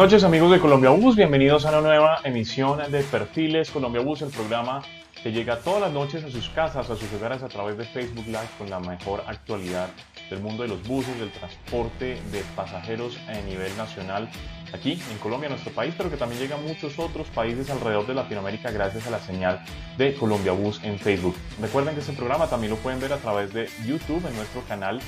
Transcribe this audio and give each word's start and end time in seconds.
Noches 0.00 0.24
amigos 0.24 0.50
de 0.50 0.60
Colombia 0.60 0.88
Bus, 0.88 1.14
bienvenidos 1.14 1.66
a 1.66 1.68
una 1.68 1.82
nueva 1.82 2.20
emisión 2.24 2.80
de 2.90 3.02
Perfiles 3.02 3.70
Colombia 3.70 4.00
Bus, 4.00 4.22
el 4.22 4.30
programa 4.30 4.80
que 5.22 5.30
llega 5.30 5.58
todas 5.58 5.82
las 5.82 5.92
noches 5.92 6.24
a 6.24 6.30
sus 6.30 6.48
casas, 6.48 6.88
a 6.88 6.96
sus 6.96 7.12
hogares 7.12 7.42
a 7.42 7.48
través 7.48 7.76
de 7.76 7.84
Facebook 7.84 8.24
Live 8.24 8.48
con 8.56 8.70
la 8.70 8.80
mejor 8.80 9.22
actualidad 9.26 9.90
del 10.30 10.40
mundo 10.40 10.62
de 10.62 10.70
los 10.70 10.88
buses, 10.88 11.18
del 11.18 11.30
transporte 11.30 12.18
de 12.32 12.42
pasajeros 12.56 13.18
a 13.28 13.34
nivel 13.46 13.76
nacional 13.76 14.30
aquí 14.72 14.92
en 14.92 15.18
Colombia, 15.18 15.50
nuestro 15.50 15.70
país, 15.72 15.92
pero 15.94 16.08
que 16.08 16.16
también 16.16 16.40
llega 16.40 16.56
a 16.56 16.60
muchos 16.60 16.98
otros 16.98 17.26
países 17.28 17.68
alrededor 17.68 18.06
de 18.06 18.14
Latinoamérica 18.14 18.70
gracias 18.70 19.06
a 19.06 19.10
la 19.10 19.20
señal 19.20 19.62
de 19.98 20.14
Colombia 20.14 20.52
Bus 20.52 20.80
en 20.82 20.98
Facebook. 20.98 21.36
Recuerden 21.60 21.92
que 21.92 22.00
este 22.00 22.14
programa 22.14 22.46
también 22.46 22.70
lo 22.70 22.78
pueden 22.78 23.00
ver 23.00 23.12
a 23.12 23.18
través 23.18 23.52
de 23.52 23.68
YouTube 23.84 24.26
en 24.26 24.34
nuestro 24.34 24.62
canal 24.62 24.98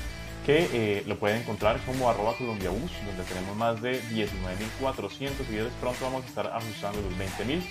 que 0.45 0.69
eh, 0.73 1.03
lo 1.07 1.17
pueden 1.17 1.41
encontrar 1.41 1.79
como 1.85 2.09
arroba 2.09 2.35
colombiabus, 2.37 2.91
donde 3.05 3.23
tenemos 3.23 3.55
más 3.55 3.81
de 3.81 4.01
19.400 4.03 5.45
seguidores. 5.45 5.73
Pronto 5.79 6.03
vamos 6.03 6.23
a 6.25 6.27
estar 6.27 6.47
ajustando 6.47 7.01
los 7.01 7.11
20.000. 7.13 7.61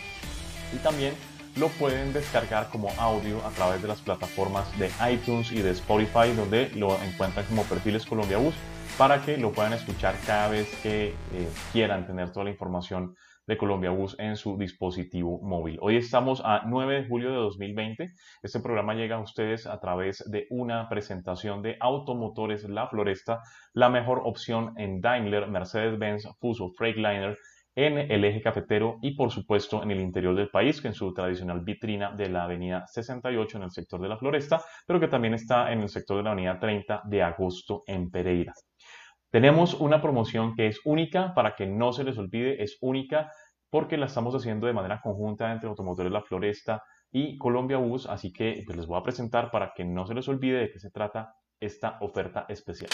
Y 0.73 0.77
también 0.77 1.15
lo 1.57 1.69
pueden 1.69 2.13
descargar 2.13 2.71
como 2.71 2.91
audio 2.99 3.45
a 3.47 3.51
través 3.51 3.83
de 3.83 3.89
las 3.89 4.01
plataformas 4.01 4.67
de 4.79 4.91
iTunes 5.13 5.53
y 5.53 5.61
de 5.61 5.71
Spotify, 5.73 6.33
donde 6.35 6.71
lo 6.71 6.99
encuentran 7.03 7.45
como 7.47 7.65
perfiles 7.65 8.07
colombiabus, 8.07 8.55
para 8.97 9.23
que 9.23 9.37
lo 9.37 9.53
puedan 9.53 9.75
escuchar 9.75 10.15
cada 10.27 10.49
vez 10.49 10.69
que 10.83 11.09
eh, 11.09 11.15
quieran 11.73 12.07
tener 12.07 12.31
toda 12.31 12.45
la 12.45 12.51
información 12.51 13.17
de 13.47 13.57
Colombia 13.57 13.91
Bus 13.91 14.17
en 14.19 14.37
su 14.37 14.57
dispositivo 14.57 15.41
móvil. 15.43 15.79
Hoy 15.81 15.97
estamos 15.97 16.43
a 16.45 16.63
9 16.67 17.03
de 17.03 17.09
julio 17.09 17.31
de 17.31 17.37
2020. 17.37 18.13
Este 18.43 18.61
programa 18.61 18.95
llega 18.95 19.17
a 19.17 19.21
ustedes 19.21 19.67
a 19.67 19.81
través 19.81 20.25
de 20.31 20.47
una 20.51 20.89
presentación 20.89 21.63
de 21.63 21.77
Automotores 21.81 22.65
La 22.69 22.87
Floresta, 22.87 23.41
la 23.73 23.89
mejor 23.89 24.23
opción 24.25 24.75
en 24.77 25.01
Daimler, 25.01 25.49
Mercedes-Benz, 25.49 26.29
Fuso, 26.39 26.71
Freightliner, 26.71 27.37
en 27.75 27.99
el 27.99 28.25
eje 28.25 28.43
cafetero 28.43 28.99
y 29.01 29.15
por 29.15 29.31
supuesto 29.31 29.83
en 29.83 29.91
el 29.91 30.01
interior 30.01 30.35
del 30.35 30.51
país, 30.51 30.81
que 30.81 30.89
en 30.89 30.95
su 30.95 31.13
tradicional 31.15 31.61
vitrina 31.61 32.13
de 32.13 32.29
la 32.29 32.45
avenida 32.45 32.87
68 32.87 33.57
en 33.57 33.63
el 33.65 33.71
sector 33.71 34.01
de 34.01 34.09
la 34.09 34.19
Floresta, 34.19 34.63
pero 34.87 35.01
que 35.01 35.09
también 35.09 35.35
está 35.35 35.73
en 35.73 35.81
el 35.81 35.89
sector 35.89 36.19
de 36.19 36.23
la 36.23 36.33
avenida 36.33 36.59
30 36.59 37.03
de 37.07 37.23
agosto 37.23 37.83
en 37.87 38.11
Pereira. 38.11 38.53
Tenemos 39.33 39.73
una 39.81 40.03
promoción 40.03 40.55
que 40.55 40.67
es 40.67 40.79
única, 40.85 41.33
para 41.33 41.57
que 41.57 41.67
no 41.67 41.95
se 41.95 42.05
les 42.05 42.19
olvide, 42.19 42.63
es 42.63 42.77
única 42.83 43.33
porque 43.71 43.97
la 43.97 44.05
estamos 44.05 44.35
haciendo 44.35 44.67
de 44.67 44.75
manera 44.75 45.01
conjunta 45.01 45.51
entre 45.51 45.71
Automotores 45.71 46.13
La 46.13 46.21
Floresta 46.21 46.83
y 47.11 47.39
Colombia 47.39 47.79
Bus, 47.79 48.07
así 48.07 48.31
que 48.31 48.63
pues, 48.67 48.77
les 48.77 48.87
voy 48.87 48.99
a 48.99 49.03
presentar 49.03 49.51
para 49.51 49.73
que 49.75 49.87
no 49.87 50.07
se 50.07 50.13
les 50.13 50.29
olvide 50.29 50.59
de 50.59 50.71
qué 50.71 50.79
se 50.79 50.91
trata 50.91 51.33
esta 51.59 51.97
oferta 52.03 52.45
especial. 52.51 52.91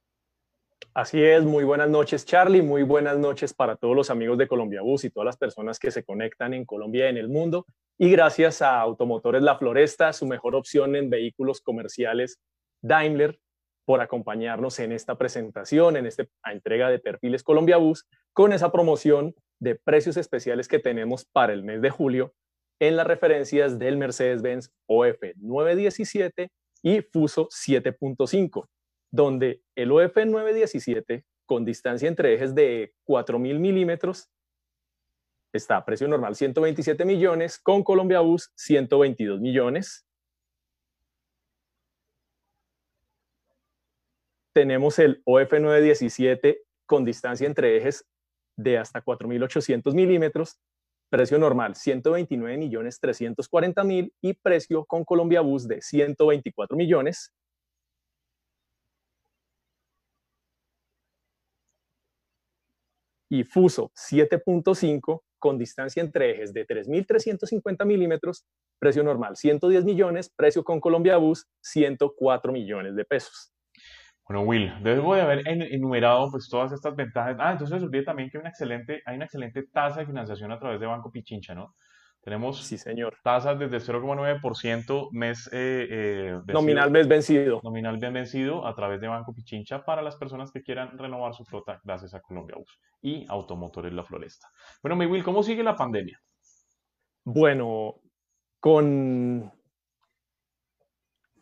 Así 0.95 1.23
es, 1.23 1.45
muy 1.45 1.65
buenas 1.65 1.91
noches 1.91 2.25
Charlie, 2.25 2.63
muy 2.63 2.83
buenas 2.83 3.19
noches 3.19 3.53
para 3.53 3.77
todos 3.77 3.95
los 3.95 4.09
amigos 4.09 4.39
de 4.39 4.49
Colombia 4.49 4.81
Bus 4.81 5.05
y 5.05 5.11
todas 5.11 5.27
las 5.27 5.37
personas 5.37 5.79
que 5.79 5.91
se 5.91 6.05
conectan 6.05 6.55
en 6.55 6.65
Colombia 6.65 7.05
y 7.05 7.11
en 7.11 7.17
el 7.19 7.29
mundo. 7.29 7.67
Y 7.99 8.11
gracias 8.11 8.61
a 8.63 8.81
Automotores 8.81 9.43
La 9.43 9.57
Floresta, 9.57 10.13
su 10.13 10.27
mejor 10.27 10.55
opción 10.55 10.97
en 10.97 11.09
vehículos 11.09 11.61
comerciales 11.61 12.39
Daimler, 12.83 13.39
por 13.87 14.01
acompañarnos 14.01 14.79
en 14.81 14.93
esta 14.93 15.17
presentación, 15.17 15.97
en 15.97 16.07
esta 16.07 16.27
entrega 16.45 16.91
de 16.91 16.99
Perfiles 16.99 17.43
Colombia 17.43 17.77
Bus, 17.77 18.07
con 18.33 18.53
esa 18.53 18.71
promoción 18.71 19.35
de 19.61 19.77
precios 19.77 20.17
especiales 20.17 20.69
que 20.69 20.79
tenemos 20.79 21.25
para 21.25 21.53
el 21.53 21.63
mes 21.63 21.81
de 21.81 21.91
julio 21.91 22.35
en 22.81 22.97
las 22.97 23.07
referencias 23.07 23.79
del 23.79 23.97
Mercedes-Benz 23.97 24.71
OF 24.87 25.23
917 25.37 26.51
y 26.83 27.01
Fuso 27.01 27.49
7.5 27.49 28.67
donde 29.11 29.63
el 29.75 29.93
OF 29.93 30.17
917 30.17 31.25
con 31.47 31.65
distancia 31.65 32.09
entre 32.09 32.35
ejes 32.35 32.55
de 32.55 32.93
4.000 33.07 33.59
milímetros 33.59 34.29
está 35.57 35.85
precio 35.85 36.09
normal 36.09 36.35
127 36.35 37.05
millones, 37.05 37.59
con 37.59 37.83
Colombia 37.83 38.21
Bus 38.21 38.53
122 38.57 39.41
millones. 39.41 40.07
Tenemos 44.53 44.99
el 44.99 45.23
OF 45.25 45.53
917 45.53 46.63
con 46.87 47.05
distancia 47.05 47.47
entre 47.47 47.77
ejes 47.77 48.07
de 48.57 48.79
hasta 48.79 49.05
4.800 49.05 49.93
milímetros, 49.95 50.59
precio 51.11 51.39
normal 51.39 51.75
129 51.75 52.57
millones 52.57 52.99
340 53.01 53.85
mil 53.85 54.15
y 54.23 54.33
precio 54.33 54.85
con 54.87 55.05
Colombia 55.05 55.41
Bus 55.43 55.69
de 55.69 55.83
124 55.83 56.77
millones. 56.77 57.35
y 63.29 63.45
Fuso 63.45 63.91
7.5 63.95 65.23
con 65.39 65.59
distancia 65.59 66.03
entre 66.03 66.33
ejes 66.33 66.53
de 66.53 66.67
3.350 66.67 67.85
milímetros, 67.85 68.45
precio 68.79 69.03
normal 69.03 69.37
110 69.37 69.85
millones, 69.85 70.33
precio 70.35 70.65
con 70.65 70.81
Colombia 70.81 71.17
Bus 71.17 71.47
104 71.63 72.53
millones 72.53 72.97
de 72.97 73.05
pesos. 73.05 73.53
Bueno, 74.29 74.43
Will, 74.43 74.73
debo 74.83 75.15
de 75.15 75.21
haber 75.21 75.47
enumerado 75.47 76.29
pues 76.33 76.49
todas 76.49 76.73
estas 76.73 76.97
ventajas. 76.97 77.37
Ah, 77.39 77.53
entonces 77.53 77.81
olvidé 77.81 78.03
también 78.03 78.29
que 78.29 78.39
hay 78.39 78.41
una 78.41 78.51
excelente, 78.51 79.01
hay 79.07 79.17
una 79.17 79.27
excelente 79.27 79.63
tasa 79.73 80.01
de 80.01 80.07
financiación 80.07 80.51
a 80.51 80.59
través 80.59 80.81
de 80.81 80.87
Banco 80.87 81.13
Pichincha, 81.13 81.55
¿no? 81.55 81.77
Tenemos 82.27 82.61
sí, 82.61 82.77
señor. 82.77 83.19
tasas 83.23 83.57
desde 83.57 83.79
0,9% 83.79 85.11
mes 85.13 85.49
eh, 85.53 85.87
eh, 85.89 86.41
nominal 86.49 86.91
mes 86.91 87.07
vencido. 87.07 87.61
Nominal 87.63 87.99
bien 87.99 88.15
vencido 88.15 88.67
a 88.67 88.75
través 88.75 89.01
de 89.01 89.07
Banco 89.07 89.33
Pichincha 89.33 89.85
para 89.85 90.03
las 90.03 90.17
personas 90.17 90.51
que 90.51 90.61
quieran 90.61 90.99
renovar 90.99 91.35
su 91.35 91.45
flota 91.45 91.81
gracias 91.85 92.15
a 92.15 92.21
Colombia 92.21 92.57
Bus 92.59 92.81
y 93.01 93.25
Automotores 93.29 93.93
La 93.93 94.03
Floresta. 94.03 94.49
Bueno, 94.83 94.97
mi 94.97 95.07
Will, 95.07 95.23
¿cómo 95.23 95.45
sigue 95.45 95.63
la 95.63 95.77
pandemia? 95.77 96.21
Bueno, 97.23 98.01
con 98.59 99.53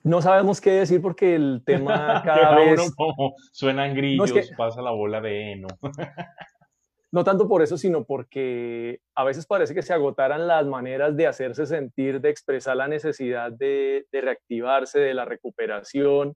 no 0.02 0.20
sabemos 0.20 0.60
qué 0.60 0.72
decir 0.72 1.00
porque 1.00 1.34
el 1.34 1.62
tema 1.64 2.22
cada 2.26 2.56
vez 2.56 2.92
suenan 3.52 3.94
grillos, 3.94 4.50
pasa 4.54 4.82
la 4.82 4.90
bola 4.90 5.22
de 5.22 5.52
heno. 5.52 5.68
no 7.14 7.22
tanto 7.22 7.46
por 7.46 7.62
eso, 7.62 7.78
sino 7.78 8.04
porque 8.04 8.98
a 9.14 9.22
veces 9.22 9.46
parece 9.46 9.72
que 9.72 9.82
se 9.82 9.92
agotaran 9.92 10.48
las 10.48 10.66
maneras 10.66 11.16
de 11.16 11.28
hacerse 11.28 11.64
sentir, 11.64 12.20
de 12.20 12.28
expresar 12.28 12.76
la 12.76 12.88
necesidad 12.88 13.52
de, 13.52 14.04
reactivarse, 14.10 14.98
de 14.98 15.14
la 15.14 15.24
recuperación. 15.24 16.34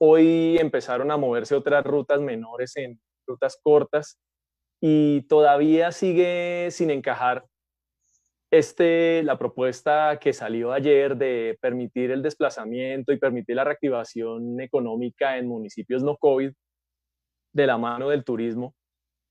Hoy 0.00 0.56
empezaron 0.58 1.10
a 1.10 1.18
moverse 1.18 1.54
otras 1.54 1.84
rutas 1.84 2.22
menores 2.22 2.74
en 2.78 2.98
rutas 3.26 3.60
cortas 3.62 4.18
y 4.80 5.26
todavía 5.28 5.92
sigue 5.92 6.68
sin 6.70 6.88
encajar 6.88 7.44
este, 8.50 9.22
la 9.24 9.38
propuesta 9.38 10.18
que 10.18 10.32
salió 10.32 10.72
ayer 10.72 11.18
de 11.18 11.58
permitir 11.60 12.12
el 12.12 12.22
desplazamiento 12.22 13.12
y 13.12 13.18
permitir 13.18 13.56
la 13.56 13.64
reactivación 13.64 14.58
económica 14.58 15.36
en 15.36 15.48
municipios 15.48 16.02
no 16.02 16.16
COVID 16.16 16.50
de 17.52 17.66
la 17.66 17.76
mano 17.76 18.08
del 18.08 18.24
turismo, 18.24 18.74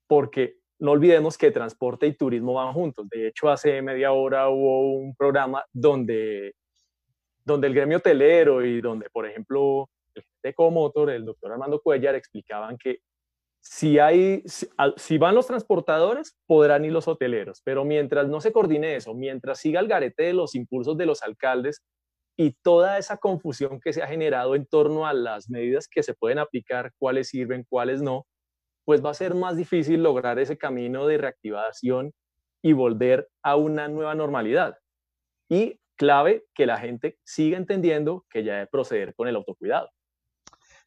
porque 0.07 0.56
no 0.79 0.91
olvidemos 0.91 1.37
que 1.37 1.51
transporte 1.51 2.07
y 2.07 2.13
turismo 2.13 2.53
van 2.53 2.73
juntos. 2.73 3.07
De 3.09 3.27
hecho, 3.27 3.49
hace 3.49 3.81
media 3.81 4.11
hora 4.11 4.49
hubo 4.49 4.91
un 4.91 5.15
programa 5.15 5.65
donde, 5.73 6.53
donde 7.43 7.67
el 7.67 7.73
gremio 7.73 7.97
hotelero 7.97 8.63
y 8.63 8.81
donde, 8.81 9.09
por 9.09 9.25
ejemplo, 9.25 9.89
el 10.13 10.23
de 10.43 10.53
Comotor, 10.53 11.09
el 11.09 11.25
doctor 11.25 11.51
Armando 11.51 11.81
Cuellar, 11.81 12.15
explicaban 12.15 12.77
que 12.77 12.99
si, 13.59 13.99
hay, 13.99 14.43
si, 14.95 15.17
van 15.17 15.35
los 15.35 15.47
transportadores, 15.47 16.37
podrán 16.45 16.85
ir 16.85 16.91
los 16.91 17.07
hoteleros, 17.07 17.61
pero 17.63 17.83
mientras 17.83 18.27
no 18.27 18.39
se 18.39 18.53
coordine 18.53 18.95
eso, 18.95 19.13
mientras 19.13 19.59
siga 19.59 19.79
el 19.79 19.87
garete 19.87 20.23
de 20.23 20.33
los 20.33 20.55
impulsos 20.55 20.97
de 20.97 21.05
los 21.05 21.21
alcaldes 21.21 21.81
y 22.37 22.51
toda 22.61 22.97
esa 22.97 23.17
confusión 23.17 23.79
que 23.81 23.93
se 23.93 24.03
ha 24.03 24.07
generado 24.07 24.55
en 24.55 24.65
torno 24.67 25.07
a 25.07 25.13
las 25.13 25.49
medidas 25.49 25.87
que 25.87 26.03
se 26.03 26.13
pueden 26.13 26.39
aplicar, 26.39 26.91
cuáles 26.97 27.29
sirven, 27.29 27.65
cuáles 27.67 28.01
no, 28.01 28.25
pues 28.87 29.03
va 29.03 29.09
a 29.09 29.13
ser 29.13 29.35
más 29.35 29.57
difícil 29.57 30.01
lograr 30.01 30.39
ese 30.39 30.57
camino 30.57 31.07
de 31.07 31.17
reactivación 31.17 32.13
y 32.61 32.71
volver 32.71 33.27
a 33.43 33.57
una 33.57 33.89
nueva 33.89 34.15
normalidad. 34.15 34.77
Y 35.49 35.81
clave 35.97 36.45
que 36.53 36.65
la 36.65 36.77
gente 36.77 37.17
siga 37.25 37.57
entendiendo 37.57 38.25
que 38.29 38.45
ya 38.45 38.53
debe 38.53 38.67
proceder 38.67 39.13
con 39.13 39.27
el 39.27 39.35
autocuidado. 39.35 39.89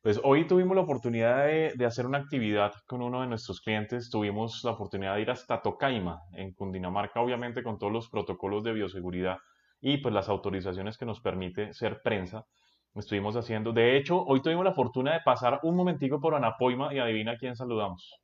Pues 0.00 0.19
hoy 0.25 0.47
tuvimos 0.47 0.75
la 0.76 0.82
oportunidad 0.82 1.44
de, 1.44 1.75
de, 1.76 1.85
hacer 1.85 2.06
una 2.06 2.17
actividad 2.17 2.73
con 2.87 3.02
uno 3.02 3.20
de 3.20 3.26
nuestros 3.26 3.61
clientes. 3.61 4.08
Tuvimos 4.08 4.64
la 4.64 4.70
oportunidad 4.70 5.17
de 5.17 5.20
ir 5.20 5.31
hasta 5.31 5.61
Tocaima, 5.61 6.23
en 6.32 6.55
Cundinamarca, 6.55 7.20
obviamente 7.20 7.62
con 7.62 7.79
todos 7.79 7.93
los 7.93 8.08
protocolos 8.08 8.64
de 8.64 8.73
bioseguridad 8.73 9.37
y 9.82 9.99
pues 9.99 10.14
las 10.14 10.31
autorizaciones 10.31 10.97
que 10.97 11.05
nos 11.05 11.20
permite 11.20 11.75
ser 11.75 12.00
prensa 12.02 12.47
estuvimos 12.94 13.37
haciendo. 13.37 13.72
De 13.72 13.96
hecho, 13.96 14.22
hoy 14.25 14.42
tuvimos 14.42 14.64
la 14.64 14.75
fortuna 14.75 15.12
de 15.12 15.20
pasar 15.25 15.60
un 15.62 15.76
momentico 15.76 16.20
por 16.20 16.34
Anapoima 16.34 16.92
y 16.92 16.98
adivina 16.98 17.37
quién 17.37 17.54
saludamos. 17.54 18.20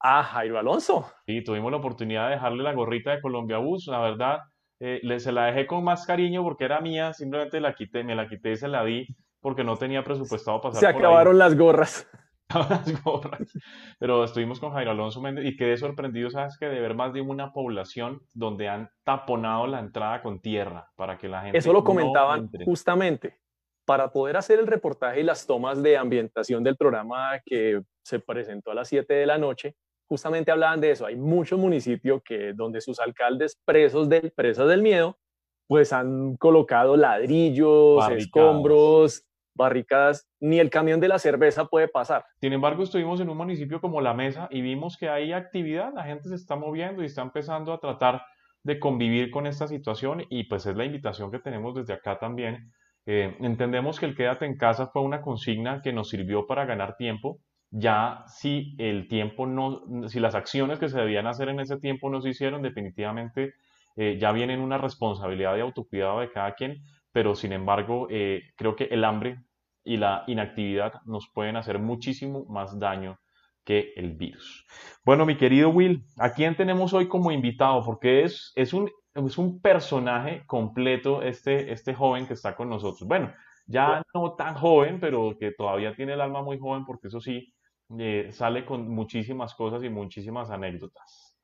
Ah, 0.00 0.22
Jairo 0.22 0.58
Alonso. 0.58 1.10
Sí, 1.26 1.42
tuvimos 1.42 1.70
la 1.70 1.78
oportunidad 1.78 2.26
de 2.28 2.34
dejarle 2.34 2.62
la 2.62 2.72
gorrita 2.72 3.10
de 3.10 3.20
Colombia 3.20 3.58
Bus. 3.58 3.86
La 3.88 4.00
verdad, 4.00 4.38
eh, 4.78 5.00
le, 5.02 5.20
se 5.20 5.32
la 5.32 5.46
dejé 5.46 5.66
con 5.66 5.84
más 5.84 6.06
cariño 6.06 6.42
porque 6.42 6.64
era 6.64 6.80
mía, 6.80 7.12
simplemente 7.12 7.60
la 7.60 7.74
quité, 7.74 8.02
me 8.02 8.14
la 8.14 8.28
quité 8.28 8.52
y 8.52 8.56
se 8.56 8.68
la 8.68 8.84
di 8.84 9.06
porque 9.40 9.64
no 9.64 9.76
tenía 9.76 10.02
presupuestado 10.02 10.60
pasar. 10.60 10.80
Se 10.80 10.86
acabaron 10.86 11.36
las 11.36 11.56
gorras. 11.56 12.08
las 12.70 13.02
gorras. 13.02 13.52
Pero 13.98 14.24
estuvimos 14.24 14.58
con 14.58 14.72
Jairo 14.72 14.90
Alonso 14.90 15.20
Méndez 15.20 15.44
y 15.44 15.56
quedé 15.56 15.76
sorprendido, 15.76 16.30
¿sabes? 16.30 16.56
Que 16.58 16.66
de 16.66 16.80
ver 16.80 16.94
más 16.94 17.12
de 17.12 17.20
una 17.20 17.52
población 17.52 18.22
donde 18.32 18.68
han 18.68 18.90
taponado 19.04 19.66
la 19.66 19.80
entrada 19.80 20.22
con 20.22 20.40
tierra 20.40 20.90
para 20.96 21.18
que 21.18 21.28
la 21.28 21.42
gente. 21.42 21.58
Eso 21.58 21.72
lo 21.74 21.84
comentaban 21.84 22.50
justamente 22.64 23.38
para 23.84 24.12
poder 24.12 24.36
hacer 24.36 24.58
el 24.58 24.66
reportaje 24.66 25.20
y 25.20 25.24
las 25.24 25.46
tomas 25.46 25.82
de 25.82 25.96
ambientación 25.96 26.62
del 26.62 26.76
programa 26.76 27.40
que 27.44 27.82
se 28.02 28.20
presentó 28.20 28.70
a 28.70 28.74
las 28.74 28.88
7 28.88 29.12
de 29.12 29.26
la 29.26 29.38
noche, 29.38 29.74
justamente 30.06 30.50
hablaban 30.50 30.80
de 30.80 30.90
eso. 30.90 31.06
Hay 31.06 31.16
muchos 31.16 31.58
municipios 31.58 32.22
que 32.24 32.52
donde 32.52 32.80
sus 32.80 32.98
alcaldes 32.98 33.58
presos 33.64 34.08
del, 34.08 34.32
presas 34.32 34.68
del 34.68 34.82
miedo, 34.82 35.18
pues 35.66 35.92
han 35.92 36.36
colocado 36.36 36.96
ladrillos, 36.96 38.08
escombros, 38.10 39.24
barricadas, 39.54 40.28
ni 40.40 40.58
el 40.58 40.70
camión 40.70 41.00
de 41.00 41.08
la 41.08 41.18
cerveza 41.18 41.66
puede 41.66 41.86
pasar. 41.86 42.24
Sin 42.40 42.52
embargo, 42.52 42.82
estuvimos 42.82 43.20
en 43.20 43.28
un 43.28 43.36
municipio 43.36 43.80
como 43.80 44.00
La 44.00 44.14
Mesa 44.14 44.48
y 44.50 44.62
vimos 44.62 44.96
que 44.96 45.08
hay 45.08 45.32
actividad, 45.32 45.92
la 45.94 46.04
gente 46.04 46.28
se 46.28 46.34
está 46.34 46.56
moviendo 46.56 47.02
y 47.02 47.06
está 47.06 47.22
empezando 47.22 47.72
a 47.72 47.78
tratar 47.78 48.22
de 48.62 48.78
convivir 48.78 49.30
con 49.30 49.46
esta 49.46 49.68
situación 49.68 50.24
y 50.28 50.44
pues 50.44 50.66
es 50.66 50.76
la 50.76 50.84
invitación 50.84 51.30
que 51.30 51.38
tenemos 51.38 51.74
desde 51.74 51.94
acá 51.94 52.18
también 52.18 52.72
eh, 53.06 53.36
entendemos 53.40 53.98
que 53.98 54.06
el 54.06 54.16
quédate 54.16 54.46
en 54.46 54.56
casa 54.56 54.88
fue 54.88 55.02
una 55.02 55.22
consigna 55.22 55.80
que 55.82 55.92
nos 55.92 56.10
sirvió 56.10 56.46
para 56.46 56.64
ganar 56.64 56.96
tiempo. 56.96 57.38
Ya 57.70 58.24
si 58.26 58.74
el 58.78 59.08
tiempo 59.08 59.46
no, 59.46 60.08
si 60.08 60.20
las 60.20 60.34
acciones 60.34 60.78
que 60.78 60.88
se 60.88 60.98
debían 60.98 61.26
hacer 61.26 61.48
en 61.48 61.60
ese 61.60 61.78
tiempo 61.78 62.10
no 62.10 62.20
se 62.20 62.30
hicieron, 62.30 62.62
definitivamente 62.62 63.54
eh, 63.96 64.18
ya 64.20 64.32
vienen 64.32 64.60
una 64.60 64.78
responsabilidad 64.78 65.54
de 65.54 65.62
autocuidado 65.62 66.20
de 66.20 66.30
cada 66.30 66.54
quien, 66.54 66.82
pero 67.12 67.34
sin 67.34 67.52
embargo 67.52 68.06
eh, 68.10 68.42
creo 68.56 68.76
que 68.76 68.84
el 68.84 69.04
hambre 69.04 69.38
y 69.84 69.96
la 69.96 70.24
inactividad 70.26 70.94
nos 71.04 71.28
pueden 71.32 71.56
hacer 71.56 71.78
muchísimo 71.78 72.44
más 72.46 72.78
daño 72.78 73.18
que 73.64 73.92
el 73.96 74.14
virus. 74.14 74.66
Bueno, 75.04 75.26
mi 75.26 75.36
querido 75.36 75.70
Will, 75.70 76.04
¿a 76.18 76.32
quién 76.32 76.56
tenemos 76.56 76.92
hoy 76.92 77.08
como 77.08 77.30
invitado? 77.30 77.82
Porque 77.84 78.24
es, 78.24 78.52
es 78.56 78.72
un 78.72 78.90
es 79.14 79.38
un 79.38 79.60
personaje 79.60 80.44
completo 80.46 81.22
este, 81.22 81.72
este 81.72 81.94
joven 81.94 82.26
que 82.26 82.34
está 82.34 82.54
con 82.54 82.68
nosotros. 82.68 83.08
Bueno, 83.08 83.32
ya 83.66 84.02
no 84.14 84.34
tan 84.34 84.54
joven, 84.54 85.00
pero 85.00 85.36
que 85.38 85.52
todavía 85.52 85.94
tiene 85.94 86.14
el 86.14 86.20
alma 86.20 86.42
muy 86.42 86.58
joven 86.58 86.84
porque 86.84 87.08
eso 87.08 87.20
sí, 87.20 87.52
eh, 87.98 88.30
sale 88.32 88.64
con 88.64 88.88
muchísimas 88.88 89.54
cosas 89.54 89.82
y 89.82 89.88
muchísimas 89.88 90.50
anécdotas. 90.50 91.36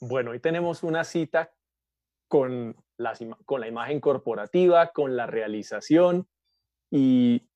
Bueno, 0.00 0.32
hoy 0.32 0.40
tenemos 0.40 0.82
una 0.82 1.04
cita 1.04 1.50
con, 2.28 2.76
con 3.44 3.60
la 3.60 3.68
imagen 3.68 4.00
corporativa, 4.00 4.88
con 4.88 5.16
la 5.16 5.26
realización 5.26 6.28
y 6.90 7.48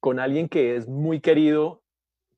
con 0.00 0.20
alguien 0.20 0.48
que 0.48 0.76
es 0.76 0.88
muy 0.88 1.20
querido 1.20 1.82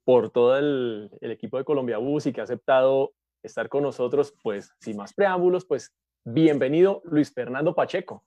por 0.05 0.31
todo 0.31 0.57
el, 0.59 1.11
el 1.21 1.31
equipo 1.33 1.59
de 1.59 1.65
Colombia 1.65 1.99
Bus 1.99 2.27
y 2.27 2.33
que 2.33 2.41
ha 2.41 2.45
aceptado 2.45 3.13
estar 3.43 3.69
con 3.69 3.83
nosotros, 3.83 4.35
pues 4.43 4.73
sin 4.81 4.97
más 4.97 5.13
preámbulos, 5.13 5.65
pues 5.65 5.93
Bienvenido, 6.25 7.01
Luis 7.05 7.33
Fernando 7.33 7.75
Pacheco. 7.75 8.25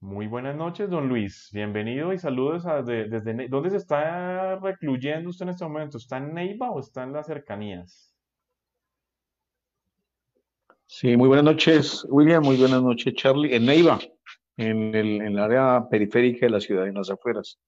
Muy 0.00 0.26
buenas 0.26 0.54
noches, 0.54 0.90
don 0.90 1.08
Luis. 1.08 1.50
Bienvenido 1.52 2.12
y 2.12 2.18
saludos 2.18 2.64
desde... 2.84 3.48
¿Dónde 3.48 3.70
se 3.70 3.78
está 3.78 4.56
recluyendo 4.56 5.30
usted 5.30 5.44
en 5.44 5.50
este 5.50 5.64
momento? 5.64 5.98
¿Está 5.98 6.18
en 6.18 6.34
Neiva 6.34 6.70
o 6.70 6.80
está 6.80 7.02
en 7.02 7.12
las 7.12 7.26
cercanías? 7.26 8.14
Sí, 10.86 11.16
muy 11.16 11.28
buenas 11.28 11.44
noches, 11.46 12.06
William. 12.08 12.44
Muy 12.44 12.56
buenas 12.56 12.82
noches, 12.82 13.14
Charlie. 13.14 13.56
En 13.56 13.66
Neiva, 13.66 13.98
en 14.56 14.94
el, 14.94 15.38
área 15.38 15.88
periférica 15.90 16.46
de 16.46 16.50
la 16.50 16.60
ciudad, 16.60 16.86
en 16.86 16.94
las 16.94 17.10
afueras. 17.10 17.58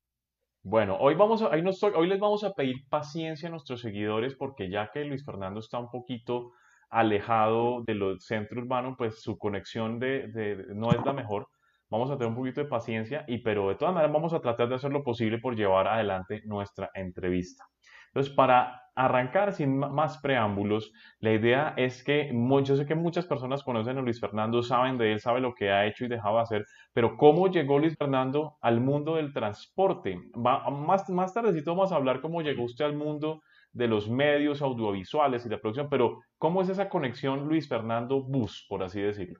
Bueno, 0.62 0.96
hoy, 1.00 1.14
vamos 1.14 1.42
a, 1.42 1.48
hoy 1.48 2.06
les 2.06 2.20
vamos 2.20 2.44
a 2.44 2.52
pedir 2.52 2.86
paciencia 2.88 3.48
a 3.48 3.50
nuestros 3.50 3.80
seguidores 3.80 4.34
porque 4.34 4.70
ya 4.70 4.90
que 4.92 5.04
Luis 5.04 5.24
Fernando 5.24 5.60
está 5.60 5.78
un 5.78 5.90
poquito 5.90 6.52
alejado 6.90 7.82
de 7.84 7.94
los 7.94 8.24
centros 8.24 8.64
urbanos, 8.64 8.94
pues 8.96 9.22
su 9.22 9.38
conexión 9.38 9.98
de, 9.98 10.66
no 10.74 10.90
es 10.90 11.04
la 11.04 11.12
mejor. 11.12 11.48
Vamos 11.90 12.10
a 12.10 12.14
tener 12.18 12.28
un 12.28 12.36
poquito 12.36 12.60
de 12.60 12.68
paciencia, 12.68 13.24
y, 13.26 13.38
pero 13.38 13.68
de 13.68 13.76
todas 13.76 13.94
maneras 13.94 14.12
vamos 14.12 14.32
a 14.34 14.40
tratar 14.40 14.68
de 14.68 14.74
hacer 14.74 14.92
lo 14.92 15.02
posible 15.02 15.38
por 15.38 15.56
llevar 15.56 15.88
adelante 15.88 16.42
nuestra 16.44 16.90
entrevista. 16.94 17.64
Entonces, 18.08 18.34
para 18.34 18.82
arrancar 18.94 19.52
sin 19.52 19.78
más 19.78 20.18
preámbulos, 20.18 20.92
la 21.20 21.32
idea 21.32 21.74
es 21.76 22.02
que 22.02 22.32
yo 22.64 22.76
sé 22.76 22.84
que 22.84 22.96
muchas 22.96 23.26
personas 23.26 23.62
conocen 23.62 23.96
a 23.96 24.02
Luis 24.02 24.20
Fernando, 24.20 24.62
saben 24.62 24.98
de 24.98 25.12
él, 25.12 25.20
saben 25.20 25.44
lo 25.44 25.54
que 25.54 25.70
ha 25.70 25.86
hecho 25.86 26.04
y 26.04 26.08
dejaba 26.08 26.42
hacer, 26.42 26.66
pero 26.92 27.16
¿cómo 27.16 27.48
llegó 27.48 27.78
Luis 27.78 27.96
Fernando 27.96 28.56
al 28.60 28.80
mundo 28.80 29.14
del 29.14 29.32
transporte? 29.32 30.18
más, 30.34 31.08
más 31.08 31.32
tardecito 31.32 31.76
vamos 31.76 31.92
a 31.92 31.96
hablar 31.96 32.20
cómo 32.20 32.42
llegó 32.42 32.64
usted 32.64 32.86
al 32.86 32.96
mundo 32.96 33.40
de 33.78 33.86
los 33.86 34.10
medios 34.10 34.60
audiovisuales 34.60 35.46
y 35.46 35.48
la 35.48 35.60
producción, 35.60 35.88
pero 35.88 36.20
¿cómo 36.36 36.62
es 36.62 36.68
esa 36.68 36.88
conexión 36.88 37.46
Luis 37.46 37.68
Fernando 37.68 38.20
Bus, 38.20 38.66
por 38.68 38.82
así 38.82 39.00
decirlo? 39.00 39.38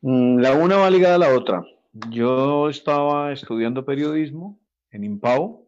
Mm, 0.00 0.38
la 0.38 0.54
una 0.54 0.78
va 0.78 0.90
ligada 0.90 1.14
a 1.14 1.18
la 1.18 1.36
otra. 1.36 1.64
Yo 2.10 2.68
estaba 2.68 3.30
estudiando 3.32 3.84
periodismo 3.84 4.58
en 4.90 5.04
Impao 5.04 5.64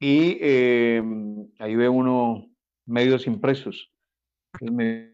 y 0.00 0.38
em, 0.40 1.46
ahí 1.58 1.76
ve 1.76 1.90
uno 1.90 2.46
medios 2.86 3.26
impresos. 3.26 3.92
Me 4.60 5.12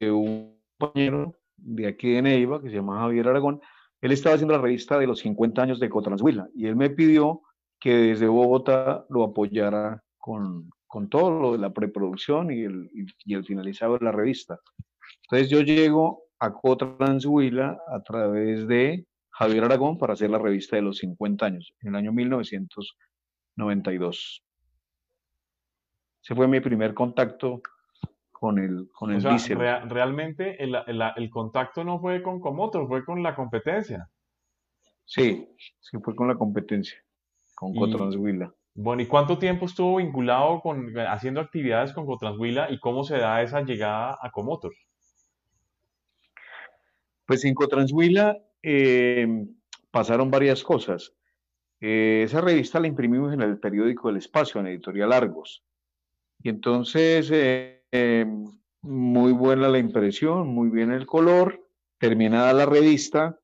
un 0.00 0.58
compañero 0.78 1.34
de 1.56 1.88
aquí 1.88 2.12
de 2.12 2.22
Neiva 2.22 2.62
que 2.62 2.70
se 2.70 2.76
llama 2.76 3.00
Javier 3.00 3.28
Aragón 3.28 3.60
él 4.00 4.12
estaba 4.12 4.34
haciendo 4.34 4.54
la 4.54 4.62
revista 4.62 4.98
de 4.98 5.06
los 5.06 5.20
50 5.20 5.62
años 5.62 5.80
de 5.80 5.88
Cotranshuila 5.88 6.48
y 6.54 6.66
él 6.66 6.76
me 6.76 6.90
pidió 6.90 7.42
que 7.80 7.94
desde 7.94 8.28
Bogotá 8.28 9.06
lo 9.08 9.24
apoyara 9.24 10.02
con, 10.18 10.70
con 10.86 11.08
todo 11.08 11.30
lo 11.30 11.52
de 11.52 11.58
la 11.58 11.72
preproducción 11.72 12.50
y 12.50 12.62
el, 12.62 12.90
y 13.24 13.34
el 13.34 13.44
finalizado 13.44 13.98
de 13.98 14.04
la 14.04 14.12
revista. 14.12 14.60
Entonces 15.24 15.50
yo 15.50 15.60
llego 15.60 16.24
a 16.38 16.52
Cotranshuila 16.52 17.78
a 17.88 18.02
través 18.02 18.66
de 18.66 19.06
Javier 19.30 19.64
Aragón 19.64 19.98
para 19.98 20.12
hacer 20.14 20.30
la 20.30 20.38
revista 20.38 20.76
de 20.76 20.82
los 20.82 20.98
50 20.98 21.46
años, 21.46 21.74
en 21.80 21.88
el 21.88 21.96
año 21.96 22.12
1992. 22.12 24.44
Ese 26.22 26.34
fue 26.34 26.48
mi 26.48 26.60
primer 26.60 26.94
contacto 26.94 27.60
con 28.38 28.58
el, 28.58 28.90
con 28.92 29.12
el 29.12 29.22
realmente 29.88 30.62
el, 30.62 30.76
el, 31.16 31.30
contacto 31.30 31.84
no 31.84 31.98
fue 31.98 32.22
con 32.22 32.38
Comotor, 32.38 32.86
fue 32.86 33.02
con 33.02 33.22
la 33.22 33.34
competencia. 33.34 34.10
Sí, 35.06 35.48
sí 35.80 35.96
fue 36.02 36.14
con 36.14 36.28
la 36.28 36.34
competencia, 36.34 37.02
con 37.54 37.74
Cotranshuila. 37.74 38.52
Bueno, 38.74 39.00
¿y 39.00 39.06
cuánto 39.06 39.38
tiempo 39.38 39.64
estuvo 39.64 39.96
vinculado 39.96 40.60
con 40.60 40.92
haciendo 40.98 41.40
actividades 41.40 41.94
con 41.94 42.04
Cotranshuila 42.04 42.70
y 42.70 42.78
cómo 42.78 43.04
se 43.04 43.16
da 43.16 43.40
esa 43.40 43.62
llegada 43.62 44.18
a 44.20 44.30
Comotor? 44.30 44.74
Pues 47.24 47.42
en 47.46 47.54
Cotranshuila 47.54 48.36
eh, 48.62 49.46
pasaron 49.90 50.30
varias 50.30 50.62
cosas. 50.62 51.14
Eh, 51.80 52.22
esa 52.24 52.42
revista 52.42 52.80
la 52.80 52.86
imprimimos 52.86 53.32
en 53.32 53.40
el 53.40 53.58
periódico 53.58 54.10
El 54.10 54.18
Espacio, 54.18 54.60
en 54.60 54.66
Editorial 54.66 55.12
Argos. 55.14 55.64
Y 56.42 56.50
entonces, 56.50 57.30
eh, 57.32 57.75
muy 58.82 59.32
buena 59.32 59.68
la 59.68 59.78
impresión, 59.78 60.48
muy 60.48 60.70
bien 60.70 60.90
el 60.92 61.06
color. 61.06 61.62
Terminada 61.98 62.52
la 62.52 62.66
revista, 62.66 63.38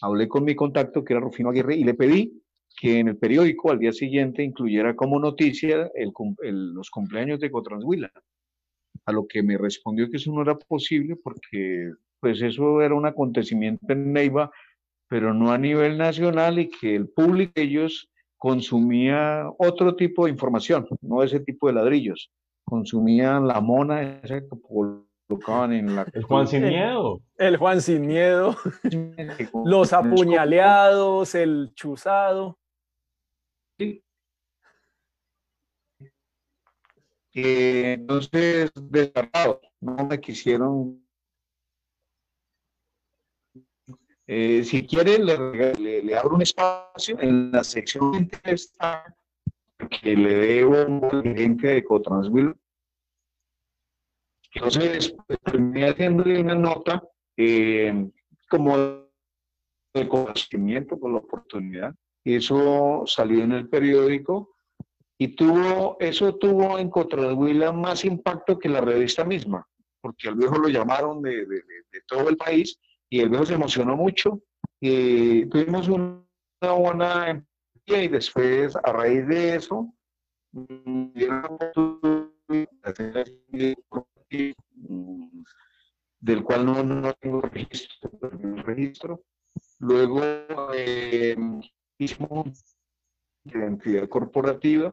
hablé 0.00 0.28
con 0.28 0.44
mi 0.44 0.54
contacto, 0.54 1.04
que 1.04 1.12
era 1.12 1.20
Rufino 1.20 1.50
Aguirre, 1.50 1.76
y 1.76 1.84
le 1.84 1.94
pedí 1.94 2.40
que 2.80 2.98
en 2.98 3.08
el 3.08 3.18
periódico 3.18 3.70
al 3.70 3.78
día 3.78 3.92
siguiente 3.92 4.42
incluyera 4.42 4.94
como 4.96 5.18
noticia 5.18 5.90
los 6.40 6.90
cumpleaños 6.90 7.40
de 7.40 7.50
Cotranshuila. 7.50 8.10
A 9.06 9.12
lo 9.12 9.26
que 9.26 9.42
me 9.42 9.58
respondió 9.58 10.08
que 10.10 10.16
eso 10.18 10.32
no 10.32 10.42
era 10.42 10.56
posible 10.56 11.16
porque 11.16 11.92
pues 12.20 12.40
eso 12.42 12.80
era 12.80 12.94
un 12.94 13.06
acontecimiento 13.06 13.92
en 13.92 14.12
Neiva, 14.12 14.50
pero 15.08 15.34
no 15.34 15.52
a 15.52 15.58
nivel 15.58 15.98
nacional 15.98 16.58
y 16.58 16.68
que 16.68 16.94
el 16.94 17.08
público 17.08 17.52
ellos 17.56 18.08
consumía 18.36 19.46
otro 19.58 19.96
tipo 19.96 20.24
de 20.24 20.30
información, 20.30 20.86
no 21.02 21.22
ese 21.22 21.40
tipo 21.40 21.66
de 21.66 21.74
ladrillos. 21.74 22.30
Consumían 22.64 23.46
la 23.46 23.60
mona 23.60 24.02
esa 24.02 24.40
que 24.40 24.48
colocaban 24.48 25.72
en 25.72 25.96
la... 25.96 26.06
El 26.12 26.22
Juan 26.24 26.46
sin 26.46 26.62
miedo. 26.62 27.20
El 27.36 27.56
Juan 27.56 27.80
sin 27.80 28.06
miedo. 28.06 28.56
Los 29.64 29.92
apuñaleados, 29.92 31.34
el 31.34 31.72
chuzado. 31.74 32.58
Sí. 33.78 34.04
entonces, 37.32 38.70
descartados, 38.74 39.58
no 39.80 40.06
me 40.06 40.20
quisieron 40.20 41.00
Eh, 44.32 44.62
si 44.62 44.86
quiere, 44.86 45.18
le, 45.18 45.74
le, 45.74 46.16
abro 46.16 46.36
un 46.36 46.42
espacio 46.42 47.18
en 47.20 47.50
la 47.50 47.64
sección 47.64 48.30
esta 48.44 49.04
que 49.90 50.16
le 50.16 50.34
debo 50.34 50.86
un 50.86 51.10
gerente 51.10 51.68
de 51.68 51.84
Cotranswil. 51.84 52.54
Entonces, 54.54 55.14
terminé 55.44 55.88
haciéndole 55.88 56.40
una 56.40 56.54
nota 56.54 57.02
eh, 57.36 58.08
como 58.48 58.76
de 59.94 60.08
conocimiento 60.08 60.98
por 60.98 61.12
la 61.12 61.18
oportunidad. 61.18 61.94
Eso 62.24 63.04
salió 63.06 63.42
en 63.44 63.52
el 63.52 63.68
periódico 63.68 64.54
y 65.18 65.28
tuvo, 65.28 65.96
eso 66.00 66.34
tuvo 66.36 66.78
en 66.78 66.90
Cotranshuila 66.90 67.72
más 67.72 68.04
impacto 68.04 68.58
que 68.58 68.68
la 68.68 68.80
revista 68.80 69.24
misma, 69.24 69.66
porque 70.00 70.28
al 70.28 70.36
viejo 70.36 70.58
lo 70.58 70.68
llamaron 70.68 71.22
de, 71.22 71.46
de, 71.46 71.56
de 71.56 72.00
todo 72.06 72.28
el 72.28 72.36
país 72.36 72.78
y 73.08 73.20
el 73.20 73.28
viejo 73.28 73.46
se 73.46 73.54
emocionó 73.54 73.96
mucho 73.96 74.42
y 74.80 75.46
tuvimos 75.46 75.88
una 75.88 76.22
buena 76.60 77.44
y 77.86 78.08
después 78.08 78.76
a 78.76 78.92
raíz 78.92 79.26
de 79.26 79.56
eso 79.56 79.92
del 86.20 86.42
cual 86.44 86.66
no, 86.66 86.82
no 86.82 87.14
tengo 87.14 87.40
registro, 87.42 88.10
registro. 88.64 89.22
Luego 89.78 90.20
eh, 90.74 91.36
identidad 93.44 94.08
corporativa 94.08 94.92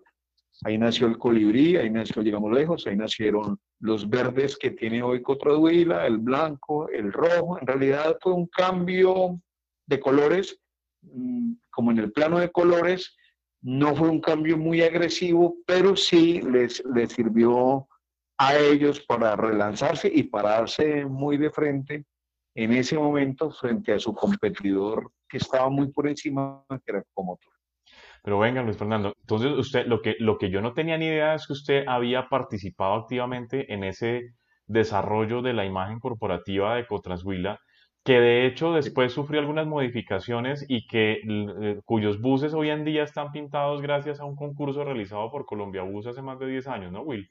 Ahí 0.64 0.78
nació 0.78 1.08
el 1.08 1.18
colibrí, 1.18 1.78
ahí 1.78 1.90
nació 1.90 2.22
Llegamos 2.22 2.52
Lejos, 2.52 2.88
ahí 2.88 2.96
nacieron 2.96 3.60
los 3.80 4.10
verdes 4.10 4.58
que 4.58 4.72
tiene 4.72 5.04
hoy 5.04 5.22
Cotraduila, 5.22 6.08
el 6.08 6.18
blanco, 6.18 6.90
el 6.90 7.14
rojo. 7.14 7.60
En 7.60 7.68
realidad 7.68 8.18
fue 8.20 8.34
un 8.34 8.48
cambio 8.48 9.40
de 9.86 10.00
colores, 10.00 10.60
mm, 11.02 11.54
como 11.78 11.92
en 11.92 12.00
el 12.00 12.12
plano 12.12 12.40
de 12.40 12.50
colores, 12.50 13.16
no 13.62 13.96
fue 13.96 14.10
un 14.10 14.20
cambio 14.20 14.58
muy 14.58 14.82
agresivo, 14.82 15.58
pero 15.68 15.96
sí 15.96 16.42
les, 16.42 16.84
les 16.96 17.14
sirvió 17.14 17.88
a 18.40 18.56
ellos 18.56 19.00
para 19.02 19.36
relanzarse 19.36 20.12
y 20.12 20.24
pararse 20.24 21.06
muy 21.06 21.38
de 21.38 21.52
frente 21.52 22.06
en 22.56 22.74
ese 22.74 22.98
momento 22.98 23.52
frente 23.52 23.94
a 23.94 24.00
su 24.00 24.12
competidor 24.16 25.12
que 25.30 25.38
estaba 25.38 25.70
muy 25.70 25.92
por 25.92 26.08
encima, 26.08 26.64
que 26.68 26.92
era 26.92 27.04
Comotor. 27.14 27.54
Pero 28.24 28.40
venga, 28.40 28.64
Luis 28.64 28.78
Fernando, 28.78 29.14
entonces 29.20 29.52
usted, 29.52 29.86
lo 29.86 30.02
que, 30.02 30.16
lo 30.18 30.40
que 30.40 30.50
yo 30.50 30.62
no 30.62 30.74
tenía 30.74 30.98
ni 30.98 31.06
idea 31.06 31.36
es 31.36 31.46
que 31.46 31.54
usted 31.54 31.84
había 31.88 32.28
participado 32.28 32.96
activamente 32.96 33.72
en 33.72 33.84
ese 33.84 34.34
desarrollo 34.66 35.44
de 35.44 35.54
la 35.54 35.64
imagen 35.64 36.00
corporativa 36.00 36.76
de 36.76 36.88
Cotranshuila, 36.88 37.60
que 38.08 38.22
de 38.22 38.46
hecho 38.46 38.72
después 38.72 39.12
sufrió 39.12 39.42
algunas 39.42 39.68
modificaciones 39.68 40.66
y 40.70 40.88
que 40.88 41.20
eh, 41.26 41.82
cuyos 41.84 42.22
buses 42.22 42.54
hoy 42.54 42.70
en 42.70 42.86
día 42.86 43.04
están 43.04 43.34
pintados 43.34 43.82
gracias 43.82 44.22
a 44.22 44.24
un 44.24 44.38
concurso 44.38 44.86
realizado 44.86 45.30
por 45.30 45.46
Colombia 45.46 45.82
Bus 45.82 46.08
hace 46.08 46.22
más 46.22 46.40
de 46.40 46.48
10 46.48 46.68
años, 46.68 46.94
¿no, 46.94 47.02
Will? 47.02 47.30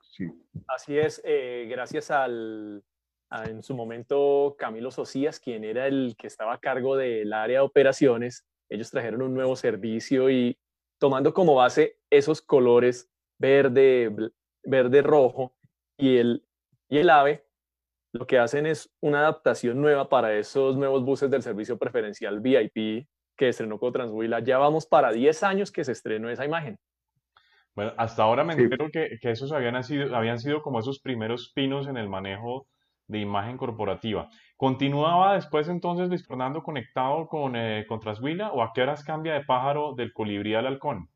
Sí. 0.00 0.30
Así 0.68 0.96
es, 0.96 1.20
eh, 1.24 1.66
gracias 1.68 2.12
al, 2.12 2.84
en 3.46 3.64
su 3.64 3.74
momento 3.74 4.54
Camilo 4.56 4.92
Socias, 4.92 5.40
quien 5.40 5.64
era 5.64 5.88
el 5.88 6.14
que 6.16 6.28
estaba 6.28 6.54
a 6.54 6.60
cargo 6.60 6.96
del 6.96 7.32
área 7.32 7.58
de 7.58 7.66
operaciones, 7.66 8.46
ellos 8.68 8.92
trajeron 8.92 9.22
un 9.22 9.34
nuevo 9.34 9.56
servicio 9.56 10.30
y 10.30 10.56
tomando 10.98 11.34
como 11.34 11.56
base 11.56 11.98
esos 12.10 12.40
colores 12.40 13.10
verde, 13.40 14.30
verde 14.62 15.02
rojo 15.02 15.52
y 15.98 16.18
el, 16.18 16.44
y 16.88 16.98
el 16.98 17.10
ave, 17.10 17.44
lo 18.14 18.26
que 18.28 18.38
hacen 18.38 18.64
es 18.64 18.94
una 19.00 19.18
adaptación 19.18 19.80
nueva 19.80 20.08
para 20.08 20.34
esos 20.34 20.76
nuevos 20.76 21.04
buses 21.04 21.28
del 21.30 21.42
servicio 21.42 21.76
preferencial 21.76 22.40
VIP 22.40 23.08
que 23.36 23.48
estrenó 23.48 23.80
Cotranshuila. 23.80 24.38
Ya 24.38 24.56
vamos 24.58 24.86
para 24.86 25.10
10 25.10 25.42
años 25.42 25.72
que 25.72 25.82
se 25.82 25.90
estrenó 25.90 26.30
esa 26.30 26.44
imagen. 26.44 26.78
Bueno, 27.74 27.92
hasta 27.96 28.22
ahora 28.22 28.44
me 28.44 28.54
entero 28.54 28.88
que, 28.92 29.18
que, 29.20 29.32
esos 29.32 29.50
habían 29.50 29.82
sido, 29.82 30.14
habían 30.14 30.38
sido 30.38 30.62
como 30.62 30.78
esos 30.78 31.00
primeros 31.00 31.50
pinos 31.56 31.88
en 31.88 31.96
el 31.96 32.08
manejo 32.08 32.68
de 33.08 33.18
imagen 33.18 33.56
corporativa. 33.56 34.28
¿Continuaba 34.56 35.34
después 35.34 35.68
entonces 35.68 36.08
Luis 36.08 36.24
Fernando 36.24 36.62
conectado 36.62 37.26
con, 37.26 37.56
eh, 37.56 37.84
o 37.90 38.62
a 38.62 38.72
qué 38.72 38.82
horas 38.82 39.02
cambia 39.02 39.34
de 39.34 39.44
pájaro 39.44 39.94
del 39.96 40.12
colibrí 40.12 40.54
al 40.54 40.68
halcón? 40.68 41.08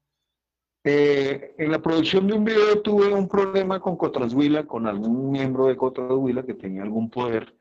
Eh, 0.84 1.54
en 1.58 1.70
la 1.72 1.82
producción 1.82 2.26
de 2.26 2.34
un 2.34 2.44
video 2.44 2.80
tuve 2.80 3.12
un 3.12 3.28
problema 3.28 3.80
con 3.80 3.96
Cotrashuila, 3.96 4.66
con 4.66 4.86
algún 4.86 5.30
miembro 5.30 5.66
de 5.66 5.76
Cotrashuila 5.76 6.44
que 6.44 6.54
tenía 6.54 6.82
algún 6.82 7.10
poder, 7.10 7.54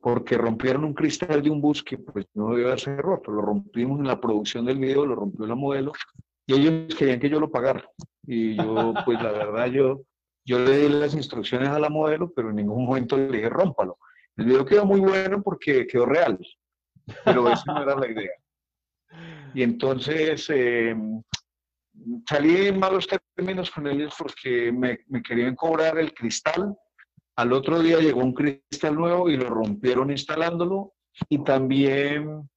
porque 0.00 0.36
rompieron 0.36 0.84
un 0.84 0.94
cristal 0.94 1.42
de 1.42 1.50
un 1.50 1.60
bus 1.60 1.82
que 1.82 1.98
pues 1.98 2.26
no 2.34 2.50
debía 2.50 2.66
haberse 2.66 2.96
roto. 2.96 3.30
Lo 3.30 3.42
rompimos 3.42 4.00
en 4.00 4.06
la 4.06 4.20
producción 4.20 4.64
del 4.64 4.78
video, 4.78 5.06
lo 5.06 5.14
rompió 5.14 5.46
la 5.46 5.54
modelo, 5.54 5.92
y 6.46 6.54
ellos 6.54 6.94
querían 6.94 7.20
que 7.20 7.30
yo 7.30 7.40
lo 7.40 7.50
pagara. 7.50 7.88
Y 8.26 8.56
yo, 8.56 8.92
pues 9.04 9.22
la 9.22 9.32
verdad, 9.32 9.66
yo 9.66 10.02
yo 10.44 10.58
le 10.58 10.76
di 10.76 10.88
las 10.90 11.14
instrucciones 11.14 11.70
a 11.70 11.78
la 11.78 11.88
modelo, 11.88 12.30
pero 12.30 12.50
en 12.50 12.56
ningún 12.56 12.84
momento 12.84 13.16
le 13.16 13.28
dije 13.28 13.48
rómpalo. 13.48 13.98
El 14.36 14.46
video 14.46 14.64
quedó 14.64 14.84
muy 14.84 15.00
bueno 15.00 15.42
porque 15.42 15.86
quedó 15.86 16.06
real, 16.06 16.38
pero 17.24 17.48
esa 17.50 17.72
no 17.72 17.82
era 17.82 17.96
la 17.96 18.10
idea. 18.10 18.32
Y 19.54 19.62
entonces 19.62 20.50
eh, 20.50 20.94
salí 22.28 22.68
en 22.68 22.78
malos 22.78 23.06
términos 23.36 23.70
con 23.70 23.86
ellos 23.86 24.14
porque 24.18 24.72
me, 24.72 25.00
me 25.08 25.22
querían 25.22 25.54
cobrar 25.54 25.98
el 25.98 26.12
cristal. 26.12 26.76
Al 27.36 27.52
otro 27.52 27.80
día 27.80 27.98
llegó 27.98 28.20
un 28.20 28.34
cristal 28.34 28.94
nuevo 28.94 29.28
y 29.28 29.36
lo 29.36 29.48
rompieron 29.48 30.10
instalándolo. 30.10 30.94
Y 31.28 31.42
también 31.44 32.48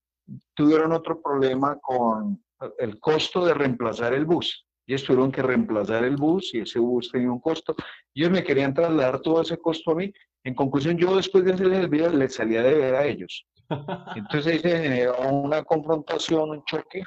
tuvieron 0.55 0.91
otro 0.91 1.21
problema 1.21 1.77
con 1.79 2.43
el 2.79 2.99
costo 2.99 3.45
de 3.45 3.53
reemplazar 3.53 4.13
el 4.13 4.25
bus 4.25 4.67
ellos 4.87 5.03
tuvieron 5.03 5.31
que 5.31 5.41
reemplazar 5.41 6.05
el 6.05 6.15
bus 6.15 6.53
y 6.53 6.59
ese 6.59 6.79
bus 6.79 7.11
tenía 7.11 7.29
un 7.29 7.41
costo. 7.41 7.75
Ellos 8.15 8.31
me 8.31 8.43
querían 8.43 8.73
trasladar 8.73 9.19
todo 9.19 9.41
ese 9.41 9.57
costo 9.57 9.91
a 9.91 9.95
mí. 9.95 10.13
En 10.45 10.55
conclusión, 10.55 10.97
yo 10.97 11.15
después 11.15 11.43
de 11.43 11.53
hacer 11.53 11.73
el 11.73 11.89
video 11.89 12.09
les 12.09 12.35
salía 12.35 12.63
de 12.63 12.73
ver 12.73 12.95
a 12.95 13.05
ellos. 13.05 13.45
Entonces 14.15 14.53
ahí 14.53 14.59
se 14.59 14.79
generó 14.79 15.19
una 15.29 15.63
confrontación, 15.63 16.51
un 16.51 16.63
choque, 16.63 17.03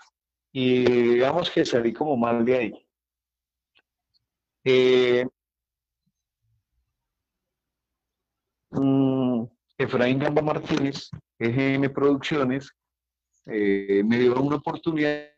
y 0.52 0.84
digamos 0.84 1.50
que 1.50 1.64
salí 1.64 1.92
como 1.92 2.16
mal 2.16 2.44
de 2.44 2.56
ahí. 2.56 2.86
Eh, 4.64 5.26
mm, 8.70 9.44
Efraín 9.78 10.18
Gamba 10.18 10.42
Martínez, 10.42 11.10
EGM 11.38 11.92
Producciones, 11.92 12.70
eh, 13.46 14.02
me 14.04 14.18
dio 14.18 14.40
una 14.40 14.56
oportunidad 14.56 15.30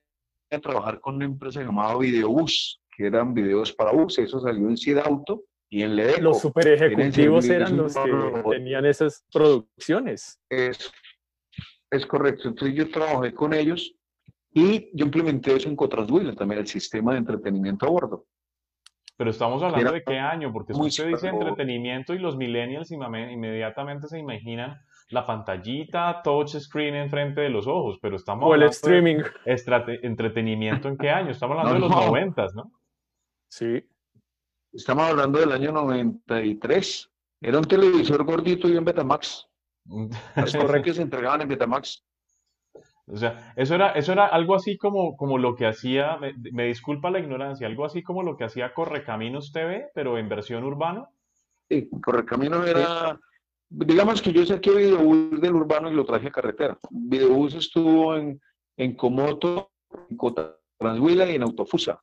a 0.51 0.59
trabajar 0.59 1.01
con 1.01 1.17
una 1.17 1.25
empresa 1.25 1.63
llamada 1.63 1.97
Videobus, 1.97 2.81
que 2.95 3.07
eran 3.07 3.33
videos 3.33 3.73
para 3.73 3.93
bus, 3.93 4.19
eso 4.19 4.41
salió 4.41 4.69
en 4.69 4.77
Sid 4.77 4.99
Auto 4.99 5.45
y 5.71 5.83
en 5.83 5.97
Ledeco. 5.97 6.21
Los 6.21 6.41
super 6.41 6.67
ejecutivos 6.69 7.49
eran 7.49 7.77
los 7.77 7.95
que 7.95 8.51
tenían 8.51 8.85
esas 8.85 9.25
producciones. 9.33 10.39
Es, 10.51 10.93
es 11.91 12.07
correcto, 12.07 12.49
entonces 12.49 12.77
yo 12.77 12.91
trabajé 12.91 13.33
con 13.33 13.55
ellos 13.55 13.95
y 14.55 14.91
yo 14.97 15.07
implementé 15.07 15.57
eso 15.57 15.69
en 15.69 15.77
Cotraswil, 15.77 16.35
también 16.37 16.61
el 16.61 16.67
sistema 16.67 17.13
de 17.13 17.19
entretenimiento 17.19 17.87
a 17.87 17.91
bordo. 17.91 18.27
Pero 19.17 19.31
estamos 19.31 19.63
hablando 19.63 19.93
de 19.93 20.03
qué 20.03 20.19
año, 20.19 20.53
porque 20.53 20.75
si 20.75 20.81
usted 20.81 21.09
dice 21.09 21.29
entretenimiento 21.29 22.15
y 22.15 22.19
los 22.19 22.37
millennials 22.37 22.91
inmediatamente 22.91 24.09
se 24.09 24.19
imaginan 24.19 24.81
la 25.11 25.27
pantallita 25.27 26.23
touch 26.23 26.57
screen 26.57 26.95
enfrente 26.95 27.43
de 27.43 27.51
los 27.51 27.67
ojos, 27.67 27.99
pero 28.01 28.17
estamos 28.17 28.51
o 28.51 28.55
el 28.55 28.63
streaming. 28.65 29.19
entretenimiento 29.45 30.89
en 30.89 30.97
qué 30.97 31.11
año? 31.11 31.31
Estamos 31.31 31.59
hablando 31.59 31.75
de 31.75 31.81
los 31.81 32.07
noventas, 32.07 32.55
¿no? 32.55 32.73
Sí. 33.49 33.87
Estamos 34.73 35.05
hablando 35.05 35.39
del 35.39 35.53
año 35.53 35.71
93. 35.73 37.11
Era 37.43 37.59
un 37.59 37.65
televisor 37.65 38.25
gordito 38.25 38.69
y 38.69 38.77
un 38.77 38.85
Betamax. 38.85 39.47
Las 40.37 40.57
correctas 40.57 40.83
que 40.83 40.95
se 40.95 41.03
entregaban 41.03 41.43
en 41.43 41.49
Betamax. 41.49 42.03
O 43.07 43.17
sea, 43.17 43.53
eso 43.57 43.75
era, 43.75 43.91
eso 43.93 44.13
era 44.13 44.27
algo 44.27 44.55
así 44.55 44.79
como, 44.79 45.17
como 45.17 45.37
lo 45.37 45.57
que 45.57 45.67
hacía, 45.67 46.19
me, 46.53 46.67
disculpa 46.67 47.11
la 47.11 47.19
ignorancia, 47.19 47.67
algo 47.67 47.85
así 47.85 48.03
como 48.03 48.23
lo 48.23 48.37
que 48.37 48.45
hacía 48.45 48.73
Correcaminos 48.73 49.53
TV, 49.53 49.91
pero 49.95 50.19
en 50.19 50.29
versión 50.29 50.65
urbano. 50.65 51.09
Sí, 51.69 51.91
Correcaminos 52.03 52.67
era, 52.67 53.19
digamos 53.69 54.23
que 54.23 54.33
yo 54.33 54.47
saqué 54.47 54.71
videobús 54.71 55.41
del 55.41 55.55
urbano 55.55 55.91
y 55.91 55.95
lo 55.95 56.05
traje 56.05 56.29
a 56.29 56.33
carretera. 56.33 56.79
Videobús 56.91 57.55
estuvo 57.55 58.17
en, 58.17 58.41
en 58.77 58.95
Comoto, 58.95 59.73
en 60.09 60.17
Cota 60.17 60.57
Transhuila 60.79 61.29
y 61.31 61.35
en 61.35 61.43
Autofusa. 61.43 62.01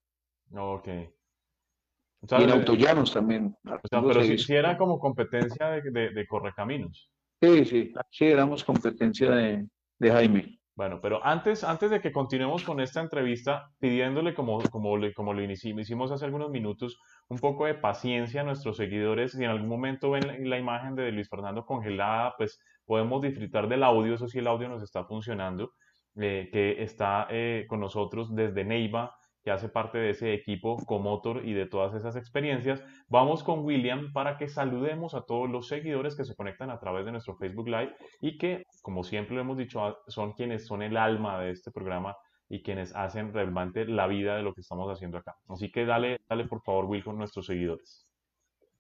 Ok. 0.52 0.88
y 0.88 2.44
en 2.44 2.50
Autollanos 2.50 3.14
también. 3.14 3.56
O 3.64 3.80
sea, 3.90 4.02
pero 4.02 4.22
si, 4.22 4.54
era 4.54 4.78
como 4.78 5.00
competencia 5.00 5.70
de, 5.70 6.10
de, 6.12 6.28
Correcaminos. 6.28 7.10
Sí, 7.42 7.64
sí, 7.64 7.94
sí, 8.12 8.26
éramos 8.26 8.66
competencia 8.66 9.32
de, 9.32 9.66
de 9.98 10.12
Jaime. 10.12 10.59
Bueno, 10.80 11.02
pero 11.02 11.20
antes, 11.26 11.66
antes 11.66 11.92
de 11.92 12.00
que 12.00 12.14
continuemos 12.14 12.64
con 12.64 12.80
esta 12.80 13.02
entrevista, 13.02 13.70
pidiéndole, 13.80 14.34
como, 14.34 14.60
como, 14.72 14.96
como 15.14 15.34
lo 15.34 15.42
hicimos 15.44 16.10
hace 16.10 16.24
algunos 16.24 16.52
minutos, 16.52 17.02
un 17.28 17.38
poco 17.38 17.66
de 17.66 17.74
paciencia 17.74 18.40
a 18.40 18.44
nuestros 18.46 18.78
seguidores. 18.78 19.34
Si 19.34 19.44
en 19.44 19.50
algún 19.50 19.68
momento 19.68 20.12
ven 20.12 20.50
la 20.50 20.58
imagen 20.58 20.96
de 20.96 21.12
Luis 21.12 21.28
Fernando 21.28 21.66
congelada, 21.66 22.34
pues 22.38 22.62
podemos 22.86 23.22
disfrutar 23.22 23.68
del 23.68 23.84
audio, 23.84 24.14
eso 24.14 24.30
sí, 24.30 24.40
el 24.40 24.48
audio 24.48 24.70
nos 24.70 24.82
está 24.82 25.04
funcionando, 25.04 25.74
eh, 26.16 26.48
que 26.50 26.82
está 26.82 27.28
eh, 27.30 27.66
con 27.68 27.82
nosotros 27.82 28.34
desde 28.34 28.64
Neiva, 28.64 29.14
hace 29.52 29.70
parte 29.70 29.98
de 29.98 30.12
ese 30.12 30.34
equipo 30.34 30.78
Comotor 30.86 31.46
y 31.46 31.54
de 31.54 31.66
todas 31.66 31.94
esas 31.94 32.16
experiencias. 32.16 32.84
Vamos 33.08 33.44
con 33.44 33.66
William 33.66 34.12
para 34.14 34.38
que 34.38 34.48
saludemos 34.48 35.14
a 35.14 35.22
todos 35.22 35.50
los 35.50 35.68
seguidores 35.68 36.16
que 36.16 36.26
se 36.26 36.36
conectan 36.36 36.70
a 36.70 36.80
través 36.80 37.06
de 37.06 37.12
nuestro 37.12 37.36
Facebook 37.36 37.68
Live 37.68 37.96
y 38.22 38.38
que, 38.38 38.64
como 38.82 39.04
siempre 39.04 39.36
lo 39.36 39.42
hemos 39.42 39.58
dicho, 39.58 39.98
son 40.08 40.34
quienes 40.34 40.66
son 40.66 40.82
el 40.82 40.98
alma 40.98 41.40
de 41.42 41.52
este 41.52 41.72
programa 41.72 42.16
y 42.50 42.64
quienes 42.64 42.96
hacen 42.96 43.34
relevante 43.34 43.86
la 43.86 44.08
vida 44.08 44.36
de 44.36 44.44
lo 44.44 44.54
que 44.54 44.62
estamos 44.62 44.92
haciendo 44.92 45.18
acá. 45.18 45.36
Así 45.48 45.72
que 45.72 45.86
dale, 45.86 46.20
dale 46.28 46.46
por 46.46 46.62
favor, 46.62 46.86
Will, 46.86 47.04
con 47.04 47.18
nuestros 47.18 47.46
seguidores. 47.46 48.08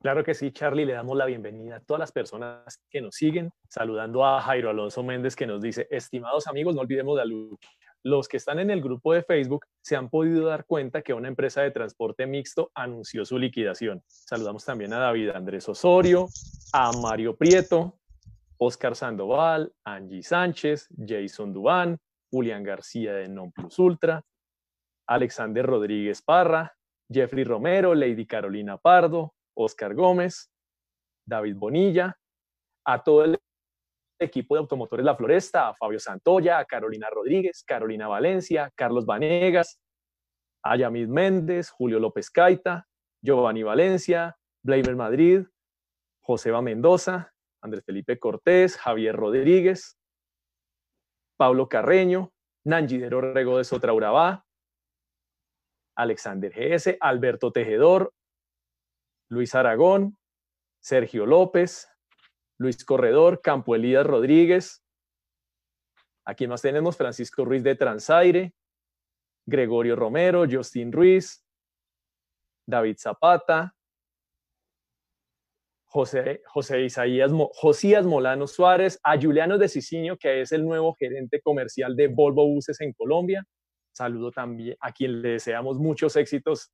Claro 0.01 0.23
que 0.23 0.33
sí, 0.33 0.51
Charlie, 0.51 0.85
le 0.85 0.93
damos 0.93 1.17
la 1.17 1.25
bienvenida 1.25 1.75
a 1.75 1.79
todas 1.81 1.99
las 1.99 2.11
personas 2.13 2.79
que 2.89 3.01
nos 3.01 3.15
siguen, 3.15 3.51
saludando 3.67 4.25
a 4.25 4.41
Jairo 4.41 4.69
Alonso 4.69 5.03
Méndez 5.03 5.35
que 5.35 5.45
nos 5.45 5.61
dice, 5.61 5.87
estimados 5.91 6.47
amigos, 6.47 6.73
no 6.73 6.81
olvidemos 6.81 7.17
la 7.17 7.25
lucha 7.25 7.69
los 8.03 8.27
que 8.27 8.37
están 8.37 8.59
en 8.59 8.71
el 8.71 8.81
grupo 8.81 9.13
de 9.13 9.23
Facebook 9.23 9.65
se 9.81 9.95
han 9.95 10.09
podido 10.09 10.45
dar 10.45 10.65
cuenta 10.65 11.01
que 11.01 11.13
una 11.13 11.27
empresa 11.27 11.61
de 11.61 11.71
transporte 11.71 12.25
mixto 12.25 12.71
anunció 12.73 13.25
su 13.25 13.37
liquidación. 13.37 14.01
Saludamos 14.07 14.63
también 14.63 14.93
a 14.93 14.99
David 14.99 15.29
Andrés 15.29 15.67
Osorio, 15.67 16.27
a 16.73 16.91
Mario 16.93 17.35
Prieto, 17.35 17.99
Oscar 18.57 18.95
Sandoval, 18.95 19.73
Angie 19.83 20.23
Sánchez, 20.23 20.87
Jason 21.05 21.53
Dubán, 21.53 21.97
Julián 22.31 22.63
García 22.63 23.13
de 23.13 23.27
Non 23.27 23.51
Plus 23.51 23.79
Ultra, 23.79 24.23
Alexander 25.07 25.65
Rodríguez 25.65 26.21
Parra, 26.21 26.75
Jeffrey 27.11 27.43
Romero, 27.43 27.95
Lady 27.95 28.25
Carolina 28.25 28.77
Pardo, 28.77 29.33
Oscar 29.55 29.95
Gómez, 29.95 30.51
David 31.25 31.55
Bonilla, 31.55 32.17
a 32.85 33.03
todo 33.03 33.25
el 33.25 33.39
equipo 34.19 34.55
de 34.55 34.59
automotores 34.59 35.05
La 35.05 35.15
Floresta, 35.15 35.69
a 35.69 35.73
Fabio 35.73 35.99
Santoya, 35.99 36.59
a 36.59 36.65
Carolina 36.65 37.09
Rodríguez, 37.09 37.63
Carolina 37.63 38.07
Valencia, 38.07 38.71
Carlos 38.75 39.05
Vanegas, 39.05 39.79
a 40.63 40.75
Yamid 40.75 41.07
Méndez, 41.07 41.69
Julio 41.71 41.99
López 41.99 42.29
Caita, 42.29 42.87
Giovanni 43.21 43.63
Valencia, 43.63 44.37
Blamer 44.63 44.95
Madrid, 44.95 45.45
Joseba 46.21 46.61
Mendoza, 46.61 47.33
Andrés 47.61 47.83
Felipe 47.85 48.19
Cortés, 48.19 48.77
Javier 48.77 49.15
Rodríguez, 49.15 49.97
Pablo 51.37 51.69
Carreño, 51.69 52.33
Nangidero 52.65 53.21
Rego 53.21 53.57
de 53.57 53.63
Sotraurabá, 53.63 54.45
Alexander 55.95 56.51
GS, 56.51 56.97
Alberto 56.99 57.51
Tejedor, 57.51 58.13
Luis 59.29 59.55
Aragón, 59.55 60.17
Sergio 60.81 61.25
López, 61.25 61.89
Luis 62.59 62.83
Corredor, 62.83 63.41
Campo 63.41 63.73
Elías 63.73 64.05
Rodríguez. 64.05 64.83
Aquí 66.25 66.45
más 66.45 66.61
tenemos 66.61 66.97
Francisco 66.97 67.45
Ruiz 67.45 67.63
de 67.63 67.75
Transaire, 67.75 68.53
Gregorio 69.45 69.95
Romero, 69.95 70.45
Justin 70.49 70.91
Ruiz, 70.91 71.43
David 72.67 72.97
Zapata, 72.99 73.73
José, 75.85 76.41
José 76.45 76.81
Isaías, 76.81 77.31
Josías 77.53 78.05
Molano 78.05 78.45
Suárez, 78.45 78.99
a 79.03 79.19
Juliano 79.19 79.57
de 79.57 79.69
Cicinio, 79.69 80.17
que 80.17 80.41
es 80.41 80.51
el 80.51 80.63
nuevo 80.63 80.93
gerente 80.93 81.41
comercial 81.41 81.95
de 81.95 82.09
Volvo 82.09 82.45
Buses 82.45 82.79
en 82.81 82.93
Colombia. 82.93 83.43
Saludo 83.95 84.31
también 84.31 84.75
a 84.81 84.91
quien 84.91 85.21
le 85.21 85.29
deseamos 85.29 85.79
muchos 85.79 86.15
éxitos 86.15 86.71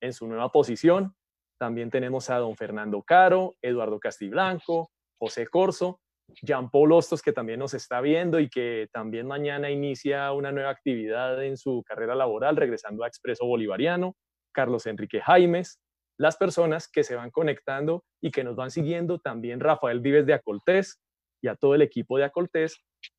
en 0.00 0.12
su 0.12 0.26
nueva 0.26 0.50
posición. 0.50 1.14
También 1.60 1.90
tenemos 1.90 2.28
a 2.28 2.38
don 2.38 2.56
Fernando 2.56 3.02
Caro, 3.02 3.56
Eduardo 3.62 4.00
Castiblanco, 4.00 4.90
José 5.18 5.46
Corso, 5.46 6.00
Jean 6.42 6.70
Paul 6.70 6.92
Hostos, 6.92 7.22
que 7.22 7.32
también 7.32 7.60
nos 7.60 7.74
está 7.74 8.00
viendo 8.00 8.40
y 8.40 8.48
que 8.48 8.88
también 8.92 9.26
mañana 9.26 9.70
inicia 9.70 10.32
una 10.32 10.52
nueva 10.52 10.70
actividad 10.70 11.42
en 11.42 11.56
su 11.56 11.82
carrera 11.86 12.14
laboral, 12.14 12.56
regresando 12.56 13.04
a 13.04 13.08
Expreso 13.08 13.46
Bolivariano, 13.46 14.16
Carlos 14.52 14.86
Enrique 14.86 15.20
Jaimes, 15.20 15.78
las 16.18 16.36
personas 16.36 16.88
que 16.88 17.04
se 17.04 17.14
van 17.14 17.30
conectando 17.30 18.04
y 18.22 18.30
que 18.30 18.44
nos 18.44 18.56
van 18.56 18.70
siguiendo, 18.70 19.18
también 19.18 19.60
Rafael 19.60 20.00
Vives 20.00 20.26
de 20.26 20.34
Acoltés 20.34 21.00
y 21.42 21.48
a 21.48 21.54
todo 21.54 21.74
el 21.74 21.82
equipo 21.82 22.16
de 22.16 22.24
Acoltés, 22.24 22.78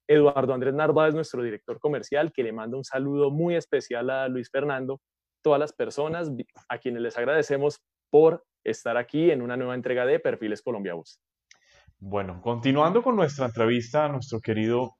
Eduardo 0.09 0.53
Andrés 0.53 0.73
Narváez, 0.73 1.13
nuestro 1.13 1.43
director 1.43 1.79
comercial, 1.79 2.31
que 2.33 2.43
le 2.43 2.51
manda 2.51 2.77
un 2.77 2.83
saludo 2.83 3.29
muy 3.29 3.55
especial 3.55 4.09
a 4.09 4.27
Luis 4.27 4.49
Fernando, 4.51 4.99
todas 5.43 5.59
las 5.59 5.73
personas 5.73 6.31
a 6.69 6.77
quienes 6.79 7.01
les 7.01 7.17
agradecemos 7.17 7.79
por 8.09 8.43
estar 8.65 8.97
aquí 8.97 9.31
en 9.31 9.41
una 9.41 9.55
nueva 9.57 9.75
entrega 9.75 10.05
de 10.05 10.19
Perfiles 10.19 10.61
Colombia 10.61 10.95
Bus. 10.95 11.19
Bueno, 11.99 12.41
continuando 12.41 13.01
con 13.01 13.15
nuestra 13.15 13.47
entrevista 13.47 14.05
a 14.05 14.09
nuestro 14.09 14.39
querido 14.39 14.97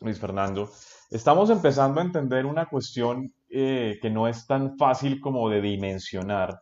Luis 0.00 0.18
Fernando, 0.18 0.70
estamos 1.10 1.50
empezando 1.50 2.00
a 2.00 2.04
entender 2.04 2.46
una 2.46 2.66
cuestión 2.66 3.30
eh, 3.50 3.98
que 4.00 4.08
no 4.08 4.26
es 4.28 4.46
tan 4.46 4.78
fácil 4.78 5.20
como 5.20 5.50
de 5.50 5.60
dimensionar 5.60 6.58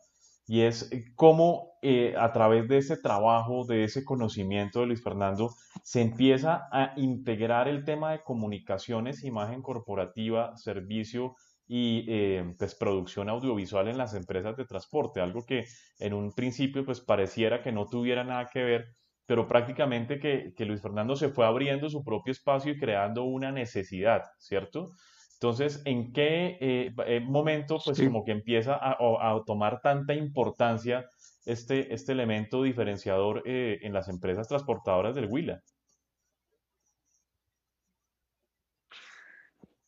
y 0.49 0.63
es 0.63 0.91
eh, 0.91 1.05
cómo 1.15 1.75
eh, 1.83 2.15
a 2.19 2.33
través 2.33 2.67
de 2.69 2.79
ese 2.79 2.97
trabajo, 2.97 3.65
de 3.65 3.85
ese 3.85 4.05
conocimiento 4.05 4.81
de 4.81 4.87
Luis 4.87 5.05
Fernando, 5.05 5.55
se 5.85 6.03
empieza 6.03 6.69
a 6.73 6.93
integrar 6.97 7.69
el 7.69 7.85
tema 7.85 8.11
de 8.11 8.25
comunicaciones, 8.25 9.23
imagen 9.23 9.63
corporativa, 9.63 10.57
servicio 10.57 11.37
y 11.69 12.41
pues, 12.59 12.75
producción 12.75 13.29
audiovisual 13.29 13.87
en 13.87 13.99
las 13.99 14.15
empresas 14.15 14.57
de 14.57 14.65
transporte, 14.65 15.21
algo 15.21 15.45
que 15.47 15.65
en 16.01 16.13
un 16.13 16.33
principio 16.33 16.85
pues 16.85 17.01
pareciera 17.01 17.63
que 17.63 17.73
no 17.73 17.87
tuviera 17.87 18.25
nada 18.25 18.49
que 18.53 18.63
ver, 18.63 18.97
pero 19.27 19.49
prácticamente 19.49 20.21
que, 20.21 20.65
Luis 20.65 20.81
Fernando 20.81 21.17
se 21.17 21.29
fue 21.29 21.47
abriendo 21.47 21.91
su 21.91 22.05
propio 22.05 22.31
espacio 22.31 22.73
y 22.73 22.79
creando 22.79 23.25
una 23.25 23.51
necesidad, 23.51 24.23
¿cierto? 24.39 24.93
Entonces, 25.35 25.83
¿en 25.85 26.13
qué 26.13 26.57
eh, 26.61 26.95
eh, 27.07 27.21
momento, 27.21 27.79
pues, 27.85 28.01
como 28.01 28.25
que 28.25 28.31
empieza 28.31 28.79
a, 28.81 28.97
tomar 29.45 29.81
tanta 29.83 30.15
importancia 30.15 31.07
este, 31.45 31.93
este 31.93 32.13
elemento 32.13 32.63
diferenciador 32.63 33.43
eh, 33.45 33.81
en 33.83 33.93
las 33.93 34.09
empresas 34.09 34.49
transportadoras 34.49 35.15
del 35.15 35.27
Huila? 35.27 35.61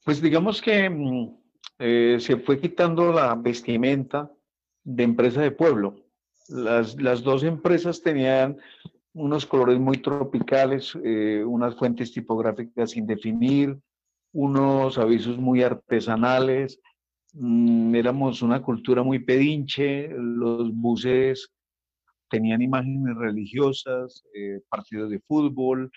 Pues 0.05 0.21
digamos 0.21 0.61
que 0.61 0.91
mm, 0.91 1.39
se 2.19 2.37
fue 2.39 2.61
quitando 2.61 3.13
la 3.13 3.35
vestimenta 3.35 4.31
de 4.83 5.03
empresa 5.03 5.43
de 5.43 5.53
pueblo. 5.53 5.97
Las, 6.49 7.01
las 7.01 7.23
dos 7.23 7.45
empresas 7.45 8.03
tenían 8.03 8.59
unos 9.15 9.47
colores 9.47 9.79
muy 9.79 9.99
tropicales, 9.99 10.97
eh, 11.05 11.43
unas 11.45 11.77
fuentes 11.77 12.13
tipográficas 12.13 12.91
sin 12.91 13.07
definir, 13.07 13.79
unos 14.33 14.99
avisos 14.99 15.39
muy 15.39 15.63
artesanales, 15.63 16.81
mm, 17.33 17.95
éramos 17.95 18.43
una 18.43 18.63
cultura 18.63 19.03
muy 19.03 19.21
pedinche, 19.21 20.09
los 20.09 20.73
buses 20.75 21.51
tenían 22.29 22.63
imágenes 22.63 23.17
religiosas, 23.17 24.25
eh, 24.35 24.61
partidos 24.69 25.11
de 25.11 25.21
fútbol, 25.21 25.91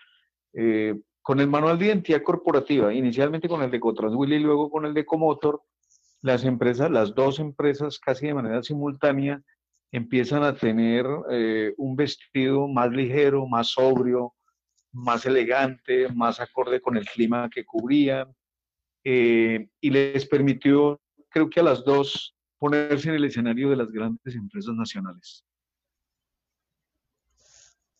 eh, 0.53 0.95
con 1.21 1.39
el 1.39 1.47
manual 1.47 1.77
de 1.77 1.87
identidad 1.87 2.23
corporativa, 2.23 2.93
inicialmente 2.93 3.47
con 3.47 3.61
el 3.61 3.69
de 3.69 3.79
Cotranswil 3.79 4.33
y 4.33 4.39
luego 4.39 4.69
con 4.69 4.85
el 4.85 4.93
de 4.93 5.05
Comotor, 5.05 5.61
las 6.21 6.43
empresas, 6.45 6.89
las 6.89 7.13
dos 7.13 7.39
empresas 7.39 7.99
casi 7.99 8.27
de 8.27 8.33
manera 8.33 8.63
simultánea, 8.63 9.41
empiezan 9.91 10.43
a 10.43 10.55
tener 10.55 11.05
eh, 11.29 11.73
un 11.77 11.95
vestido 11.95 12.67
más 12.67 12.89
ligero, 12.91 13.45
más 13.47 13.67
sobrio, 13.67 14.33
más 14.93 15.25
elegante, 15.25 16.07
más 16.13 16.39
acorde 16.39 16.81
con 16.81 16.97
el 16.97 17.05
clima 17.05 17.49
que 17.49 17.65
cubrían, 17.65 18.33
eh, 19.03 19.67
y 19.79 19.89
les 19.89 20.25
permitió, 20.27 20.99
creo 21.29 21.49
que 21.49 21.59
a 21.59 21.63
las 21.63 21.83
dos, 21.83 22.35
ponerse 22.57 23.09
en 23.09 23.15
el 23.15 23.25
escenario 23.25 23.69
de 23.69 23.75
las 23.75 23.91
grandes 23.91 24.35
empresas 24.35 24.75
nacionales. 24.75 25.45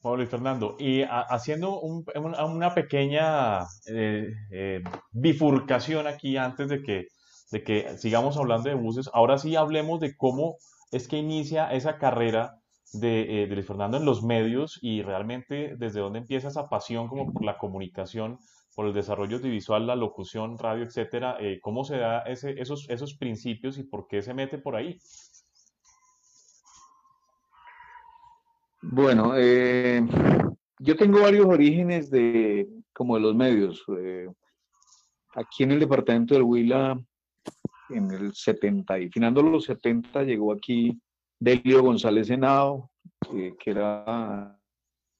Pablo 0.02 0.24
y 0.24 0.28
Fernando, 0.28 0.78
y 0.80 1.04
haciendo 1.04 1.80
una 1.80 2.74
pequeña 2.74 3.60
eh, 3.88 4.82
bifurcación 5.12 6.08
aquí 6.08 6.38
antes 6.38 6.70
de 6.70 6.82
que, 6.82 7.08
de 7.52 7.64
que 7.64 7.98
sigamos 8.00 8.36
hablando 8.38 8.70
de 8.70 8.76
buses, 8.76 9.10
ahora 9.14 9.38
sí 9.38 9.56
hablemos 9.56 10.00
de 10.00 10.16
cómo 10.18 10.58
es 10.92 11.08
que 11.08 11.18
inicia 11.18 11.72
esa 11.72 11.98
carrera 11.98 12.60
de, 12.94 13.44
eh, 13.44 13.64
Fernando 13.64 13.98
en 13.98 14.06
los 14.06 14.24
medios 14.24 14.80
y 14.82 15.02
realmente 15.02 15.76
desde 15.78 16.02
dónde 16.02 16.20
empieza 16.20 16.50
esa 16.50 16.68
pasión 16.68 17.08
como 17.08 17.32
por 17.32 17.46
la 17.46 17.58
comunicación, 17.58 18.38
por 18.76 18.86
el 18.88 18.94
desarrollo 18.94 19.38
audiovisual, 19.38 19.88
la 19.88 19.96
locución, 19.96 20.58
radio, 20.58 20.84
etcétera, 20.84 21.38
eh, 21.40 21.60
cómo 21.62 21.84
se 21.84 21.98
da 21.98 22.20
ese, 22.22 22.60
esos, 22.60 22.90
esos 22.90 23.16
principios 23.16 23.78
y 23.78 23.84
por 23.84 24.08
qué 24.08 24.22
se 24.22 24.34
mete 24.34 24.58
por 24.58 24.76
ahí. 24.76 25.00
Bueno, 28.82 29.34
eh, 29.38 30.02
yo 30.80 30.96
tengo 30.96 31.22
varios 31.22 31.46
orígenes 31.46 32.10
de 32.10 32.68
como 32.94 33.16
de 33.16 33.22
los 33.22 33.36
medios. 33.36 33.84
Eh, 34.00 34.28
aquí 35.36 35.64
en 35.64 35.72
el 35.72 35.80
departamento 35.80 36.34
del 36.34 36.44
Huila 36.44 37.00
en 37.94 38.12
el 38.12 38.34
70 38.34 39.00
y 39.00 39.10
finando 39.10 39.42
los 39.42 39.66
70 39.66 40.24
llegó 40.24 40.54
aquí 40.54 41.00
Delio 41.40 41.82
González 41.82 42.28
Senado, 42.28 42.92
que 43.32 43.56
era 43.66 44.58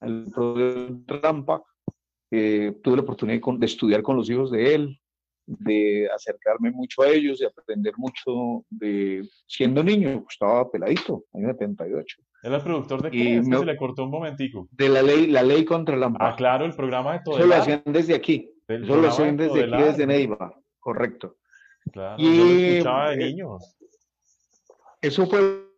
el 0.02 0.26
profesor 0.32 0.92
de 0.92 1.20
Rampa. 1.20 1.64
tuve 2.30 2.96
la 2.96 3.02
oportunidad 3.02 3.42
de, 3.58 3.66
estudiar 3.66 4.02
con 4.04 4.18
los 4.18 4.30
hijos 4.30 4.52
de 4.52 4.76
él, 4.76 5.00
de 5.48 6.08
acercarme 6.14 6.72
mucho 6.72 7.02
a 7.02 7.10
ellos 7.10 7.42
y 7.42 7.46
aprender 7.46 7.94
mucho 7.98 8.64
de 8.70 9.28
siendo 9.48 9.84
niño, 9.84 10.24
estaba 10.30 10.70
peladito, 10.70 11.26
año 11.34 11.48
78. 11.48 12.22
¿Era 12.44 12.58
el 12.58 12.64
productor 12.64 13.02
de 13.04 13.12
qué? 13.12 13.44
se 13.44 13.66
le 13.66 13.78
cortó 13.78 14.04
un 14.04 14.12
momentico. 14.12 14.68
De 14.72 14.90
la 14.90 15.02
ley, 15.02 15.28
la 15.28 15.44
ley 15.44 15.66
contra 15.66 15.98
la 15.98 16.14
Ah, 16.20 16.36
claro, 16.36 16.66
el 16.66 16.76
programa 16.76 17.14
de 17.14 17.22
todo. 17.24 17.38
Eso 17.38 17.48
lo 17.48 17.56
hacían 17.56 17.84
desde 17.86 18.16
aquí. 18.16 18.50
Eso 18.68 18.96
lo 18.96 19.08
hacían 19.08 19.38
desde 19.38 19.64
aquí, 19.64 19.84
desde 19.84 20.08
Neiva, 20.08 20.56
correcto. 20.80 21.38
Claro, 21.92 22.16
y, 22.18 22.38
yo 22.38 22.44
lo 22.44 22.50
escuchaba 22.52 23.10
de 23.10 23.16
eh, 23.16 23.18
niños. 23.18 23.78
Eso 25.02 25.26
fue 25.26 25.72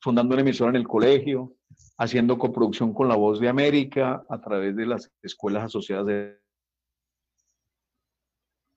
fundando 0.00 0.34
una 0.34 0.42
emisora 0.42 0.70
en 0.70 0.76
el 0.76 0.86
colegio, 0.86 1.54
haciendo 1.96 2.38
coproducción 2.38 2.94
con 2.94 3.08
La 3.08 3.16
Voz 3.16 3.40
de 3.40 3.48
América 3.48 4.24
a 4.28 4.40
través 4.40 4.76
de 4.76 4.86
las 4.86 5.12
escuelas 5.22 5.64
asociadas 5.64 6.06
de... 6.06 6.38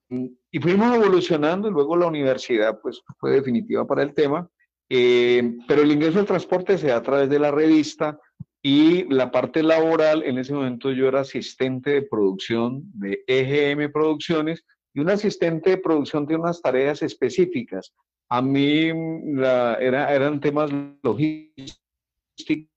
Y 0.09 0.59
fuimos 0.59 0.93
evolucionando 0.93 1.69
y 1.69 1.71
luego 1.71 1.95
la 1.95 2.07
universidad 2.07 2.81
pues 2.81 3.01
fue 3.17 3.31
definitiva 3.31 3.87
para 3.87 4.03
el 4.03 4.13
tema, 4.13 4.49
eh, 4.89 5.57
pero 5.67 5.83
el 5.83 5.91
ingreso 5.91 6.19
al 6.19 6.25
transporte 6.25 6.77
se 6.77 6.87
da 6.87 6.97
a 6.97 7.01
través 7.01 7.29
de 7.29 7.39
la 7.39 7.49
revista 7.49 8.19
y 8.63 9.11
la 9.11 9.31
parte 9.31 9.63
laboral, 9.63 10.23
en 10.23 10.37
ese 10.37 10.53
momento 10.53 10.91
yo 10.91 11.07
era 11.07 11.21
asistente 11.21 11.89
de 11.91 12.01
producción 12.03 12.83
de 12.93 13.23
EGM 13.25 13.91
Producciones 13.91 14.63
y 14.93 14.99
un 14.99 15.09
asistente 15.09 15.71
de 15.71 15.77
producción 15.77 16.27
tiene 16.27 16.43
unas 16.43 16.61
tareas 16.61 17.01
específicas. 17.01 17.93
A 18.29 18.41
mí 18.41 18.91
la, 19.33 19.75
era, 19.75 20.13
eran 20.13 20.39
temas 20.39 20.69
logísticos, 21.01 22.69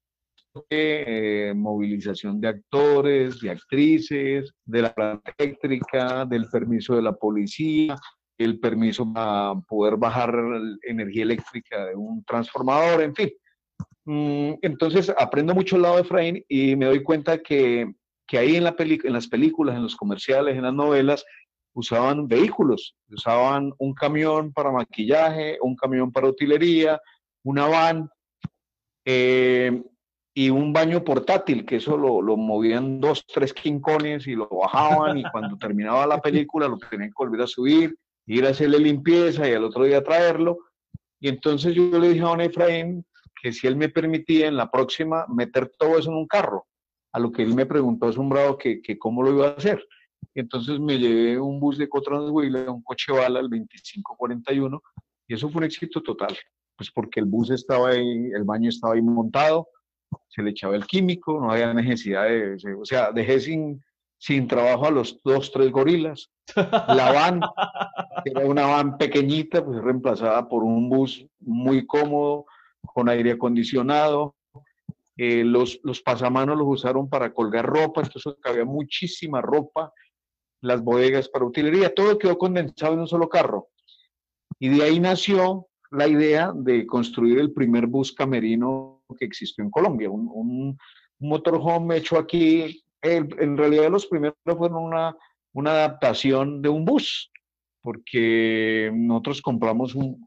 eh, 0.71 1.53
movilización 1.55 2.41
de 2.41 2.49
actores, 2.49 3.41
de 3.41 3.51
actrices, 3.51 4.53
de 4.65 4.83
la 4.83 4.95
planta 4.95 5.35
eléctrica, 5.37 6.25
del 6.25 6.47
permiso 6.49 6.95
de 6.95 7.03
la 7.03 7.13
policía, 7.13 7.97
el 8.39 8.59
permiso 8.59 9.13
para 9.13 9.55
poder 9.69 9.97
bajar 9.97 10.35
energía 10.83 11.25
eléctrica 11.25 11.87
de 11.87 11.95
un 11.95 12.25
transformador, 12.25 13.03
en 13.03 13.15
fin. 13.15 13.31
Mm, 14.07 14.55
entonces 14.63 15.13
aprendo 15.19 15.55
mucho 15.55 15.77
el 15.77 15.83
lado 15.83 15.97
de 15.97 16.03
Efraín 16.03 16.45
y 16.49 16.77
me 16.77 16.87
doy 16.87 17.03
cuenta 17.03 17.39
que, 17.39 17.93
que 18.27 18.39
ahí 18.39 18.57
en, 18.57 18.65
la 18.65 18.75
en 18.79 19.13
las 19.13 19.29
películas, 19.29 19.77
en 19.77 19.83
los 19.83 19.97
comerciales, 19.97 20.57
en 20.57 20.63
las 20.63 20.75
novelas, 20.75 21.25
usaban 21.75 22.29
vehículos, 22.29 22.97
usaban 23.11 23.73
un 23.79 23.95
camión 23.95 24.53
para 24.53 24.71
maquillaje, 24.71 25.59
un 25.61 25.75
camión 25.75 26.13
para 26.13 26.29
utilería, 26.29 27.01
una 27.43 27.67
van 27.67 28.11
eh, 29.05 29.83
y 30.35 30.51
un 30.51 30.73
baño 30.73 31.03
portátil, 31.03 31.65
que 31.65 31.77
eso 31.77 31.97
lo, 31.97 32.23
lo, 32.23 32.37
movían 32.37 33.01
dos, 33.01 33.25
tres 33.27 33.53
quincones 33.53 34.27
y 34.27 34.35
lo 34.35 34.49
bajaban 34.49 35.19
y 35.19 35.25
cuando 35.33 35.57
terminaba 35.59 36.07
la 36.07 36.21
película 36.21 36.69
lo 36.69 36.79
tenían 36.79 37.11
que 37.11 37.15
volver 37.17 37.43
a 37.43 37.47
subir, 37.47 37.97
ir 38.27 38.47
a 38.47 38.51
hacerle 38.51 38.79
limpieza 38.79 39.49
y 39.49 39.53
al 39.53 39.65
otro 39.65 39.85
día 39.85 40.03
traerlo. 40.03 40.59
Y 41.21 41.29
entonces 41.29 41.75
yo 41.75 41.99
le 41.99 42.11
dije 42.11 42.21
a 42.21 42.29
don 42.29 42.41
Efraín, 42.41 43.05
que 43.45 43.53
si 43.53 43.67
él 43.67 43.77
me 43.77 43.91
permitía 43.91 44.49
en 44.49 44.57
la 44.57 44.71
próxima 44.71 45.27
meter 45.29 45.71
todo 45.79 45.99
eso 45.99 46.11
en 46.11 46.17
un 46.17 46.27
carro. 46.27 46.65
A 47.13 47.19
lo 47.19 47.31
que 47.31 47.43
él 47.43 47.55
me 47.55 47.67
preguntó 47.67 48.07
asombrado 48.07 48.57
que, 48.57 48.81
que 48.81 48.99
cómo 48.99 49.23
lo 49.23 49.35
iba 49.35 49.49
a 49.49 49.51
hacer. 49.51 49.87
Entonces 50.35 50.81
me 50.81 50.99
llevé 50.99 51.39
un 51.39 51.61
bus 51.61 51.77
de 51.77 51.87
Cotranswil, 51.87 52.57
un 52.57 52.83
coche 52.83 53.13
bala, 53.13 53.41
el 53.41 53.51
2541, 53.51 54.83
y 55.29 55.35
eso 55.35 55.51
fue 55.51 55.59
un 55.59 55.65
éxito 55.65 56.03
total, 56.03 56.35
pues 56.75 56.91
porque 56.91 57.21
el 57.21 57.27
bus 57.27 57.51
estaba 57.51 57.91
ahí, 57.91 58.31
el 58.35 58.45
baño 58.45 58.71
estaba 58.71 58.95
ahí 58.95 59.03
montado, 59.03 59.69
se 60.31 60.43
le 60.43 60.53
echaba 60.53 60.75
el 60.75 60.87
químico, 60.87 61.39
no 61.39 61.53
había 61.53 61.75
necesidad 61.75 62.25
de, 62.25 62.57
o 62.81 62.87
sea, 62.87 63.13
dejé 63.13 63.41
sin, 63.41 63.85
sin 64.17 64.49
trabajo 64.49 64.87
a 64.87 64.91
los 64.91 65.21
dos, 65.23 65.53
tres 65.53 65.71
gorilas. 65.71 66.31
La 66.57 67.13
van, 67.13 67.41
era 68.25 68.47
una 68.47 68.65
van 68.65 68.97
pequeñita, 68.97 69.63
pues 69.63 69.83
reemplazada 69.83 70.49
por 70.49 70.65
un 70.65 70.89
bus 70.89 71.27
muy 71.41 71.85
cómodo, 71.85 72.47
con 72.87 73.09
aire 73.09 73.33
acondicionado. 73.33 74.35
Eh, 75.17 75.45
los, 75.45 75.79
los 75.85 76.03
pasamanos 76.03 76.59
los 76.59 76.67
usaron 76.67 77.09
para 77.09 77.33
colgar 77.33 77.67
ropa, 77.67 78.03
entonces 78.03 78.35
había 78.45 78.65
muchísima 78.65 79.41
ropa, 79.41 79.93
las 80.61 80.83
bodegas 80.83 81.29
para 81.29 81.45
utilería, 81.45 81.95
todo 81.95 82.19
quedó 82.19 82.37
condensado 82.37 82.95
en 82.95 83.01
un 83.01 83.07
solo 83.07 83.29
carro. 83.29 83.69
Y 84.59 84.71
de 84.71 84.83
ahí 84.83 84.99
nació 84.99 85.69
la 85.91 86.09
idea 86.09 86.53
de 86.55 86.87
construir 86.87 87.39
el 87.39 87.53
primer 87.53 87.87
bus 87.87 88.13
camerino 88.13 89.03
que 89.17 89.25
existió 89.25 89.63
en 89.63 89.71
Colombia, 89.71 90.11
un, 90.11 90.29
un, 90.33 90.79
motorhome 91.21 91.97
hecho 91.97 92.19
aquí. 92.19 92.83
en 93.01 93.57
realidad 93.57 93.89
los 93.89 94.07
primeros 94.07 94.37
fueron 94.59 94.83
una, 94.83 95.17
una 95.55 95.71
adaptación 95.71 96.61
de 96.61 96.69
un 96.69 96.85
bus, 96.85 97.31
porque 97.81 98.91
nosotros 98.93 99.41
compramos 99.41 99.95
un, 99.95 100.27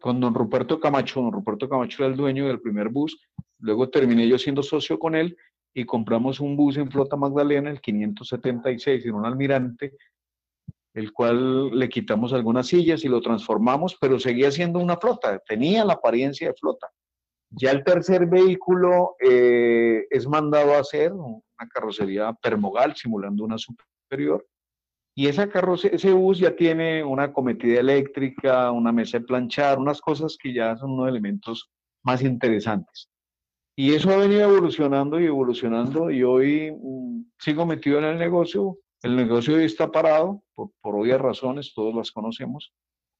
con 0.00 0.18
don 0.20 0.34
Ruperto 0.34 0.80
Camacho. 0.80 1.20
Don 1.20 1.32
Ruperto 1.32 1.68
Camacho 1.68 2.02
era 2.02 2.10
el 2.10 2.16
dueño 2.16 2.48
del 2.48 2.60
primer 2.60 2.88
bus. 2.88 3.18
Luego 3.58 3.88
terminé 3.90 4.26
yo 4.26 4.38
siendo 4.38 4.62
socio 4.62 4.98
con 4.98 5.14
él 5.14 5.36
y 5.72 5.84
compramos 5.84 6.40
un 6.40 6.56
bus 6.56 6.76
en 6.78 6.90
Flota 6.90 7.16
Magdalena, 7.16 7.70
el 7.70 7.80
576, 7.80 9.06
en 9.06 9.14
un 9.14 9.26
almirante, 9.26 9.96
el 10.94 11.12
cual 11.12 11.70
le 11.78 11.88
quitamos 11.88 12.32
algunas 12.32 12.66
sillas 12.66 13.04
y 13.04 13.08
lo 13.08 13.20
transformamos, 13.20 13.96
pero 14.00 14.18
seguía 14.18 14.50
siendo 14.50 14.80
una 14.80 14.96
flota, 14.96 15.38
tenía 15.46 15.84
la 15.84 15.94
apariencia 15.94 16.48
de 16.48 16.54
flota. 16.54 16.88
Ya 17.50 17.70
el 17.70 17.84
tercer 17.84 18.26
vehículo 18.26 19.16
eh, 19.20 20.06
es 20.10 20.26
mandado 20.26 20.74
a 20.74 20.80
hacer 20.80 21.12
una 21.12 21.68
carrocería 21.68 22.32
permogal 22.32 22.96
simulando 22.96 23.44
una 23.44 23.56
superior 23.58 24.44
y 25.14 25.26
esa 25.26 25.48
ese 25.92 26.12
bus 26.12 26.38
ya 26.38 26.54
tiene 26.54 27.02
una 27.04 27.32
cometida 27.32 27.80
eléctrica, 27.80 28.70
una 28.70 28.92
mesa 28.92 29.18
de 29.18 29.24
planchar, 29.24 29.78
unas 29.78 30.00
cosas 30.00 30.36
que 30.40 30.52
ya 30.54 30.76
son 30.76 30.92
unos 30.92 31.08
elementos 31.08 31.70
más 32.04 32.22
interesantes. 32.22 33.08
Y 33.76 33.94
eso 33.94 34.10
ha 34.10 34.16
venido 34.16 34.42
evolucionando 34.42 35.20
y 35.20 35.26
evolucionando 35.26 36.10
y 36.10 36.22
hoy 36.22 36.70
mm, 36.72 37.24
sigo 37.38 37.66
metido 37.66 37.98
en 37.98 38.04
el 38.04 38.18
negocio. 38.18 38.78
El 39.02 39.16
negocio 39.16 39.56
hoy 39.56 39.64
está 39.64 39.90
parado 39.90 40.42
por, 40.54 40.70
por 40.80 40.94
obvias 40.96 41.20
razones, 41.20 41.72
todos 41.74 41.94
las 41.94 42.10
conocemos, 42.10 42.72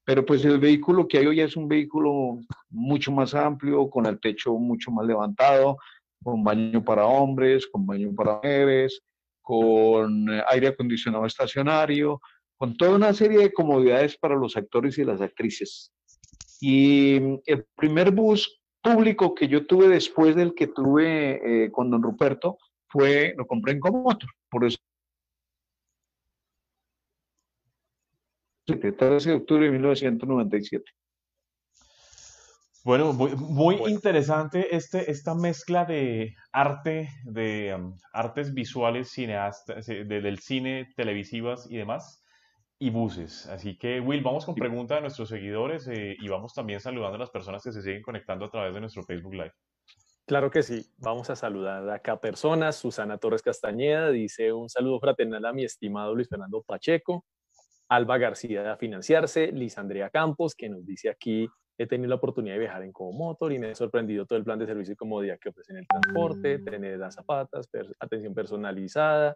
pero 0.04 0.24
pues 0.24 0.44
el 0.44 0.58
vehículo 0.58 1.08
que 1.08 1.18
hay 1.18 1.26
hoy 1.26 1.40
es 1.40 1.56
un 1.56 1.68
vehículo 1.68 2.40
mucho 2.68 3.12
más 3.12 3.34
amplio, 3.34 3.88
con 3.88 4.06
el 4.06 4.20
techo 4.20 4.52
mucho 4.54 4.90
más 4.90 5.06
levantado, 5.06 5.78
con 6.22 6.44
baño 6.44 6.84
para 6.84 7.06
hombres, 7.06 7.66
con 7.66 7.86
baño 7.86 8.14
para 8.14 8.36
mujeres, 8.36 9.02
con 9.50 10.28
aire 10.46 10.68
acondicionado 10.68 11.26
estacionario, 11.26 12.20
con 12.56 12.76
toda 12.76 12.94
una 12.94 13.12
serie 13.12 13.38
de 13.40 13.52
comodidades 13.52 14.16
para 14.16 14.36
los 14.36 14.56
actores 14.56 14.96
y 14.96 15.04
las 15.04 15.20
actrices. 15.20 15.92
Y 16.60 17.16
el 17.46 17.66
primer 17.74 18.12
bus 18.12 18.62
público 18.80 19.34
que 19.34 19.48
yo 19.48 19.66
tuve 19.66 19.88
después 19.88 20.36
del 20.36 20.54
que 20.54 20.68
tuve 20.68 21.64
eh, 21.64 21.72
con 21.72 21.90
don 21.90 22.00
Ruperto 22.00 22.58
fue, 22.86 23.34
lo 23.36 23.44
compré 23.44 23.72
en 23.72 23.80
Comotor, 23.80 24.30
por 24.48 24.64
eso. 24.64 24.78
El 28.68 28.78
13 28.78 29.30
de 29.30 29.34
octubre 29.34 29.64
de 29.64 29.72
1997. 29.72 30.84
Bueno, 32.82 33.12
muy, 33.12 33.76
interesante 33.88 34.74
este, 34.74 35.10
esta 35.10 35.34
mezcla 35.34 35.84
de 35.84 36.34
arte, 36.50 37.10
de 37.24 37.74
um, 37.74 37.94
artes 38.12 38.54
visuales, 38.54 39.10
cineastas, 39.10 39.86
del 39.86 40.38
cine, 40.38 40.88
televisivas 40.96 41.70
y 41.70 41.76
demás, 41.76 42.24
y 42.78 42.88
buses. 42.88 43.46
Así 43.48 43.76
que, 43.76 44.00
Will, 44.00 44.22
vamos 44.22 44.46
con 44.46 44.54
preguntas 44.54 44.96
de 44.96 45.02
nuestros 45.02 45.28
seguidores 45.28 45.86
eh, 45.88 46.16
y 46.18 46.28
vamos 46.28 46.54
también 46.54 46.80
saludando 46.80 47.16
a 47.16 47.20
las 47.20 47.30
personas 47.30 47.62
que 47.62 47.70
se 47.70 47.82
siguen 47.82 48.00
conectando 48.00 48.46
a 48.46 48.50
través 48.50 48.72
de 48.72 48.80
nuestro 48.80 49.02
Facebook 49.02 49.34
Live. 49.34 49.52
Claro 50.26 50.50
que 50.50 50.62
sí. 50.62 50.86
Vamos 50.96 51.28
a 51.28 51.36
saludar 51.36 51.88
acá 51.90 52.18
personas. 52.18 52.76
Susana 52.76 53.18
Torres 53.18 53.42
Castañeda 53.42 54.10
dice 54.10 54.52
un 54.52 54.70
saludo 54.70 55.00
fraternal 55.00 55.44
a 55.44 55.52
mi 55.52 55.64
estimado 55.64 56.14
Luis 56.14 56.28
Fernando 56.28 56.62
Pacheco. 56.62 57.26
Alba 57.88 58.18
García 58.18 58.62
de 58.62 58.76
Financiarse, 58.76 59.48
Liz 59.48 59.76
Andrea 59.76 60.08
Campos, 60.08 60.54
que 60.54 60.68
nos 60.68 60.86
dice 60.86 61.10
aquí 61.10 61.48
he 61.80 61.86
tenido 61.86 62.10
la 62.10 62.16
oportunidad 62.16 62.56
de 62.56 62.60
viajar 62.60 62.82
en 62.82 62.92
Comotor 62.92 63.54
y 63.54 63.58
me 63.58 63.70
ha 63.70 63.74
sorprendido 63.74 64.26
todo 64.26 64.38
el 64.38 64.44
plan 64.44 64.58
de 64.58 64.66
servicio 64.66 64.92
y 64.92 64.96
comodidad 64.96 65.38
que 65.38 65.48
ofrecen 65.48 65.78
el 65.78 65.86
transporte, 65.86 66.58
mm. 66.58 66.64
tener 66.66 66.98
las 66.98 67.14
zapatas, 67.14 67.70
atención 67.98 68.34
personalizada, 68.34 69.34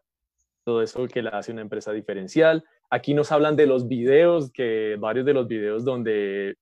todo 0.63 0.83
eso 0.83 1.09
que 1.09 1.23
la 1.23 1.31
hace 1.31 1.53
una 1.53 1.63
empresa 1.63 1.91
diferencial. 1.93 2.63
Aquí 2.91 3.15
nos 3.15 3.33
hablan 3.33 3.57
de 3.57 3.67
los 3.67 3.89
videos, 3.89 4.53
que 4.53 4.97
varios 5.01 5.25
de 5.25 5.33
los 5.33 5.49
videos 5.49 5.87
donde 5.87 6.57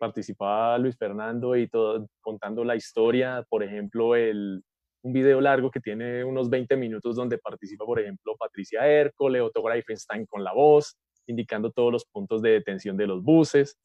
participaba 0.00 0.78
Luis 0.78 0.96
Fernando 0.96 1.54
y 1.54 1.68
todo, 1.68 2.08
contando 2.22 2.64
la 2.64 2.74
historia, 2.74 3.44
por 3.50 3.62
ejemplo, 3.62 4.16
el, 4.16 4.62
un 5.02 5.12
video 5.12 5.38
largo 5.42 5.70
que 5.70 5.80
tiene 5.80 6.24
unos 6.24 6.48
20 6.48 6.78
minutos 6.78 7.14
donde 7.14 7.36
participa, 7.36 7.84
por 7.84 8.00
ejemplo, 8.00 8.36
Patricia 8.38 8.86
Hércole, 8.86 9.42
Otto 9.42 9.62
Greifenstein 9.62 10.24
con 10.24 10.42
la 10.42 10.54
voz, 10.54 10.96
indicando 11.26 11.70
todos 11.70 11.92
los 11.92 12.06
puntos 12.06 12.40
de 12.40 12.52
detención 12.52 12.96
de 12.96 13.06
los 13.06 13.22
buses 13.22 13.76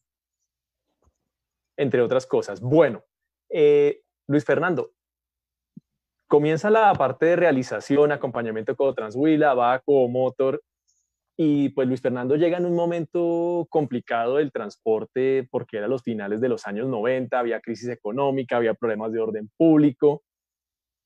entre 1.79 2.01
otras 2.01 2.27
cosas. 2.27 2.59
Bueno, 2.59 3.03
eh, 3.49 4.01
Luis 4.27 4.43
Fernando, 4.43 4.91
comienza 6.27 6.69
la 6.69 6.93
parte 6.93 7.25
de 7.25 7.35
realización, 7.37 8.11
acompañamiento 8.11 8.75
con 8.75 8.93
Transhuila, 8.93 9.53
va 9.53 9.79
con 9.79 10.11
Motor, 10.11 10.61
y 11.37 11.69
pues 11.69 11.87
Luis 11.87 12.01
Fernando 12.01 12.35
llega 12.35 12.57
en 12.57 12.65
un 12.65 12.75
momento 12.75 13.65
complicado 13.69 14.35
del 14.35 14.51
transporte 14.51 15.47
porque 15.49 15.77
era 15.77 15.87
los 15.87 16.03
finales 16.03 16.41
de 16.41 16.49
los 16.49 16.67
años 16.67 16.87
90, 16.89 17.39
había 17.39 17.61
crisis 17.61 17.87
económica, 17.87 18.57
había 18.57 18.73
problemas 18.73 19.13
de 19.13 19.21
orden 19.21 19.49
público. 19.55 20.23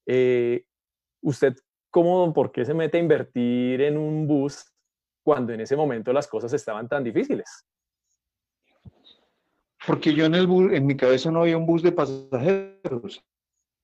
Eh, 0.07 0.63
¿Usted 1.21 1.53
cómo, 1.91 2.33
por 2.33 2.51
qué 2.51 2.65
se 2.65 2.73
mete 2.73 2.97
a 2.97 3.01
invertir 3.01 3.79
en 3.81 3.95
un 3.95 4.25
bus 4.25 4.73
cuando 5.23 5.53
en 5.53 5.62
ese 5.62 5.75
momento 5.75 6.12
las 6.12 6.27
cosas 6.27 6.51
estaban 6.51 6.89
tan 6.89 7.03
difíciles? 7.03 7.63
Porque 9.86 10.13
yo 10.13 10.26
en, 10.26 10.36
el 10.36 10.48
bus, 10.48 10.72
en 10.72 10.86
mi 10.86 10.96
cabeza 10.96 11.32
no 11.32 11.41
había 11.41 11.58
un 11.58 11.65
bus 11.65 11.82
de 11.84 11.91
pasajeros. 11.91 13.24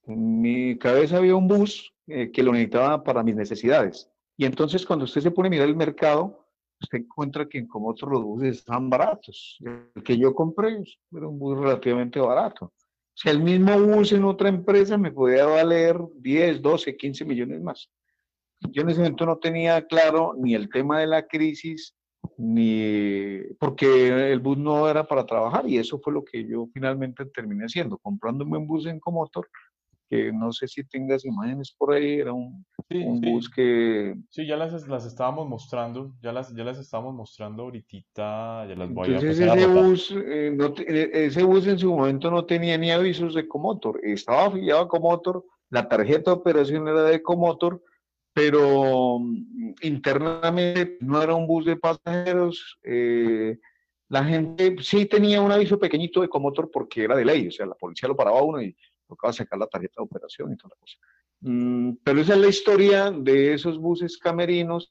En 0.03 0.41
mi 0.41 0.77
cabeza 0.77 1.17
había 1.17 1.35
un 1.35 1.47
bus 1.47 1.93
eh, 2.07 2.31
que 2.31 2.41
lo 2.41 2.53
necesitaba 2.53 3.03
para 3.03 3.23
mis 3.23 3.35
necesidades. 3.35 4.09
Y 4.37 4.45
entonces 4.45 4.85
cuando 4.85 5.05
usted 5.05 5.21
se 5.21 5.31
pone 5.31 5.47
a 5.47 5.51
mirar 5.51 5.67
el 5.67 5.75
mercado, 5.75 6.47
usted 6.81 6.99
encuentra 6.99 7.47
que 7.47 7.67
como 7.67 7.89
otros 7.89 8.11
los 8.11 8.23
buses 8.23 8.57
están 8.57 8.89
baratos. 8.89 9.57
El 9.95 10.03
que 10.03 10.17
yo 10.17 10.33
compré 10.33 10.81
era 11.11 11.27
un 11.27 11.37
bus 11.37 11.59
relativamente 11.59 12.19
barato. 12.19 12.65
O 12.65 13.21
sea, 13.21 13.33
el 13.33 13.43
mismo 13.43 13.77
bus 13.77 14.13
en 14.13 14.23
otra 14.23 14.47
empresa 14.47 14.97
me 14.97 15.11
podía 15.11 15.45
valer 15.45 15.97
10, 16.15 16.61
12, 16.61 16.95
15 16.95 17.25
millones 17.25 17.61
más. 17.61 17.91
Yo 18.61 18.81
en 18.81 18.89
ese 18.89 18.99
momento 18.99 19.25
no 19.25 19.37
tenía 19.37 19.85
claro 19.87 20.33
ni 20.37 20.55
el 20.55 20.69
tema 20.69 20.99
de 20.99 21.07
la 21.07 21.27
crisis, 21.27 21.95
ni 22.37 23.41
porque 23.59 24.31
el 24.31 24.39
bus 24.39 24.57
no 24.57 24.89
era 24.89 25.05
para 25.05 25.25
trabajar 25.25 25.67
y 25.67 25.77
eso 25.77 25.99
fue 25.99 26.13
lo 26.13 26.23
que 26.23 26.47
yo 26.47 26.67
finalmente 26.73 27.25
terminé 27.25 27.65
haciendo, 27.65 27.97
comprándome 27.97 28.57
un 28.57 28.67
bus 28.67 28.85
en 28.85 28.99
Comotor, 28.99 29.47
que 30.09 30.31
no 30.33 30.51
sé 30.51 30.67
si 30.67 30.83
tengas 30.85 31.23
imágenes 31.23 31.71
por 31.77 31.93
ahí, 31.93 32.19
era 32.19 32.33
un, 32.33 32.65
bus 33.21 33.49
que... 33.49 34.15
Sí, 34.29 34.47
ya 34.47 34.57
las, 34.57 34.87
las 34.87 35.05
estábamos 35.05 35.47
mostrando, 35.47 36.15
ya 36.21 36.31
las, 36.31 36.55
ya 36.55 36.63
las 36.63 36.79
estábamos 36.79 37.13
mostrando 37.13 37.63
ahorita, 37.63 38.67
ya 38.67 38.75
las 38.75 38.91
voy 38.91 39.13
a 39.13 39.17
ese 39.17 39.67
bus, 39.67 40.11
eh, 40.11 40.57
eh, 40.87 41.09
ese 41.13 41.43
bus 41.43 41.67
en 41.67 41.77
su 41.77 41.95
momento 41.95 42.31
no 42.31 42.45
tenía 42.45 42.77
ni 42.77 42.89
avisos 42.89 43.35
de 43.35 43.47
Comotor, 43.47 43.99
estaba 44.03 44.45
afiliado 44.45 44.81
a 44.81 44.87
Comotor, 44.87 45.45
la 45.69 45.87
tarjeta 45.87 46.31
de 46.31 46.37
operación 46.37 46.87
era 46.87 47.03
de 47.03 47.21
Comotor, 47.21 47.83
pero 48.33 49.19
mm, 49.19 49.73
internamente 49.81 50.97
no 51.01 51.21
era 51.21 51.35
un 51.35 51.47
bus 51.47 51.65
de 51.65 51.75
pasajeros. 51.75 52.79
Eh, 52.83 53.57
la 54.09 54.23
gente 54.23 54.75
sí 54.81 55.05
tenía 55.05 55.41
un 55.41 55.51
aviso 55.51 55.79
pequeñito 55.79 56.21
de 56.21 56.29
comotor 56.29 56.69
porque 56.71 57.03
era 57.03 57.15
de 57.15 57.25
ley, 57.25 57.47
o 57.47 57.51
sea, 57.51 57.65
la 57.65 57.75
policía 57.75 58.09
lo 58.09 58.15
paraba 58.15 58.41
uno 58.41 58.61
y 58.61 58.75
tocaba 59.07 59.33
sacar 59.33 59.59
la 59.59 59.67
tarjeta 59.67 59.95
de 59.97 60.03
operación 60.03 60.51
y 60.51 60.57
toda 60.57 60.75
la 60.75 60.79
cosa. 60.79 60.97
Mm, 61.41 61.93
pero 62.03 62.21
esa 62.21 62.33
es 62.33 62.39
la 62.39 62.47
historia 62.47 63.11
de 63.11 63.53
esos 63.53 63.77
buses 63.77 64.17
camerinos 64.17 64.89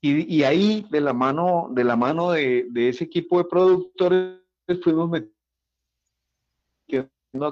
y, 0.00 0.44
ahí 0.44 0.86
de 0.90 1.00
la 1.00 1.12
mano 1.12 1.70
de, 1.72 1.82
la 1.82 1.96
mano 1.96 2.30
de, 2.30 2.68
ese 2.76 3.02
equipo 3.04 3.38
de 3.38 3.46
productores 3.46 4.38
fuimos 4.80 5.10
metiendo 5.10 5.32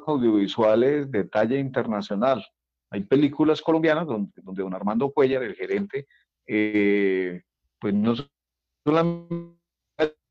audiovisuales 0.07 1.11
de 1.11 1.25
talla 1.25 1.59
internacional. 1.59 2.47
Hay 2.91 3.03
películas 3.05 3.61
colombianas 3.61 4.07
donde, 4.07 4.33
donde 4.43 4.63
don 4.63 4.75
Armando 4.75 5.11
Cuellar, 5.11 5.43
el 5.43 5.55
gerente, 5.55 6.07
eh, 6.47 7.43
pues 7.79 7.95
no 7.95 8.15
solamente 8.85 9.57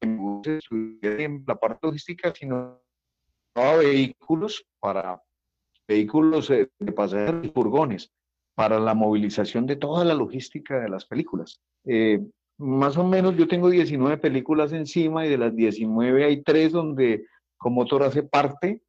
en 0.02 1.44
la 1.48 1.56
parte 1.56 1.88
logística, 1.88 2.34
sino 2.34 2.82
a 3.56 3.76
vehículos 3.76 4.66
para 4.80 5.22
vehículos 5.88 6.50
de 6.50 6.92
pasajeros 6.96 7.46
y 7.46 7.50
furgones, 7.50 8.12
para 8.56 8.80
la 8.80 8.94
movilización 8.94 9.66
de 9.68 9.76
toda 9.76 10.04
la 10.06 10.14
logística 10.14 10.80
de 10.80 10.90
las 10.90 11.06
películas. 11.06 11.62
Eh, 11.86 12.20
más 12.58 12.98
o 12.98 13.04
menos 13.04 13.36
yo 13.36 13.48
tengo 13.48 13.70
19 13.70 14.18
películas 14.18 14.72
encima 14.72 15.26
y 15.26 15.30
de 15.30 15.38
las 15.38 15.56
19 15.56 16.24
hay 16.24 16.42
tres 16.42 16.72
donde 16.72 17.26
como 17.58 17.82
motor 17.82 18.04
hace 18.04 18.24
parte 18.24 18.82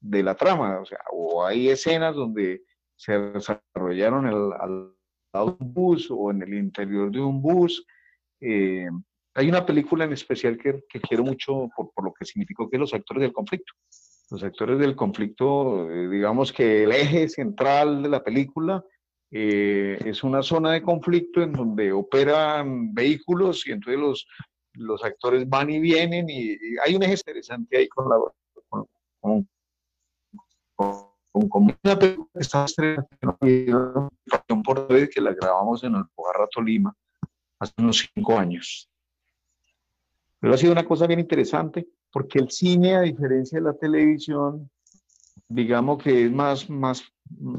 de 0.00 0.22
la 0.22 0.34
trama, 0.34 0.80
o 0.80 0.84
sea, 0.84 0.98
o 1.12 1.46
hay 1.46 1.68
escenas 1.68 2.14
donde 2.14 2.62
se 3.04 3.18
desarrollaron 3.18 4.26
al 4.26 4.94
lado 5.32 5.56
de 5.58 5.64
un 5.64 5.74
bus 5.74 6.10
o 6.10 6.30
en 6.30 6.42
el 6.42 6.54
interior 6.54 7.10
de 7.10 7.20
un 7.20 7.42
bus. 7.42 7.84
Eh, 8.40 8.88
hay 9.34 9.48
una 9.48 9.66
película 9.66 10.04
en 10.04 10.12
especial 10.12 10.56
que, 10.56 10.82
quiero 11.00 11.22
mucho 11.22 11.68
por, 11.76 12.04
lo 12.04 12.14
que 12.14 12.24
significó 12.24 12.70
que 12.70 12.78
los 12.78 12.94
actores 12.94 13.22
del 13.22 13.32
conflicto. 13.32 13.74
Los 14.30 14.42
actores 14.42 14.78
del 14.78 14.96
conflicto, 14.96 15.90
eh, 15.90 16.08
digamos 16.08 16.50
que 16.52 16.84
el 16.84 16.92
eje 16.92 17.28
central 17.28 18.02
de 18.02 18.08
la 18.08 18.24
película 18.24 18.82
eh, 19.30 19.98
es 20.04 20.24
una 20.24 20.42
zona 20.42 20.72
de 20.72 20.82
conflicto 20.82 21.42
en 21.42 21.52
donde 21.52 21.92
operan 21.92 22.94
vehículos 22.94 23.66
y 23.66 23.72
entonces 23.72 24.00
los, 24.00 24.26
los 24.74 25.04
actores 25.04 25.46
van 25.46 25.68
y 25.68 25.78
vienen 25.78 26.30
y, 26.30 26.56
hay 26.82 26.96
un 26.96 27.02
eje 27.02 27.14
interesante 27.14 27.76
ahí 27.76 27.88
con 27.88 28.08
la 28.08 28.16
con 30.76 31.03
una 31.34 31.98
película 31.98 32.28
que 32.32 32.40
está 32.40 32.64
por 34.62 34.88
vez 34.88 35.10
que 35.10 35.20
la 35.20 35.34
grabamos 35.34 35.82
en 35.84 35.96
Alpujarra, 35.96 36.46
Tolima, 36.48 36.94
hace 37.58 37.72
unos 37.78 38.08
cinco 38.14 38.38
años. 38.38 38.88
Pero 40.38 40.54
ha 40.54 40.56
sido 40.56 40.72
una 40.72 40.84
cosa 40.84 41.06
bien 41.06 41.20
interesante, 41.20 41.86
porque 42.12 42.38
el 42.38 42.50
cine, 42.50 42.94
a 42.94 43.00
diferencia 43.00 43.58
de 43.58 43.64
la 43.64 43.74
televisión, 43.74 44.70
digamos 45.48 46.02
que 46.02 46.26
es 46.26 46.32
más, 46.32 46.70
más, 46.70 47.02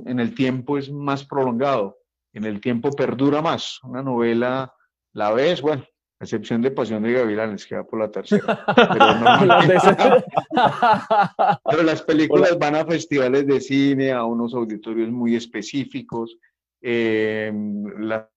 en 0.05 0.19
el 0.19 0.33
tiempo 0.33 0.77
es 0.77 0.91
más 0.91 1.25
prolongado, 1.25 1.97
en 2.33 2.45
el 2.45 2.61
tiempo 2.61 2.91
perdura 2.91 3.41
más. 3.41 3.79
Una 3.83 4.01
novela, 4.01 4.73
la 5.13 5.31
ves, 5.31 5.61
bueno, 5.61 5.85
excepción 6.19 6.61
de 6.61 6.71
Pasión 6.71 7.03
de 7.03 7.13
Gavilanes, 7.13 7.65
que 7.65 7.75
va 7.75 7.85
por 7.85 7.99
la 7.99 8.11
tercera. 8.11 8.65
Pero, 11.69 11.83
las 11.83 12.01
películas 12.01 12.57
van 12.57 12.75
a 12.75 12.85
festivales 12.85 13.45
de 13.45 13.59
cine, 13.59 14.11
a 14.11 14.23
unos 14.23 14.53
auditorios 14.53 15.11
muy 15.11 15.35
específicos, 15.35 16.37
eh, 16.81 17.51
las 17.99 18.27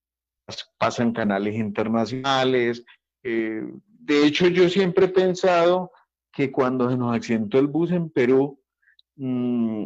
pasan 0.78 1.12
canales 1.12 1.54
internacionales. 1.54 2.84
Eh, 3.22 3.62
de 3.82 4.26
hecho, 4.26 4.48
yo 4.48 4.68
siempre 4.68 5.06
he 5.06 5.10
pensado 5.10 5.92
que 6.32 6.50
cuando 6.50 6.90
se 6.90 6.96
nos 6.96 7.14
accidentó 7.14 7.58
el 7.58 7.66
bus 7.66 7.90
en 7.90 8.10
Perú, 8.10 8.60
mm, 9.16 9.84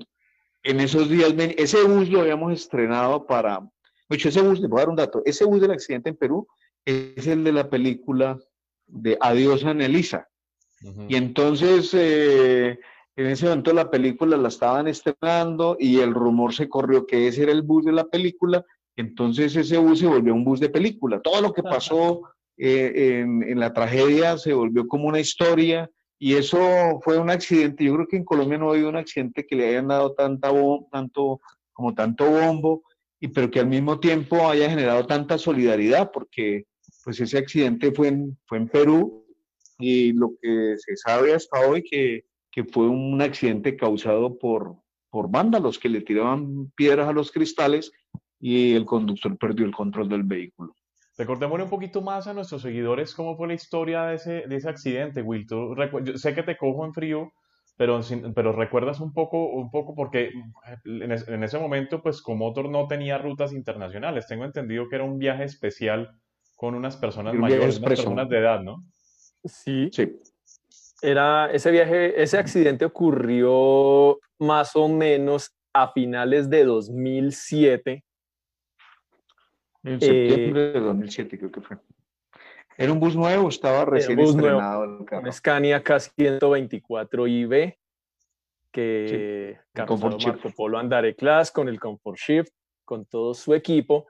en 0.65 0.81
esos 0.81 1.09
días, 1.09 1.35
ese 1.57 1.83
bus 1.85 2.09
lo 2.09 2.21
habíamos 2.21 2.53
estrenado 2.53 3.27
para, 3.27 3.61
de 4.09 4.17
hecho, 4.17 4.29
ese 4.29 4.43
bus, 4.43 4.61
le 4.61 4.69
voy 4.69 4.79
a 4.79 4.83
dar 4.83 4.91
un 4.91 4.97
dato, 4.97 5.23
ese 5.25 5.45
bus 5.45 5.61
del 5.61 5.73
accidente 5.73 6.11
en 6.11 6.17
Perú 6.17 6.47
es 6.85 7.27
el 7.27 7.45
de 7.45 7.53
la 7.53 7.71
película 7.71 8.39
de 8.87 9.17
Adiós 9.21 9.65
Anelisa. 9.65 10.29
Y 11.09 11.15
entonces, 11.15 11.95
eh, 11.95 12.79
en 13.15 13.27
ese 13.27 13.47
momento 13.47 13.73
la 13.73 13.91
película 13.91 14.37
la 14.37 14.49
estaban 14.49 14.89
estrenando 14.89 15.77
y 15.79 16.01
el 16.01 16.13
rumor 16.13 16.55
se 16.55 16.69
corrió 16.69 17.07
que 17.07 17.29
ese 17.29 17.45
era 17.45 17.53
el 17.53 17.63
bus 17.63 17.85
de 17.85 17.93
la 17.93 18.05
película, 18.05 18.65
entonces 18.97 19.55
ese 19.55 19.79
bus 19.79 20.01
se 20.01 20.07
volvió 20.07 20.35
un 20.35 20.45
bus 20.45 20.61
de 20.61 20.71
película. 20.71 21.21
Todo 21.21 21.41
lo 21.41 21.53
que 21.53 21.63
pasó 21.63 22.23
eh, 22.57 23.21
en, 23.21 23.59
la 23.59 23.73
tragedia 23.73 24.37
se 24.39 24.53
volvió 24.53 24.89
como 24.89 25.09
una 25.09 25.21
historia 25.21 25.91
y 26.19 26.35
eso 26.35 27.01
fue 27.03 27.19
un 27.19 27.31
accidente. 27.31 27.85
Yo 27.85 27.95
creo 27.95 28.07
que 28.07 28.17
en 28.17 28.25
Colombia 28.25 28.59
no 28.59 28.69
ha 28.69 28.73
habido 28.73 28.89
un 28.89 28.97
accidente 28.97 29.47
que 29.47 29.57
le 29.57 29.69
hayan 29.69 29.89
dado 29.89 30.15
tanta 30.15 30.51
tanto, 30.91 31.41
como 31.73 31.95
tanto 31.95 32.29
bombo, 32.29 32.83
y 33.21 33.29
pero 33.29 33.51
que 33.51 33.61
al 33.61 33.69
mismo 33.69 34.01
tiempo 34.01 34.49
haya 34.49 34.69
generado 34.69 35.07
tanta 35.07 35.39
solidaridad, 35.39 36.11
porque 36.13 36.67
pues 37.05 37.21
ese 37.21 37.39
accidente 37.39 37.93
fue 37.93 38.09
en, 38.09 38.39
fue 38.47 38.59
en 38.59 38.69
Perú 38.69 39.27
y 39.79 40.13
lo 40.13 40.33
que 40.41 40.77
se 40.79 40.97
sabe 40.97 41.35
hasta 41.35 41.61
hoy 41.61 41.83
que, 41.83 42.25
que 42.51 42.65
fue 42.65 42.89
un 42.89 43.21
accidente 43.21 43.77
causado 43.77 44.39
por, 44.39 44.77
por 45.11 45.31
vándalos 45.31 45.79
que 45.79 45.89
le 45.89 46.03
tiraban 46.03 46.71
piedras 46.77 47.09
a 47.09 47.13
los 47.13 47.33
cristales 47.33 47.93
y 48.41 48.75
el 48.75 48.85
conductor 48.85 49.37
perdió 49.39 49.67
el 49.67 49.75
control 49.75 50.09
del 50.09 50.23
vehículo. 50.23 50.75
Recordémosle 51.17 51.65
un 51.65 51.71
poquito 51.71 52.01
más 52.01 52.27
a 52.27 52.35
nuestros 52.35 52.63
seguidores 52.63 53.15
cómo 53.15 53.37
fue 53.37 53.49
la 53.49 53.55
historia 53.55 54.05
de 54.05 54.15
ese, 54.17 54.33
de 54.47 54.57
ese 54.57 54.69
accidente, 54.69 55.23
Will. 55.23 55.47
yo 55.47 56.17
sé 56.17 56.35
que 56.35 56.43
te 56.43 56.57
cojo 56.57 56.85
en 56.85 56.95
frío, 56.95 57.33
pero, 57.77 58.01
pero 58.35 58.53
recuerdas 58.53 59.01
un 59.01 59.13
poco, 59.13 59.51
un 59.53 59.71
poco 59.71 59.95
porque 59.95 60.31
en, 60.85 61.13
en, 61.13 61.45
ese 61.45 61.59
momento, 61.59 62.03
pues 62.03 62.23
Comotor 62.23 62.69
no 62.71 62.87
tenía 62.87 63.19
rutas 63.19 63.53
internacionales. 63.53 64.27
Tengo 64.27 64.45
entendido 64.45 64.89
que 64.89 64.97
era 64.97 65.05
un 65.05 65.19
viaje 65.19 65.45
especial 65.45 66.19
con 66.63 66.77
unas 66.77 66.97
personas 66.97 67.35
mayores, 67.35 67.79
unas 67.79 67.91
personas 67.91 68.29
de 68.29 68.39
edad, 68.39 68.61
¿no? 68.61 68.85
Sí. 69.45 69.91
Sí. 69.91 70.17
Era 71.03 71.51
ese 71.51 71.73
viaje, 71.73 72.23
ese 72.23 72.39
accidente 72.39 72.85
ocurrió 72.85 74.21
más 74.39 74.77
o 74.77 74.87
menos 74.87 75.57
a 75.73 75.89
finales 75.89 76.49
de 76.49 76.65
2007 76.65 78.05
en 79.83 80.01
septiembre 80.01 80.71
de 80.71 80.79
2007 80.79 81.37
creo 81.37 81.51
que 81.51 81.63
fue. 81.63 81.79
Era 82.79 82.93
un 82.93 83.01
bus 83.01 83.17
nuevo, 83.17 83.49
estaba 83.49 83.85
recién 83.85 84.21
estrenado 84.21 84.85
el 84.85 85.05
carro. 85.05 85.25
Un 85.25 85.33
Scania 85.33 85.83
K124 85.83 87.29
IB 87.29 87.77
que 88.71 89.59
sí, 89.59 89.81
Marco 89.81 89.99
Polo 90.57 90.79
Andare 90.79 91.17
Class 91.17 91.51
con 91.51 91.69
el 91.69 91.81
Comfort 91.81 92.19
Shift, 92.19 92.53
con 92.85 93.05
todo 93.05 93.35
su 93.35 93.53
equipo 93.53 94.07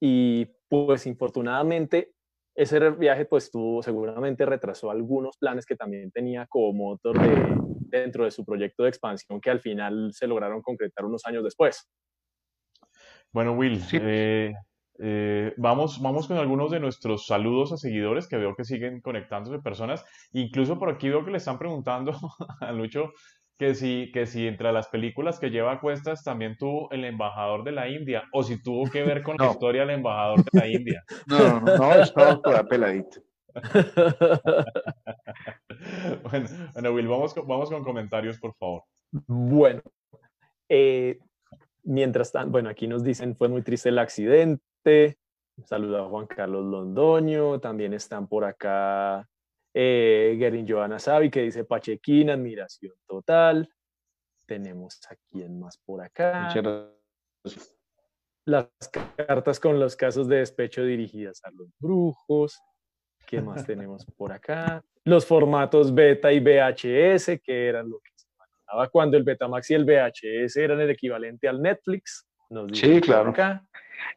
y 0.00 0.46
pues 0.68 1.06
infortunadamente 1.06 2.12
ese 2.54 2.90
viaje 2.90 3.24
pues 3.26 3.50
tuvo 3.50 3.82
seguramente 3.82 4.44
retrasó 4.44 4.90
algunos 4.90 5.36
planes 5.36 5.66
que 5.66 5.76
también 5.76 6.10
tenía 6.10 6.46
como 6.46 6.72
motor 6.72 7.18
de, 7.20 7.56
dentro 7.90 8.24
de 8.24 8.30
su 8.30 8.44
proyecto 8.44 8.82
de 8.82 8.88
expansión 8.88 9.40
que 9.40 9.50
al 9.50 9.60
final 9.60 10.10
se 10.12 10.26
lograron 10.26 10.62
concretar 10.62 11.04
unos 11.04 11.24
años 11.26 11.44
después. 11.44 11.88
Bueno, 13.32 13.52
Will, 13.52 13.80
eh, 13.92 14.52
eh, 14.98 15.54
vamos, 15.56 16.02
vamos 16.02 16.26
con 16.26 16.36
algunos 16.36 16.70
de 16.70 16.80
nuestros 16.80 17.26
saludos 17.26 17.72
a 17.72 17.76
seguidores 17.76 18.26
que 18.26 18.36
veo 18.36 18.56
que 18.56 18.64
siguen 18.64 19.00
conectándose 19.00 19.60
personas. 19.60 20.04
Incluso 20.32 20.78
por 20.78 20.90
aquí 20.90 21.08
veo 21.08 21.24
que 21.24 21.30
le 21.30 21.38
están 21.38 21.58
preguntando 21.58 22.12
a 22.60 22.72
Lucho 22.72 23.12
que 23.60 23.74
si, 23.74 24.10
que 24.10 24.24
si 24.24 24.46
entre 24.46 24.72
las 24.72 24.88
películas 24.88 25.38
que 25.38 25.50
lleva 25.50 25.72
a 25.72 25.80
cuestas 25.80 26.24
también 26.24 26.56
tuvo 26.56 26.90
el 26.92 27.04
embajador 27.04 27.62
de 27.62 27.72
la 27.72 27.90
India 27.90 28.22
o 28.32 28.42
si 28.42 28.62
tuvo 28.62 28.90
que 28.90 29.02
ver 29.02 29.22
con 29.22 29.36
la 29.36 29.48
historia 29.50 29.82
del 29.82 29.96
embajador 29.96 30.42
de 30.42 30.58
la 30.58 30.66
India. 30.66 31.04
No, 31.26 31.60
no, 31.60 31.76
no, 31.76 31.92
estaba 31.92 32.40
toda 32.40 32.64
peladito. 32.64 33.20
bueno, 36.30 36.48
bueno, 36.72 36.92
Will, 36.92 37.06
vamos 37.06 37.34
con, 37.34 37.46
vamos 37.46 37.68
con 37.68 37.84
comentarios, 37.84 38.38
por 38.38 38.54
favor. 38.54 38.84
Bueno, 39.26 39.82
eh, 40.66 41.18
mientras 41.82 42.32
tanto, 42.32 42.52
bueno, 42.52 42.70
aquí 42.70 42.88
nos 42.88 43.04
dicen 43.04 43.36
fue 43.36 43.50
muy 43.50 43.60
triste 43.60 43.90
el 43.90 43.98
accidente. 43.98 45.18
Saluda 45.66 46.00
a 46.00 46.08
Juan 46.08 46.26
Carlos 46.26 46.64
Londoño. 46.64 47.60
También 47.60 47.92
están 47.92 48.26
por 48.26 48.44
acá 48.44 49.28
eh, 49.72 50.36
Gerin 50.38 50.66
Joana 50.66 50.98
Savi 50.98 51.30
que 51.30 51.42
dice 51.42 51.64
Pachequín, 51.64 52.30
admiración 52.30 52.94
total. 53.06 53.68
Tenemos 54.46 55.00
a 55.08 55.14
quién 55.30 55.60
más 55.60 55.78
por 55.78 56.02
acá. 56.02 56.52
Las 58.46 58.68
cartas 59.16 59.60
con 59.60 59.78
los 59.78 59.94
casos 59.94 60.26
de 60.26 60.38
despecho 60.38 60.82
dirigidas 60.82 61.40
a 61.44 61.50
los 61.52 61.68
brujos. 61.78 62.58
¿Qué 63.26 63.40
más 63.40 63.64
tenemos 63.66 64.04
por 64.16 64.32
acá? 64.32 64.82
Los 65.04 65.24
formatos 65.24 65.94
beta 65.94 66.32
y 66.32 66.40
VHS, 66.40 67.40
que 67.42 67.68
eran 67.68 67.88
lo 67.88 68.00
que 68.00 68.10
se 68.16 68.26
manejaba 68.36 68.88
cuando 68.88 69.16
el 69.16 69.22
Betamax 69.22 69.70
y 69.70 69.74
el 69.74 69.84
VHS 69.84 70.56
eran 70.56 70.80
el 70.80 70.90
equivalente 70.90 71.48
al 71.48 71.62
Netflix. 71.62 72.26
sí, 72.72 73.00
claro. 73.00 73.30
Acá. 73.30 73.64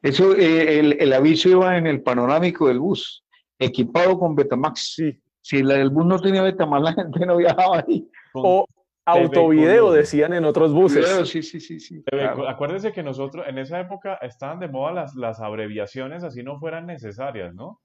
Eso, 0.02 0.36
eh, 0.36 0.80
el, 0.80 1.14
aviso 1.14 1.50
iba 1.50 1.78
en 1.78 1.88
el 1.88 2.02
panorámico 2.02 2.68
del 2.68 2.80
bus, 2.80 3.24
equipado 3.60 4.18
con 4.18 4.36
Betamax. 4.36 4.94
Sí. 4.96 5.22
Si 5.44 5.58
el 5.58 5.90
bus 5.90 6.06
no 6.06 6.20
tenía 6.20 6.42
Betamax, 6.42 6.84
la 6.84 6.94
gente 6.94 7.26
no 7.26 7.38
viajaba 7.38 7.84
ahí. 7.86 8.10
O 8.34 8.66
autovideo, 9.06 9.92
decían 9.92 10.34
en 10.34 10.46
otros 10.46 10.74
buses. 10.74 11.06
sí, 11.28 11.44
sí, 11.44 11.60
sí. 11.60 11.80
sí 11.80 12.04
Acuérdese 12.48 12.94
que 12.94 13.04
nosotros, 13.04 13.46
en 13.48 13.58
esa 13.58 13.80
época, 13.80 14.16
estaban 14.22 14.60
de 14.60 14.70
moda 14.70 14.94
las, 14.94 15.16
las 15.16 15.42
abreviaciones, 15.42 16.24
así 16.24 16.42
no 16.44 16.58
fueran 16.60 16.86
necesarias, 16.86 17.54
¿no? 17.54 17.82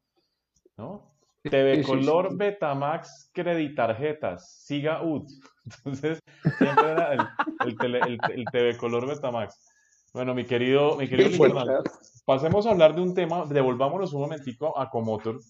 ¿No? 0.76 1.12
TV 1.42 1.82
Color 1.82 2.36
Betamax 2.36 3.30
Creditarjetas, 3.34 4.64
Siga 4.64 5.02
UD. 5.02 5.26
Entonces, 5.64 6.20
siempre 6.58 6.90
era 6.90 7.12
el, 7.12 8.18
el 8.34 8.44
TV 8.52 8.76
Color 8.76 9.08
Betamax. 9.08 9.74
Bueno, 10.14 10.34
mi 10.34 10.44
querido, 10.44 10.96
mi 10.96 11.08
querido 11.08 11.30
pasemos 12.24 12.66
a 12.66 12.70
hablar 12.70 12.94
de 12.94 13.02
un 13.02 13.14
tema, 13.14 13.44
devolvámonos 13.46 14.12
un 14.12 14.22
momentico 14.22 14.78
a 14.78 14.88
Comotor 14.88 15.40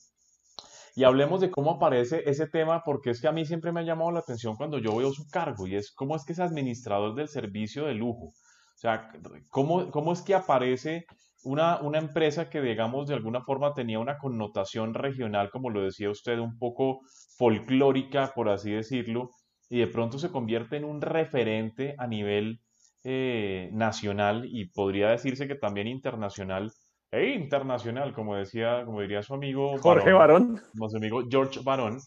y 0.98 1.04
hablemos 1.04 1.40
de 1.40 1.52
cómo 1.52 1.70
aparece 1.70 2.24
ese 2.26 2.48
tema, 2.48 2.82
porque 2.84 3.10
es 3.10 3.20
que 3.20 3.28
a 3.28 3.32
mí 3.32 3.44
siempre 3.44 3.70
me 3.70 3.78
ha 3.78 3.84
llamado 3.84 4.10
la 4.10 4.18
atención 4.18 4.56
cuando 4.56 4.78
yo 4.78 4.96
veo 4.96 5.12
su 5.12 5.28
cargo 5.28 5.68
y 5.68 5.76
es 5.76 5.92
cómo 5.92 6.16
es 6.16 6.24
que 6.24 6.32
es 6.32 6.40
administrador 6.40 7.14
del 7.14 7.28
servicio 7.28 7.86
de 7.86 7.94
lujo. 7.94 8.24
O 8.24 8.80
sea, 8.80 9.08
cómo, 9.48 9.92
cómo 9.92 10.12
es 10.12 10.22
que 10.22 10.34
aparece 10.34 11.06
una, 11.44 11.80
una 11.82 11.98
empresa 11.98 12.50
que, 12.50 12.60
digamos, 12.60 13.06
de 13.06 13.14
alguna 13.14 13.42
forma 13.42 13.74
tenía 13.74 14.00
una 14.00 14.18
connotación 14.18 14.92
regional, 14.92 15.50
como 15.52 15.70
lo 15.70 15.84
decía 15.84 16.10
usted, 16.10 16.40
un 16.40 16.58
poco 16.58 17.02
folclórica, 17.36 18.32
por 18.34 18.48
así 18.48 18.72
decirlo, 18.72 19.30
y 19.70 19.78
de 19.78 19.86
pronto 19.86 20.18
se 20.18 20.32
convierte 20.32 20.78
en 20.78 20.84
un 20.84 21.00
referente 21.00 21.94
a 21.96 22.08
nivel 22.08 22.58
eh, 23.04 23.70
nacional 23.72 24.46
y 24.50 24.64
podría 24.70 25.10
decirse 25.10 25.46
que 25.46 25.54
también 25.54 25.86
internacional, 25.86 26.72
e 27.10 27.30
internacional, 27.30 28.12
como 28.12 28.36
decía, 28.36 28.84
como 28.84 29.00
diría 29.00 29.22
su 29.22 29.34
amigo 29.34 29.78
Jorge 29.78 30.12
Barón, 30.12 30.60
su 30.74 30.96
amigo 30.96 31.22
George 31.28 31.60
Barón, 31.62 31.98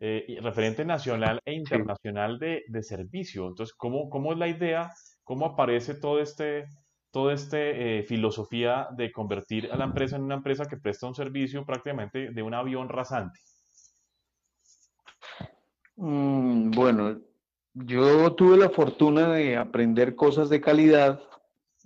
eh, 0.00 0.38
referente 0.42 0.84
nacional 0.84 1.40
e 1.44 1.52
internacional 1.52 2.38
de, 2.38 2.64
de, 2.68 2.82
servicio. 2.82 3.48
Entonces, 3.48 3.74
¿cómo, 3.76 4.08
¿cómo 4.08 4.32
es 4.32 4.38
la 4.38 4.48
idea? 4.48 4.92
¿Cómo 5.24 5.46
aparece 5.46 5.94
todo 5.94 6.20
este, 6.20 6.66
toda 7.10 7.32
esta 7.32 7.58
eh, 7.58 8.02
filosofía 8.02 8.88
de 8.96 9.10
convertir 9.10 9.70
a 9.72 9.76
la 9.76 9.84
empresa 9.84 10.16
en 10.16 10.22
una 10.22 10.34
empresa 10.34 10.66
que 10.66 10.76
presta 10.76 11.06
un 11.06 11.14
servicio 11.14 11.64
prácticamente 11.64 12.30
de 12.30 12.42
un 12.42 12.52
avión 12.52 12.88
rasante? 12.88 13.40
Mm, 15.96 16.70
bueno, 16.72 17.18
yo 17.72 18.34
tuve 18.34 18.58
la 18.58 18.68
fortuna 18.68 19.32
de 19.32 19.56
aprender 19.56 20.14
cosas 20.14 20.48
de 20.50 20.60
calidad, 20.60 21.20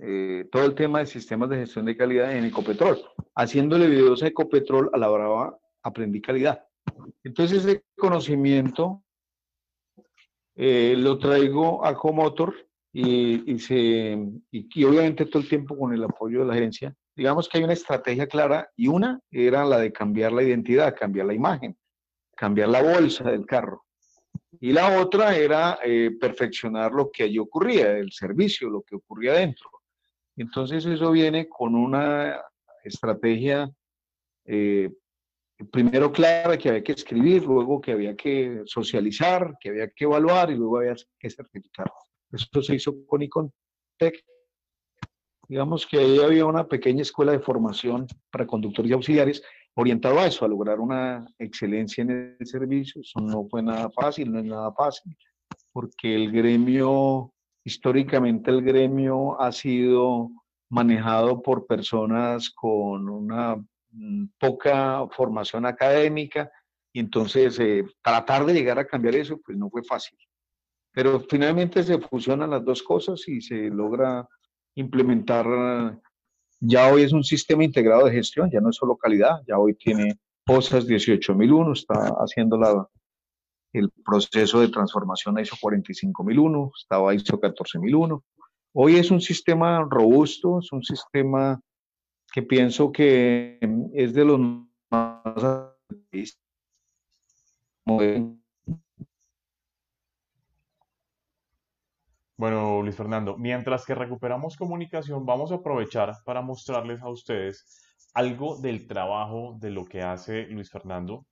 eh, 0.02 0.48
todo 0.50 0.64
el 0.64 0.74
tema 0.74 1.00
de 1.00 1.06
sistemas 1.06 1.50
de 1.50 1.58
gestión 1.58 1.84
de 1.84 1.96
calidad 1.96 2.34
en 2.34 2.44
Ecopetrol. 2.44 2.98
Haciéndole 3.34 3.86
videos 3.86 4.22
a 4.22 4.28
Ecopetrol 4.28 4.90
a 4.92 4.98
la 4.98 5.08
brava 5.08 5.58
aprendí 5.82 6.20
calidad. 6.20 6.64
Entonces 7.22 7.64
ese 7.64 7.84
conocimiento 7.96 9.02
eh, 10.56 10.94
lo 10.96 11.18
traigo 11.18 11.84
a 11.84 11.94
Comotor 11.94 12.54
y, 12.92 13.52
y, 13.52 13.58
se, 13.58 14.18
y, 14.50 14.84
obviamente 14.84 15.26
todo 15.26 15.42
el 15.42 15.48
tiempo 15.48 15.76
con 15.76 15.92
el 15.92 16.02
apoyo 16.02 16.40
de 16.40 16.46
la 16.46 16.54
gerencia. 16.54 16.94
Digamos 17.14 17.48
que 17.48 17.58
hay 17.58 17.64
una 17.64 17.74
estrategia 17.74 18.26
clara 18.26 18.70
y 18.76 18.88
una 18.88 19.20
era 19.30 19.64
la 19.64 19.78
de 19.78 19.92
cambiar 19.92 20.32
la 20.32 20.42
identidad, 20.42 20.96
cambiar 20.96 21.26
la 21.26 21.34
imagen, 21.34 21.76
cambiar 22.34 22.70
la 22.70 22.82
bolsa 22.82 23.24
del 23.30 23.46
carro. 23.46 23.84
Y 24.60 24.72
la 24.72 25.00
otra 25.00 25.36
era 25.36 25.78
eh, 25.84 26.10
perfeccionar 26.18 26.92
lo 26.92 27.10
que 27.10 27.24
allí 27.24 27.38
ocurría, 27.38 27.96
el 27.98 28.10
servicio, 28.12 28.68
lo 28.68 28.82
que 28.82 28.96
ocurría 28.96 29.34
dentro. 29.34 29.70
Entonces 30.40 30.86
eso 30.86 31.10
viene 31.10 31.48
con 31.48 31.74
una 31.74 32.40
estrategia, 32.82 33.70
eh, 34.46 34.90
primero 35.70 36.10
clara 36.10 36.56
que 36.56 36.70
había 36.70 36.82
que 36.82 36.92
escribir, 36.92 37.44
luego 37.44 37.78
que 37.78 37.92
había 37.92 38.16
que 38.16 38.62
socializar, 38.64 39.54
que 39.60 39.68
había 39.68 39.90
que 39.90 40.04
evaluar 40.04 40.50
y 40.50 40.56
luego 40.56 40.78
había 40.78 40.94
que 41.18 41.28
certificar. 41.28 41.92
Eso 42.32 42.62
se 42.62 42.74
hizo 42.74 43.04
con 43.06 43.20
Icontec. 43.20 44.24
Digamos 45.46 45.86
que 45.86 45.98
ahí 45.98 46.18
había 46.20 46.46
una 46.46 46.66
pequeña 46.66 47.02
escuela 47.02 47.32
de 47.32 47.40
formación 47.40 48.06
para 48.30 48.46
conductores 48.46 48.90
y 48.90 48.94
auxiliares. 48.94 49.42
orientado 49.74 50.18
a 50.18 50.26
eso, 50.26 50.44
a 50.44 50.48
lograr 50.48 50.80
una 50.80 51.26
excelencia 51.38 52.02
en 52.02 52.36
el 52.40 52.46
servicio. 52.46 53.02
Eso 53.02 53.20
no 53.20 53.46
fue 53.48 53.62
nada 53.62 53.90
fácil, 53.90 54.32
no 54.32 54.38
es 54.38 54.44
nada 54.46 54.72
fácil, 54.72 55.14
porque 55.72 56.14
el 56.14 56.32
gremio, 56.32 57.32
históricamente 57.64 58.50
el 58.50 58.62
gremio 58.62 59.40
ha 59.40 59.52
sido 59.52 60.30
manejado 60.70 61.42
por 61.42 61.66
personas 61.66 62.50
con 62.50 63.08
una 63.08 63.56
mm, 63.90 64.26
poca 64.38 65.06
formación 65.10 65.66
académica 65.66 66.50
y 66.92 67.00
entonces 67.00 67.58
eh, 67.58 67.84
tratar 68.02 68.46
de 68.46 68.54
llegar 68.54 68.78
a 68.78 68.86
cambiar 68.86 69.14
eso 69.16 69.40
pues 69.44 69.56
no 69.58 69.68
fue 69.70 69.82
fácil. 69.82 70.18
Pero 70.92 71.20
finalmente 71.20 71.82
se 71.82 71.98
fusionan 71.98 72.50
las 72.50 72.64
dos 72.64 72.82
cosas 72.82 73.26
y 73.28 73.40
se 73.40 73.68
logra 73.68 74.28
implementar, 74.74 75.46
ya 76.60 76.92
hoy 76.92 77.02
es 77.02 77.12
un 77.12 77.22
sistema 77.22 77.64
integrado 77.64 78.06
de 78.06 78.12
gestión, 78.12 78.50
ya 78.50 78.60
no 78.60 78.70
es 78.70 78.76
solo 78.76 78.96
calidad, 78.96 79.40
ya 79.46 79.58
hoy 79.58 79.74
tiene 79.74 80.18
POSAS 80.44 80.86
18001, 80.86 81.72
está 81.72 81.94
haciendo 82.18 82.56
la, 82.56 82.88
el 83.72 83.90
proceso 84.04 84.60
de 84.60 84.68
transformación 84.68 85.38
a 85.38 85.42
ISO 85.42 85.56
45001, 85.60 86.72
estaba 86.76 87.14
ISO 87.14 87.38
14001. 87.38 88.24
Hoy 88.72 88.96
es 88.96 89.10
un 89.10 89.20
sistema 89.20 89.86
robusto, 89.88 90.60
es 90.60 90.72
un 90.72 90.82
sistema 90.82 91.60
que 92.32 92.42
pienso 92.42 92.92
que 92.92 93.58
es 93.94 94.14
de 94.14 94.24
los 94.24 94.40
más 94.90 95.74
bueno, 102.36 102.82
Luis 102.82 102.96
Fernando, 102.96 103.36
mientras 103.36 103.84
que 103.84 103.94
recuperamos 103.94 104.56
comunicación, 104.56 105.26
vamos 105.26 105.50
a 105.50 105.56
aprovechar 105.56 106.14
para 106.24 106.40
mostrarles 106.40 107.02
a 107.02 107.08
ustedes 107.08 107.66
algo 108.14 108.56
del 108.60 108.86
trabajo 108.86 109.56
de 109.60 109.70
lo 109.70 109.84
que 109.84 110.02
hace 110.02 110.46
Luis 110.46 110.70
Fernando 110.70 111.26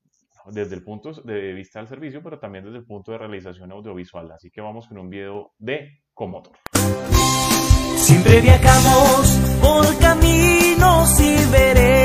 desde 0.50 0.74
el 0.74 0.82
punto 0.82 1.12
de 1.12 1.52
vista 1.52 1.78
del 1.78 1.88
servicio, 1.88 2.22
pero 2.22 2.38
también 2.38 2.64
desde 2.64 2.78
el 2.78 2.84
punto 2.84 3.12
de 3.12 3.18
realización 3.18 3.72
audiovisual. 3.72 4.32
Así 4.32 4.50
que 4.50 4.60
vamos 4.60 4.88
con 4.88 4.98
un 4.98 5.08
video 5.08 5.52
de 5.58 6.02
Comotor. 6.14 6.56
Siempre 7.96 8.40
viajamos 8.40 9.38
por 9.60 9.98
caminos 9.98 11.20
y 11.20 11.50
veredas, 11.50 11.97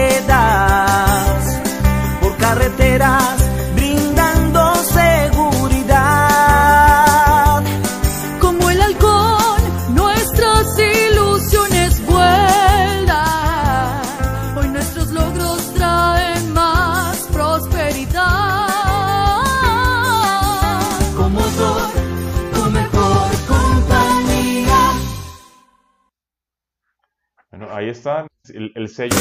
está 28.03 28.27
el, 28.53 28.89
sello 28.89 29.15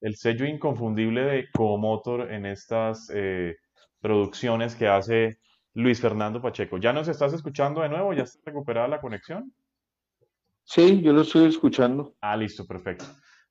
el 0.00 0.16
sello 0.16 0.44
inconfundible 0.44 1.22
de 1.22 1.48
Comotor 1.52 2.32
en 2.32 2.46
estas 2.46 3.08
eh, 3.14 3.54
producciones 4.00 4.74
que 4.74 4.88
hace 4.88 5.38
Luis 5.74 6.00
Fernando 6.00 6.42
Pacheco. 6.42 6.78
¿Ya 6.78 6.92
nos 6.92 7.06
estás 7.06 7.32
escuchando 7.32 7.80
de 7.80 7.90
nuevo? 7.90 8.12
¿Ya 8.12 8.24
está 8.24 8.40
recuperada 8.50 8.88
la 8.88 9.00
conexión? 9.00 9.54
Sí, 10.64 11.00
yo 11.00 11.12
lo 11.12 11.22
estoy 11.22 11.46
escuchando. 11.46 12.16
Ah, 12.20 12.36
listo, 12.36 12.66
perfecto. 12.66 13.04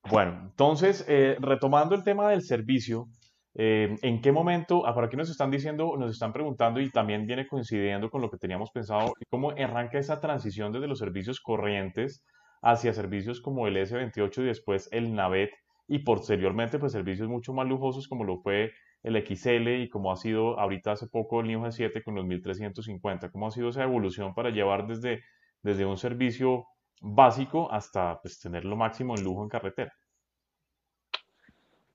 Bueno, 0.10 0.42
entonces, 0.44 1.06
eh, 1.08 1.38
retomando 1.40 1.96
el 1.96 2.04
tema 2.04 2.30
del 2.30 2.42
servicio, 2.42 3.08
eh, 3.56 3.96
¿en 4.02 4.22
qué 4.22 4.34
momento, 4.34 4.86
ah, 4.86 4.94
por 4.94 5.06
aquí 5.06 5.16
nos 5.16 5.30
están 5.30 5.50
diciendo, 5.50 5.96
nos 5.98 6.12
están 6.12 6.34
preguntando 6.34 6.82
y 6.82 6.90
también 6.90 7.26
viene 7.26 7.48
coincidiendo 7.48 8.10
con 8.10 8.22
lo 8.22 8.30
que 8.30 8.38
teníamos 8.38 8.70
pensado, 8.72 9.14
cómo 9.30 9.52
arranca 9.52 9.98
esa 9.98 10.20
transición 10.20 10.74
desde 10.74 10.90
los 10.90 11.00
servicios 11.00 11.40
corrientes 11.40 12.22
hacia 12.64 12.94
servicios 12.94 13.42
como 13.42 13.68
el 13.68 13.76
S28 13.76 14.40
y 14.40 14.46
después 14.46 14.90
el 14.92 15.14
Navet 15.14 15.52
y 15.88 16.00
posteriormente 16.00 16.80
pues 16.80 16.94
servicios 16.94 17.28
mucho 17.28 17.54
más 17.54 17.68
lujosos 17.68 18.08
como 18.08 18.24
lo 18.24 18.40
fue 18.40 18.72
el 19.04 19.22
XL 19.22 19.68
y 19.84 19.90
como 19.90 20.12
ha 20.12 20.16
sido 20.16 20.58
ahorita 20.58 20.94
hace 20.94 21.08
poco 21.08 21.42
el 21.42 21.48
Neo 21.48 21.60
G7 21.62 22.04
con 22.04 22.16
los 22.16 22.26
1350, 22.26 23.32
cómo 23.32 23.48
ha 23.48 23.52
sido 23.52 23.70
esa 23.70 23.84
evolución 23.84 24.34
para 24.34 24.50
llevar 24.50 24.88
desde, 24.88 25.24
desde 25.62 25.86
un 25.86 25.98
servicio 25.98 26.66
básico 27.02 27.70
hasta 27.70 28.22
pues, 28.22 28.40
tener 28.40 28.64
lo 28.64 28.78
máximo 28.78 29.16
en 29.16 29.26
lujo 29.26 29.44
en 29.44 29.50
carretera. 29.50 29.94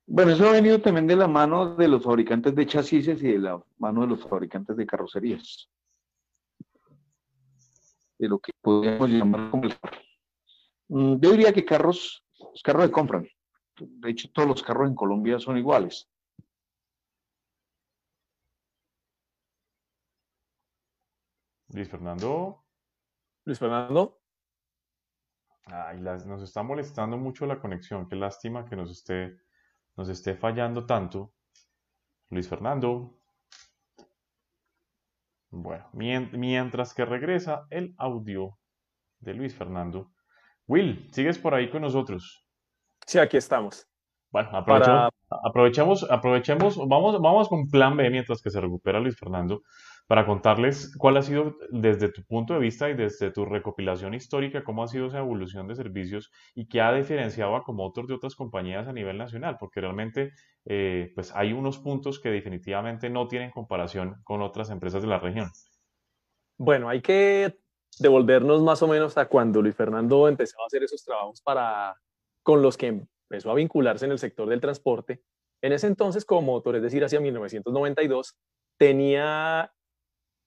Bueno, 0.07 0.33
eso 0.33 0.49
ha 0.49 0.53
venido 0.53 0.81
también 0.81 1.07
de 1.07 1.17
la 1.17 1.29
mano 1.29 1.77
de 1.77 1.89
los 1.89 2.03
fabricantes 2.03 2.55
de 2.55 2.67
chasis 2.67 3.09
y 3.09 3.13
de 3.15 3.39
la 3.39 3.63
mano 3.79 4.03
de 4.03 4.07
los 4.09 4.23
fabricantes 4.27 4.77
de 4.77 4.87
carrocerías. 4.87 5.71
De 8.19 8.29
lo 8.29 8.39
que 8.39 8.53
podríamos 8.61 9.09
llamar 9.11 9.51
como 9.51 9.69
yo 10.89 11.17
diría 11.31 11.53
que 11.53 11.65
carros, 11.65 12.25
los 12.39 12.63
carros 12.63 12.87
se 12.87 12.91
compran. 12.91 13.29
De 13.79 14.11
hecho, 14.11 14.31
todos 14.33 14.49
los 14.49 14.63
carros 14.63 14.89
en 14.89 14.95
Colombia 14.95 15.39
son 15.39 15.57
iguales. 15.59 16.09
Luis 21.69 21.89
Fernando. 21.89 22.65
Luis 23.45 23.59
Fernando. 23.59 24.21
Ay, 25.67 26.01
nos 26.01 26.43
está 26.43 26.63
molestando 26.63 27.19
mucho 27.19 27.47
la 27.47 27.61
conexión. 27.61 28.09
Qué 28.09 28.17
lástima 28.17 28.65
que 28.65 28.75
nos 28.75 28.91
esté, 28.91 29.39
nos 29.97 30.09
esté 30.09 30.35
fallando 30.35 30.87
tanto. 30.87 31.35
Luis 32.31 32.49
Fernando. 32.49 33.19
Bueno, 35.51 35.89
mientras 35.93 36.95
que 36.95 37.05
regresa 37.05 37.67
el 37.71 37.95
audio 37.99 38.59
de 39.19 39.35
Luis 39.35 39.55
Fernando, 39.55 40.13
Will, 40.69 41.09
¿sigues 41.13 41.39
por 41.39 41.55
ahí 41.55 41.71
con 41.71 41.81
nosotros? 41.83 42.47
Sí, 43.07 43.19
aquí 43.19 43.39
estamos. 43.39 43.89
Bueno, 44.31 44.51
aprovechemos, 45.31 46.07
aprovechemos, 46.11 46.77
vamos, 46.87 47.19
vamos 47.23 47.49
con 47.49 47.71
plan 47.71 47.97
B 47.97 48.11
mientras 48.11 48.43
que 48.43 48.51
se 48.51 48.61
recupera 48.61 49.01
Luis 49.01 49.19
Fernando 49.19 49.63
para 50.07 50.27
contarles 50.27 50.95
cuál 50.99 51.17
ha 51.17 51.23
sido 51.23 51.57
desde 51.71 52.13
tu 52.13 52.23
punto 52.25 52.53
de 52.53 52.61
vista 52.61 52.91
y 52.91 52.95
desde 52.95 53.31
tu 53.31 53.47
recopilación 53.47 54.13
histórica, 54.13 54.63
cómo 54.63 54.83
ha 54.83 54.89
sido 54.89 55.07
esa 55.07 55.19
evolución 55.19 55.69
de 55.69 55.75
servicios 55.75 56.31
y 56.55 56.69
qué 56.69 56.83
ha 56.83 56.93
diferenciado 56.93 57.57
a 57.57 57.63
Comotor 57.63 58.07
de 58.07 58.15
otras 58.15 58.35
compañías 58.35 58.87
a 58.89 58.93
nivel 58.93 59.17
nacional, 59.17 59.57
porque 59.59 59.81
realmente 59.81 60.33
eh, 60.67 61.13
pues 61.15 61.35
hay 61.35 61.55
unos 61.55 61.79
puntos 61.79 62.21
que 62.21 62.31
definitivamente 62.31 63.09
no 63.09 63.27
tienen 63.27 63.51
comparación 63.51 64.17
con 64.25 64.43
otras 64.43 64.69
empresas 64.69 65.01
de 65.01 65.09
la 65.09 65.19
región. 65.19 65.51
Bueno, 66.59 66.91
hay 66.91 67.01
que 67.01 67.59
devolvernos 67.99 68.63
más 68.63 68.83
o 68.83 68.89
menos 68.89 69.17
a 69.19 69.27
cuando 69.27 69.63
Luis 69.63 69.75
Fernando 69.75 70.29
empezó 70.29 70.63
a 70.63 70.67
hacer 70.67 70.83
esos 70.83 71.05
trabajos 71.05 71.41
para, 71.43 71.97
con 72.43 72.63
los 72.63 72.77
que 72.77 73.03
empezó 73.29 73.51
a 73.51 73.55
vincularse 73.55 74.07
en 74.07 74.13
el 74.13 74.19
sector 74.19 74.49
del 74.49 74.61
transporte. 74.61 75.21
En 75.63 75.73
ese 75.73 75.87
entonces, 75.87 76.25
como 76.25 76.53
motor, 76.53 76.77
es 76.77 76.83
decir, 76.83 77.05
hacia 77.05 77.21
1992, 77.21 78.37
tenía 78.79 79.73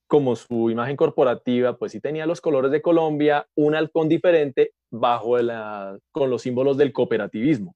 como 0.07 0.35
su 0.35 0.69
imagen 0.69 0.97
corporativa, 0.97 1.77
pues 1.77 1.93
sí 1.93 2.01
tenía 2.01 2.25
los 2.25 2.41
colores 2.41 2.69
de 2.69 2.81
Colombia, 2.81 3.47
un 3.55 3.75
halcón 3.75 4.09
diferente 4.09 4.73
bajo 4.89 5.37
la, 5.37 5.97
con 6.11 6.29
los 6.29 6.41
símbolos 6.41 6.75
del 6.75 6.91
cooperativismo. 6.91 7.73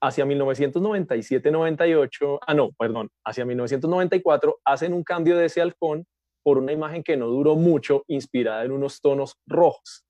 Hacia 0.00 0.24
1997-98, 0.26 2.38
ah 2.46 2.54
no, 2.54 2.70
perdón, 2.78 3.10
hacia 3.24 3.44
1994 3.44 4.60
hacen 4.64 4.92
un 4.92 5.02
cambio 5.02 5.36
de 5.36 5.46
ese 5.46 5.60
halcón 5.60 6.06
por 6.42 6.58
una 6.58 6.72
imagen 6.72 7.02
que 7.02 7.16
no 7.16 7.26
duró 7.26 7.56
mucho, 7.56 8.04
inspirada 8.08 8.64
en 8.64 8.72
unos 8.72 9.00
tonos 9.00 9.36
rojos. 9.46 10.04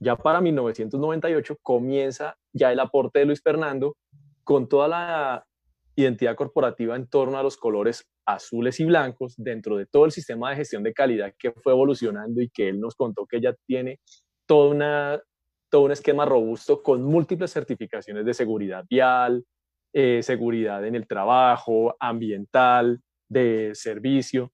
Ya 0.00 0.16
para 0.16 0.40
1998 0.40 1.56
comienza 1.62 2.36
ya 2.52 2.70
el 2.70 2.80
aporte 2.80 3.18
de 3.18 3.24
Luis 3.24 3.42
Fernando 3.42 3.96
con 4.44 4.68
toda 4.68 4.88
la 4.88 5.44
identidad 5.96 6.36
corporativa 6.36 6.94
en 6.94 7.08
torno 7.08 7.38
a 7.38 7.42
los 7.42 7.56
colores 7.56 8.06
azules 8.24 8.78
y 8.78 8.84
blancos 8.84 9.34
dentro 9.36 9.76
de 9.76 9.86
todo 9.86 10.04
el 10.04 10.12
sistema 10.12 10.50
de 10.50 10.56
gestión 10.56 10.82
de 10.84 10.92
calidad 10.92 11.34
que 11.36 11.50
fue 11.50 11.72
evolucionando 11.72 12.40
y 12.40 12.48
que 12.48 12.68
él 12.68 12.78
nos 12.78 12.94
contó 12.94 13.26
que 13.26 13.40
ya 13.40 13.54
tiene 13.66 13.98
toda 14.46 14.70
una, 14.70 15.22
todo 15.68 15.82
un 15.82 15.92
esquema 15.92 16.24
robusto 16.24 16.82
con 16.82 17.02
múltiples 17.02 17.52
certificaciones 17.52 18.24
de 18.24 18.34
seguridad 18.34 18.84
vial, 18.88 19.44
eh, 19.92 20.22
seguridad 20.22 20.86
en 20.86 20.94
el 20.94 21.08
trabajo, 21.08 21.96
ambiental, 21.98 23.00
de 23.28 23.72
servicio. 23.74 24.52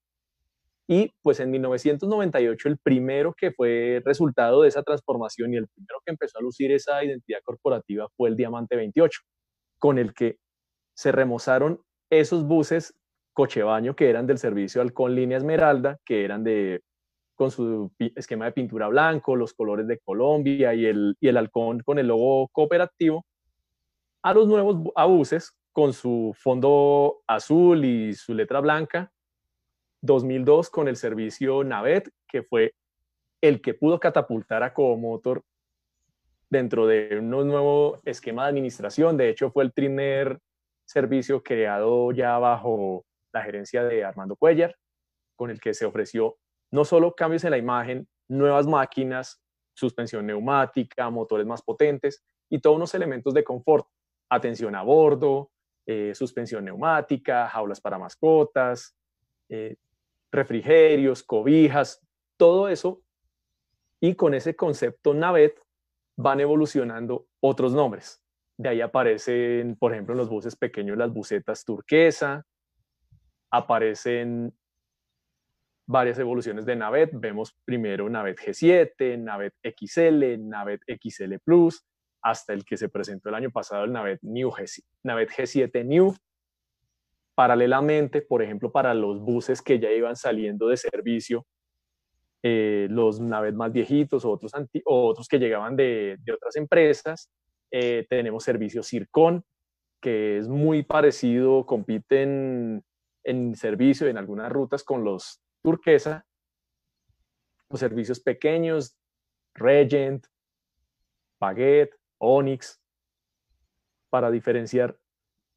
Y 0.86 1.12
pues 1.22 1.40
en 1.40 1.50
1998 1.50 2.68
el 2.68 2.78
primero 2.78 3.34
que 3.34 3.52
fue 3.52 4.02
resultado 4.04 4.62
de 4.62 4.68
esa 4.68 4.82
transformación 4.82 5.54
y 5.54 5.56
el 5.56 5.68
primero 5.68 6.00
que 6.04 6.12
empezó 6.12 6.38
a 6.38 6.42
lucir 6.42 6.72
esa 6.72 7.02
identidad 7.02 7.40
corporativa 7.42 8.08
fue 8.16 8.28
el 8.28 8.36
Diamante 8.36 8.76
28, 8.76 9.20
con 9.78 9.98
el 9.98 10.12
que 10.12 10.36
se 10.94 11.12
remozaron 11.12 11.80
esos 12.10 12.46
buses 12.46 12.94
cochebaño 13.32 13.96
que 13.96 14.10
eran 14.10 14.26
del 14.26 14.38
servicio 14.38 14.82
Halcón 14.82 15.14
Línea 15.14 15.38
Esmeralda, 15.38 15.98
que 16.04 16.24
eran 16.24 16.44
de 16.44 16.82
con 17.34 17.50
su 17.50 17.90
esquema 17.98 18.46
de 18.46 18.52
pintura 18.52 18.88
blanco, 18.88 19.36
los 19.36 19.54
colores 19.54 19.86
de 19.88 19.98
Colombia 19.98 20.74
y 20.74 20.86
el, 20.86 21.16
y 21.20 21.28
el 21.28 21.36
halcón 21.36 21.80
con 21.80 21.98
el 21.98 22.06
logo 22.08 22.48
cooperativo. 22.48 23.24
a 24.22 24.32
los 24.34 24.46
nuevos 24.48 24.76
buses 25.08 25.52
con 25.72 25.92
su 25.92 26.32
fondo 26.38 27.22
azul 27.26 27.84
y 27.84 28.14
su 28.14 28.34
letra 28.34 28.60
blanca. 28.60 29.10
2002 30.04 30.68
con 30.68 30.86
el 30.86 30.96
servicio 30.96 31.64
Navet, 31.64 32.10
que 32.28 32.42
fue 32.42 32.74
el 33.40 33.62
que 33.62 33.74
pudo 33.74 33.98
catapultar 33.98 34.62
a 34.62 34.74
Comotor 34.74 35.42
dentro 36.50 36.86
de 36.86 37.18
un 37.18 37.30
nuevo 37.30 38.00
esquema 38.04 38.44
de 38.44 38.50
administración. 38.50 39.16
De 39.16 39.30
hecho, 39.30 39.50
fue 39.50 39.64
el 39.64 39.72
primer 39.72 40.38
servicio 40.84 41.42
creado 41.42 42.12
ya 42.12 42.38
bajo 42.38 43.04
la 43.32 43.42
gerencia 43.42 43.82
de 43.82 44.04
Armando 44.04 44.36
Cuellar, 44.36 44.76
con 45.36 45.50
el 45.50 45.58
que 45.60 45.72
se 45.72 45.86
ofreció 45.86 46.36
no 46.70 46.84
solo 46.84 47.14
cambios 47.14 47.44
en 47.44 47.52
la 47.52 47.58
imagen, 47.58 48.06
nuevas 48.28 48.66
máquinas, 48.66 49.40
suspensión 49.74 50.26
neumática, 50.26 51.08
motores 51.08 51.46
más 51.46 51.62
potentes 51.62 52.22
y 52.50 52.58
todos 52.58 52.76
unos 52.76 52.94
elementos 52.94 53.32
de 53.32 53.42
confort, 53.42 53.86
atención 54.28 54.74
a 54.74 54.82
bordo, 54.82 55.50
eh, 55.86 56.12
suspensión 56.14 56.64
neumática, 56.64 57.48
jaulas 57.48 57.80
para 57.80 57.98
mascotas, 57.98 58.94
eh, 59.48 59.76
refrigerios, 60.34 61.22
cobijas, 61.22 62.00
todo 62.36 62.68
eso. 62.68 63.02
Y 64.00 64.14
con 64.14 64.34
ese 64.34 64.54
concepto 64.54 65.14
Navet 65.14 65.60
van 66.16 66.40
evolucionando 66.40 67.26
otros 67.40 67.72
nombres. 67.72 68.22
De 68.56 68.68
ahí 68.68 68.80
aparecen, 68.80 69.76
por 69.76 69.92
ejemplo, 69.92 70.14
en 70.14 70.18
los 70.18 70.28
buses 70.28 70.56
pequeños 70.56 70.96
las 70.96 71.12
bucetas 71.12 71.64
turquesa, 71.64 72.44
aparecen 73.50 74.52
varias 75.86 76.18
evoluciones 76.18 76.64
de 76.66 76.76
Navet. 76.76 77.10
Vemos 77.14 77.56
primero 77.64 78.08
Navet 78.08 78.38
G7, 78.38 79.18
Navet 79.18 79.54
XL, 79.62 80.38
Navet 80.46 80.82
XL 80.86 81.34
Plus, 81.42 81.84
hasta 82.22 82.52
el 82.52 82.64
que 82.64 82.76
se 82.76 82.88
presentó 82.88 83.28
el 83.28 83.34
año 83.34 83.50
pasado, 83.50 83.84
el 83.84 83.92
Navet, 83.92 84.20
New 84.22 84.50
G, 84.50 84.82
Navet 85.02 85.30
G7 85.30 85.84
New. 85.84 86.14
Paralelamente, 87.34 88.22
por 88.22 88.42
ejemplo, 88.42 88.70
para 88.70 88.94
los 88.94 89.20
buses 89.20 89.60
que 89.60 89.78
ya 89.80 89.90
iban 89.90 90.16
saliendo 90.16 90.68
de 90.68 90.76
servicio, 90.76 91.46
eh, 92.42 92.88
los 92.90 93.20
Navet 93.20 93.54
más 93.54 93.72
viejitos 93.72 94.24
o 94.24 94.30
otros, 94.30 95.28
que 95.28 95.38
llegaban 95.38 95.76
de, 95.76 96.18
otras 96.32 96.56
empresas, 96.56 97.30
eh, 97.70 98.06
tenemos 98.08 98.44
servicio 98.44 98.82
Circon, 98.82 99.42
que 100.00 100.38
es 100.38 100.46
muy 100.46 100.82
parecido, 100.82 101.64
compiten 101.64 102.84
en 103.24 103.56
servicio 103.56 104.06
en 104.06 104.18
algunas 104.18 104.52
rutas 104.52 104.84
con 104.84 105.02
los 105.02 105.40
turquesa, 105.62 106.26
los 107.70 107.80
servicios 107.80 108.20
pequeños, 108.20 108.94
Regent, 109.54 110.26
Baguette, 111.40 111.96
Onyx, 112.18 112.80
para 114.10 114.30
diferenciar 114.30 114.96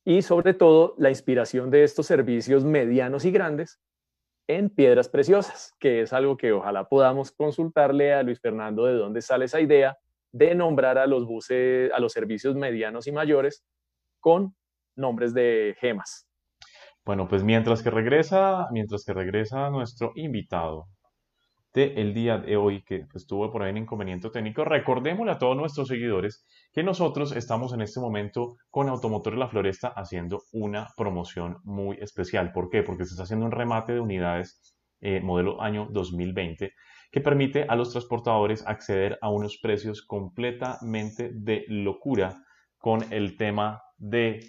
y 0.07 0.21
sobre 0.21 0.53
todo 0.53 0.95
la 0.97 1.09
inspiración 1.09 1.69
de 1.69 1.83
estos 1.83 2.05
servicios 2.05 2.63
medianos 2.63 3.25
y 3.25 3.31
grandes 3.31 3.81
en 4.47 4.69
piedras 4.69 5.09
preciosas, 5.09 5.75
que 5.81 5.99
es 5.99 6.13
algo 6.13 6.37
que 6.37 6.53
ojalá 6.53 6.87
podamos 6.87 7.33
consultarle 7.33 8.13
a 8.13 8.23
Luis 8.23 8.39
Fernando 8.39 8.85
de 8.85 8.93
dónde 8.93 9.21
sale 9.21 9.43
esa 9.43 9.59
idea 9.59 9.97
de 10.31 10.55
nombrar 10.55 10.97
a 10.97 11.07
los 11.07 11.25
buses, 11.25 11.91
a 11.91 11.99
los 11.99 12.13
servicios 12.13 12.55
medianos 12.55 13.05
y 13.07 13.11
mayores 13.11 13.65
con 14.21 14.55
nombres 14.95 15.33
de 15.33 15.75
gemas. 15.77 16.25
Bueno, 17.03 17.27
pues 17.27 17.43
mientras 17.43 17.83
que 17.83 17.89
regresa, 17.89 18.69
mientras 18.71 19.03
que 19.03 19.11
regresa 19.11 19.69
nuestro 19.69 20.13
invitado 20.15 20.87
del 21.77 22.11
día 22.11 22.39
de 22.39 22.57
hoy, 22.57 22.81
que 22.81 23.05
estuvo 23.13 23.51
por 23.51 23.61
ahí 23.61 23.69
en 23.69 23.77
inconveniente 23.77 24.31
técnico, 24.31 24.65
recordémosle 24.65 25.31
a 25.31 25.37
todos 25.37 25.55
nuestros 25.55 25.87
seguidores 25.87 26.43
que 26.73 26.81
nosotros 26.81 27.35
estamos 27.35 27.71
en 27.71 27.81
este 27.81 27.99
momento 27.99 28.57
con 28.71 28.89
Automotores 28.89 29.37
La 29.37 29.47
Floresta 29.47 29.89
haciendo 29.89 30.41
una 30.53 30.87
promoción 30.97 31.57
muy 31.63 31.97
especial. 32.01 32.51
¿Por 32.51 32.71
qué? 32.71 32.81
Porque 32.81 33.05
se 33.05 33.11
está 33.11 33.23
haciendo 33.23 33.45
un 33.45 33.51
remate 33.51 33.93
de 33.93 33.99
unidades 33.99 34.75
eh, 35.01 35.21
modelo 35.21 35.61
año 35.61 35.87
2020 35.91 36.73
que 37.11 37.21
permite 37.21 37.67
a 37.69 37.75
los 37.75 37.91
transportadores 37.91 38.65
acceder 38.65 39.19
a 39.21 39.29
unos 39.29 39.59
precios 39.59 40.01
completamente 40.01 41.29
de 41.31 41.63
locura 41.67 42.43
con 42.79 43.05
el 43.13 43.37
tema 43.37 43.83
de 43.97 44.39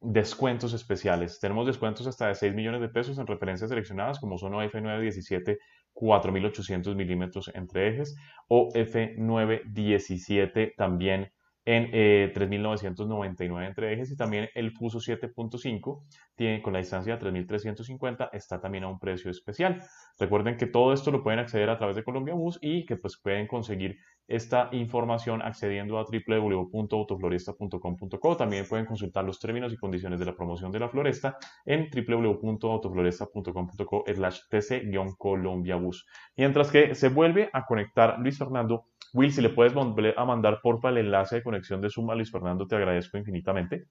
descuentos 0.00 0.72
especiales. 0.72 1.40
Tenemos 1.40 1.66
descuentos 1.66 2.06
hasta 2.06 2.28
de 2.28 2.36
6 2.36 2.54
millones 2.54 2.80
de 2.80 2.88
pesos 2.88 3.18
en 3.18 3.26
referencias 3.26 3.68
seleccionadas 3.68 4.20
como 4.20 4.38
son 4.38 4.52
F917 4.52 5.58
4800 6.00 6.96
milímetros 6.96 7.50
entre 7.54 7.88
ejes 7.88 8.16
o 8.48 8.70
F917 8.72 10.74
también 10.76 11.30
en 11.66 11.90
eh, 11.92 12.32
3.999 12.34 13.66
entre 13.66 13.92
ejes 13.92 14.10
y 14.10 14.16
también 14.16 14.48
el 14.54 14.72
Fuso 14.72 14.98
7.5 14.98 16.02
tiene 16.34 16.62
con 16.62 16.72
la 16.72 16.78
distancia 16.78 17.16
de 17.16 17.22
3.350 17.22 18.30
está 18.32 18.60
también 18.60 18.84
a 18.84 18.88
un 18.88 18.98
precio 18.98 19.30
especial. 19.30 19.82
Recuerden 20.18 20.56
que 20.56 20.66
todo 20.66 20.94
esto 20.94 21.10
lo 21.10 21.22
pueden 21.22 21.38
acceder 21.38 21.68
a 21.68 21.76
través 21.76 21.96
de 21.96 22.04
Colombia 22.04 22.34
Bus 22.34 22.58
y 22.62 22.86
que 22.86 22.96
pues 22.96 23.20
pueden 23.22 23.46
conseguir 23.46 23.98
esta 24.30 24.70
información 24.72 25.42
accediendo 25.42 25.98
a 25.98 26.04
www.autofloresta.com.co. 26.04 28.36
También 28.36 28.64
pueden 28.68 28.86
consultar 28.86 29.24
los 29.24 29.40
términos 29.40 29.72
y 29.72 29.76
condiciones 29.76 30.20
de 30.20 30.26
la 30.26 30.36
promoción 30.36 30.70
de 30.70 30.78
la 30.78 30.88
floresta 30.88 31.36
en 31.66 31.90
www.autofloresta.com.co 31.90 34.04
slash 34.06 34.42
tc-colombia 34.48 35.74
bus. 35.76 36.06
Mientras 36.36 36.70
que 36.70 36.94
se 36.94 37.08
vuelve 37.08 37.50
a 37.52 37.66
conectar 37.66 38.20
Luis 38.20 38.38
Fernando 38.38 38.84
Will, 39.12 39.32
si 39.32 39.42
le 39.42 39.50
puedes 39.50 39.74
volver 39.74 40.14
a 40.16 40.24
mandar 40.24 40.60
porfa 40.62 40.90
el 40.90 40.98
enlace 40.98 41.34
de 41.36 41.42
conexión 41.42 41.80
de 41.80 41.90
Zoom 41.90 42.10
a 42.10 42.14
Luis 42.14 42.30
Fernando, 42.30 42.68
te 42.68 42.76
agradezco 42.76 43.18
infinitamente. 43.18 43.86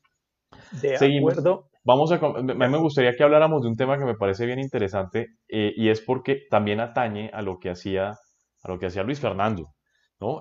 De 0.82 0.96
acuerdo. 0.96 1.66
Vamos 1.84 2.12
a, 2.12 2.20
me 2.42 2.78
gustaría 2.78 3.14
que 3.16 3.24
habláramos 3.24 3.62
de 3.64 3.68
un 3.68 3.76
tema 3.76 3.98
que 3.98 4.06
me 4.06 4.16
parece 4.16 4.46
bien 4.46 4.60
interesante 4.60 5.36
eh, 5.48 5.74
y 5.76 5.90
es 5.90 6.00
porque 6.02 6.44
también 6.50 6.80
atañe 6.80 7.30
a 7.34 7.42
lo 7.42 7.60
que 7.60 7.70
hacía, 7.70 8.10
a 8.10 8.68
lo 8.68 8.80
que 8.80 8.86
hacía 8.86 9.04
Luis 9.04 9.20
Fernando, 9.20 9.74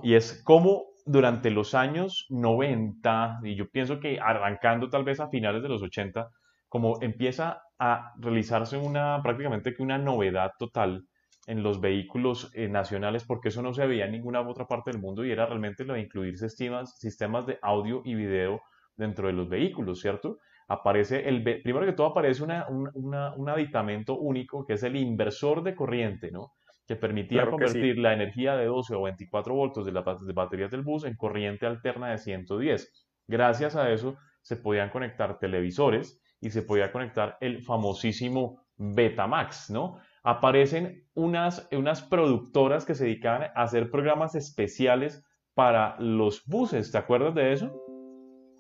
Y 0.03 0.15
es 0.15 0.43
cómo 0.45 0.87
durante 1.07 1.51
los 1.51 1.75
años 1.75 2.27
90, 2.31 3.41
y 3.45 3.55
yo 3.55 3.71
pienso 3.71 4.01
que 4.01 4.19
arrancando 4.21 4.91
tal 4.91 5.05
vez 5.05 5.21
a 5.21 5.29
finales 5.29 5.63
de 5.63 5.69
los 5.69 5.83
80, 5.83 6.29
como 6.69 7.01
empieza 7.01 7.63
a 7.79 8.13
realizarse 8.19 8.77
una 8.77 9.23
prácticamente 9.23 9.75
que 9.75 9.83
una 9.83 9.99
novedad 9.99 10.51
total 10.59 11.05
en 11.47 11.63
los 11.63 11.81
vehículos 11.81 12.51
eh, 12.55 12.69
nacionales, 12.69 13.25
porque 13.25 13.49
eso 13.49 13.63
no 13.63 13.73
se 13.73 13.87
veía 13.87 14.05
en 14.05 14.13
ninguna 14.13 14.41
otra 14.41 14.67
parte 14.67 14.91
del 14.91 15.01
mundo 15.01 15.25
y 15.25 15.31
era 15.31 15.47
realmente 15.47 15.85
lo 15.85 15.95
de 15.95 16.01
incluir 16.01 16.37
sistemas, 16.37 17.47
de 17.47 17.59
audio 17.63 18.03
y 18.05 18.15
video 18.15 18.61
dentro 18.97 19.29
de 19.29 19.33
los 19.33 19.49
vehículos, 19.49 20.01
¿cierto? 20.01 20.39
Aparece 20.67 21.27
el, 21.27 21.43
primero 21.43 21.87
que 21.87 21.95
todo 21.95 22.09
aparece 22.09 22.43
una, 22.43 22.67
un 22.69 23.49
aditamento 23.49 24.19
único 24.19 24.67
que 24.67 24.75
es 24.75 24.83
el 24.83 24.97
inversor 24.97 25.63
de 25.63 25.75
corriente, 25.75 26.31
¿no? 26.31 26.53
Que 26.89 26.97
permitía 26.97 27.49
convertir 27.49 27.99
la 27.99 28.15
energía 28.15 28.57
de 28.57 28.67
12 28.67 28.97
o 28.97 29.03
24 29.03 29.55
voltios 29.55 29.87
de 29.87 29.93
las 29.93 30.27
de 30.27 30.33
baterías 30.33 30.73
del 30.73 30.83
bus 30.83 31.05
en 31.05 31.15
corriente 31.15 31.67
alterna 31.67 32.11
de 32.11 32.19
110. 32.19 33.07
Gracias 33.29 33.77
a 33.77 33.93
eso 33.93 34.17
se 34.43 34.57
podían 34.57 34.91
conectar 34.91 35.39
televisores 35.39 36.21
y 36.41 36.51
se 36.51 36.63
podía 36.63 36.91
conectar 36.91 37.37
el 37.41 37.63
famosísimo 37.63 38.65
Betamax, 38.77 39.71
¿no? 39.71 40.01
aparecen 40.29 41.09
unas, 41.15 41.67
unas 41.73 42.03
productoras 42.03 42.85
que 42.85 42.95
se 42.95 43.05
dedicaban 43.05 43.51
a 43.55 43.63
hacer 43.63 43.91
programas 43.91 44.35
especiales 44.35 45.25
para 45.55 45.97
los 46.01 46.45
buses. 46.45 46.93
¿Te 46.93 46.99
acuerdas 46.99 47.35
de 47.35 47.55
eso? 47.55 47.83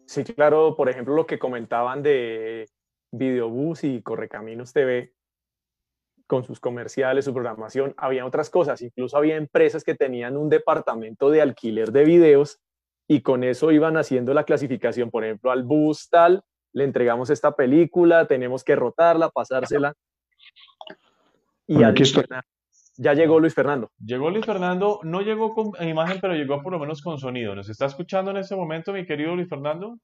Sí, 0.07 0.25
claro. 0.25 0.75
Por 0.75 0.89
ejemplo, 0.89 1.15
lo 1.15 1.27
que 1.27 1.39
comentaban 1.39 2.03
de 2.03 2.67
Videobus 3.13 3.85
y 3.85 4.01
Correcaminos 4.03 4.73
TV 4.73 5.13
con 6.29 6.45
sus 6.45 6.61
comerciales, 6.61 7.25
su 7.25 7.33
programación, 7.33 7.95
había 7.97 8.25
otras 8.25 8.51
cosas. 8.51 8.81
Incluso 8.83 9.17
había 9.17 9.37
empresas 9.37 9.83
que 9.83 9.95
tenían 9.95 10.37
un 10.37 10.49
departamento 10.49 11.31
de 11.31 11.43
alquiler 11.43 11.91
de 11.91 12.05
videos 12.05 12.61
y 13.09 13.23
con 13.23 13.43
eso 13.43 13.73
iban 13.73 13.97
haciendo 13.97 14.35
la 14.35 14.45
clasificación. 14.45 15.11
Por 15.11 15.25
ejemplo, 15.25 15.51
al 15.51 15.65
bus 15.65 16.09
tal, 16.11 16.43
le 16.75 16.85
entregamos 16.85 17.31
esta 17.31 17.57
película, 17.57 18.27
tenemos 18.27 18.63
que 18.63 18.77
rotarla, 18.77 19.31
pasársela. 19.31 19.95
Y 21.67 21.83
aquí 21.83 22.05
ya 22.99 23.15
llegó 23.15 23.41
Luis 23.41 23.55
Fernando. 23.55 23.91
Llegó 24.05 24.29
Luis 24.29 24.45
Fernando, 24.45 25.01
no 25.05 25.23
llegó 25.23 25.55
con 25.55 25.71
imagen, 25.87 26.19
pero 26.21 26.35
llegó 26.35 26.61
por 26.63 26.73
lo 26.73 26.79
menos 26.79 27.01
con 27.01 27.19
sonido. 27.19 27.55
¿Nos 27.55 27.69
está 27.69 27.87
escuchando 27.87 28.33
en 28.33 28.39
este 28.39 28.55
momento, 28.55 28.93
mi 28.93 29.07
querido 29.07 29.35
Luis 29.35 29.49
Fernando? 29.49 29.99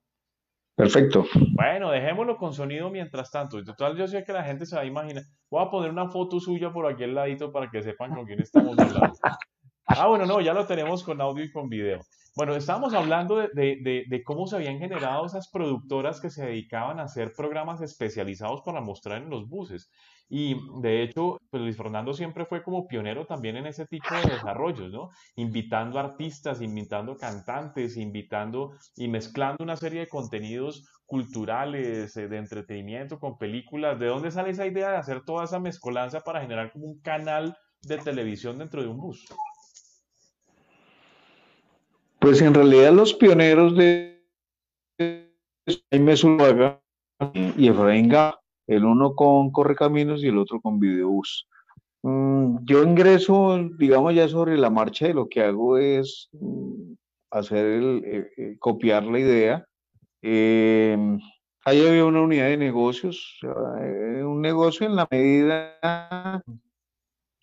Perfecto. 0.77 1.25
Bueno, 1.53 1.91
dejémoslo 1.91 2.37
con 2.37 2.53
sonido 2.53 2.91
mientras 2.91 3.31
tanto. 3.31 3.59
Y 3.59 3.65
total, 3.65 3.97
yo 3.97 4.09
sé 4.09 4.25
que 4.25 4.33
la 4.33 4.43
gente 4.43 4.67
se 4.67 4.75
va 4.75 4.83
a 4.83 4.87
imaginar. 4.87 5.23
Voy 5.51 5.65
a 5.65 5.71
poner 5.71 5.91
una 5.91 6.09
foto 6.09 6.41
suya 6.41 6.73
por 6.73 6.87
aquí 6.87 7.05
al 7.05 7.15
ladito 7.15 7.53
para 7.53 7.71
que 7.71 7.83
sepan 7.83 8.13
con 8.15 8.25
quién 8.27 8.41
estamos 8.41 8.79
hablando. 8.79 9.19
Ah, 9.87 10.07
bueno, 10.07 10.25
no, 10.25 10.41
ya 10.41 10.55
lo 10.55 10.67
tenemos 10.67 11.05
con 11.05 11.21
audio 11.21 11.45
y 11.45 11.53
con 11.53 11.69
video. 11.69 12.01
Bueno, 12.37 12.57
estábamos 12.57 12.95
hablando 12.95 13.37
de, 13.37 13.49
de, 13.55 14.05
de, 14.09 14.25
cómo 14.25 14.49
se 14.49 14.57
habían 14.57 14.81
generado 14.81 15.25
esas 15.25 15.49
productoras 15.49 16.21
que 16.21 16.31
se 16.31 16.45
dedicaban 16.45 16.99
a 16.99 17.05
hacer 17.05 17.33
programas 17.33 17.81
especializados 17.81 18.61
para 18.63 18.81
mostrar 18.81 19.23
en 19.23 19.31
los 19.31 19.49
buses. 19.49 19.89
Y 20.29 20.57
de 20.81 21.05
hecho, 21.05 21.39
pues 21.49 21.63
Luis 21.63 21.77
Fernando 21.77 22.13
siempre 22.13 22.45
fue 22.45 22.65
como 22.65 22.89
pionero 22.89 23.25
también 23.25 23.57
en 23.57 23.67
ese 23.67 23.87
tipo 23.87 24.09
de 24.17 24.35
desarrollos, 24.35 24.91
¿no? 24.91 25.11
Invitando 25.37 26.01
artistas, 26.01 26.61
invitando 26.61 27.17
cantantes, 27.17 27.97
invitando 27.97 28.73
y 28.97 29.07
mezclando 29.07 29.63
una 29.63 29.77
serie 29.77 30.01
de 30.01 30.09
contenidos 30.09 30.89
culturales, 31.07 32.17
eh, 32.17 32.27
de 32.27 32.39
entretenimiento, 32.39 33.21
con 33.21 33.39
películas. 33.39 34.01
¿De 34.01 34.07
dónde 34.07 34.33
sale 34.33 34.51
esa 34.51 34.67
idea 34.67 34.91
de 34.91 34.97
hacer 34.97 35.23
toda 35.25 35.45
esa 35.45 35.61
mezcolanza 35.61 36.23
para 36.23 36.41
generar 36.41 36.73
como 36.73 36.87
un 36.87 37.01
canal 37.01 37.57
de 37.83 37.99
televisión 37.99 38.59
dentro 38.59 38.83
de 38.83 38.89
un 38.89 38.99
bus? 38.99 39.25
Pues 42.25 42.41
en 42.41 42.55
realidad 42.55 42.91
los 42.91 43.13
pioneros 43.13 43.77
de 43.77 44.19
Jaime 45.91 46.17
Zuluaga 46.17 46.81
y 47.55 47.69
Efraín 47.69 48.09
Gá, 48.09 48.41
el 48.67 48.87
uno 48.87 49.15
con 49.15 49.53
Correcaminos 49.53 50.25
y 50.25 50.29
el 50.29 50.39
otro 50.39 50.59
con 50.63 50.81
Videobus. 50.81 51.47
Mm, 52.03 52.65
yo 52.65 52.83
ingreso, 52.83 53.69
digamos, 53.79 54.15
ya 54.15 54.27
sobre 54.27 54.57
la 54.57 54.71
marcha 54.71 55.07
y 55.07 55.13
lo 55.13 55.29
que 55.29 55.43
hago 55.43 55.77
es 55.77 56.31
mm, 56.33 56.95
hacer 57.31 57.67
el, 57.67 58.03
eh, 58.07 58.31
eh, 58.39 58.57
copiar 58.59 59.05
la 59.05 59.19
idea. 59.19 59.67
Eh, 60.23 60.97
ahí 61.67 61.87
había 61.87 62.07
una 62.07 62.23
unidad 62.23 62.47
de 62.47 62.57
negocios, 62.57 63.39
un 63.43 64.41
negocio 64.41 64.87
en 64.87 64.97
la 64.97 65.07
medida 65.11 66.43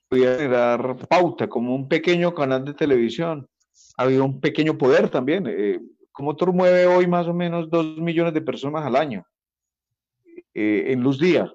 podía 0.09 0.37
generar 0.37 0.97
pauta, 1.07 1.47
como 1.47 1.75
un 1.75 1.87
pequeño 1.87 2.33
canal 2.33 2.65
de 2.65 2.73
televisión. 2.73 3.47
Había 3.97 4.23
un 4.23 4.39
pequeño 4.39 4.77
poder 4.77 5.09
también. 5.09 5.45
Eh, 5.47 5.79
Comotor 6.11 6.53
mueve 6.53 6.85
hoy 6.87 7.07
más 7.07 7.27
o 7.27 7.33
menos 7.33 7.69
dos 7.69 7.97
millones 7.97 8.33
de 8.33 8.41
personas 8.41 8.85
al 8.85 8.95
año 8.95 9.25
en 10.53 11.01
luz 11.01 11.17
día. 11.17 11.51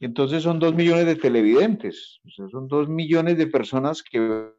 Entonces 0.00 0.42
son 0.44 0.60
dos 0.60 0.74
millones 0.74 1.06
de 1.06 1.16
televidentes, 1.16 2.20
son 2.50 2.68
dos 2.68 2.88
millones 2.88 3.36
de 3.36 3.46
personas 3.46 4.02
que... 4.02 4.52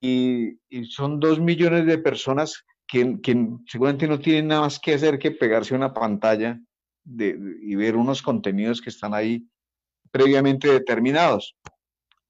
Y, 0.00 0.58
son 0.90 1.18
dos 1.18 1.40
millones 1.40 1.86
de 1.86 1.98
personas 1.98 2.64
que, 2.86 3.18
seguramente 3.66 4.06
no 4.06 4.20
tienen 4.20 4.48
nada 4.48 4.60
más 4.62 4.78
que 4.78 4.94
hacer 4.94 5.18
que 5.18 5.32
pegarse 5.32 5.74
una 5.74 5.92
pantalla 5.92 6.60
de, 7.02 7.36
y 7.62 7.74
ver 7.74 7.96
unos 7.96 8.22
contenidos 8.22 8.80
que 8.80 8.90
están 8.90 9.14
ahí 9.14 9.48
previamente 10.12 10.68
determinados. 10.68 11.56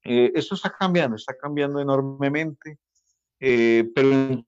Eh, 0.09 0.31
esto 0.35 0.55
está 0.55 0.69
cambiando, 0.69 1.17
está 1.17 1.35
cambiando 1.35 1.81
enormemente, 1.81 2.77
eh, 3.39 3.89
pero 3.93 4.45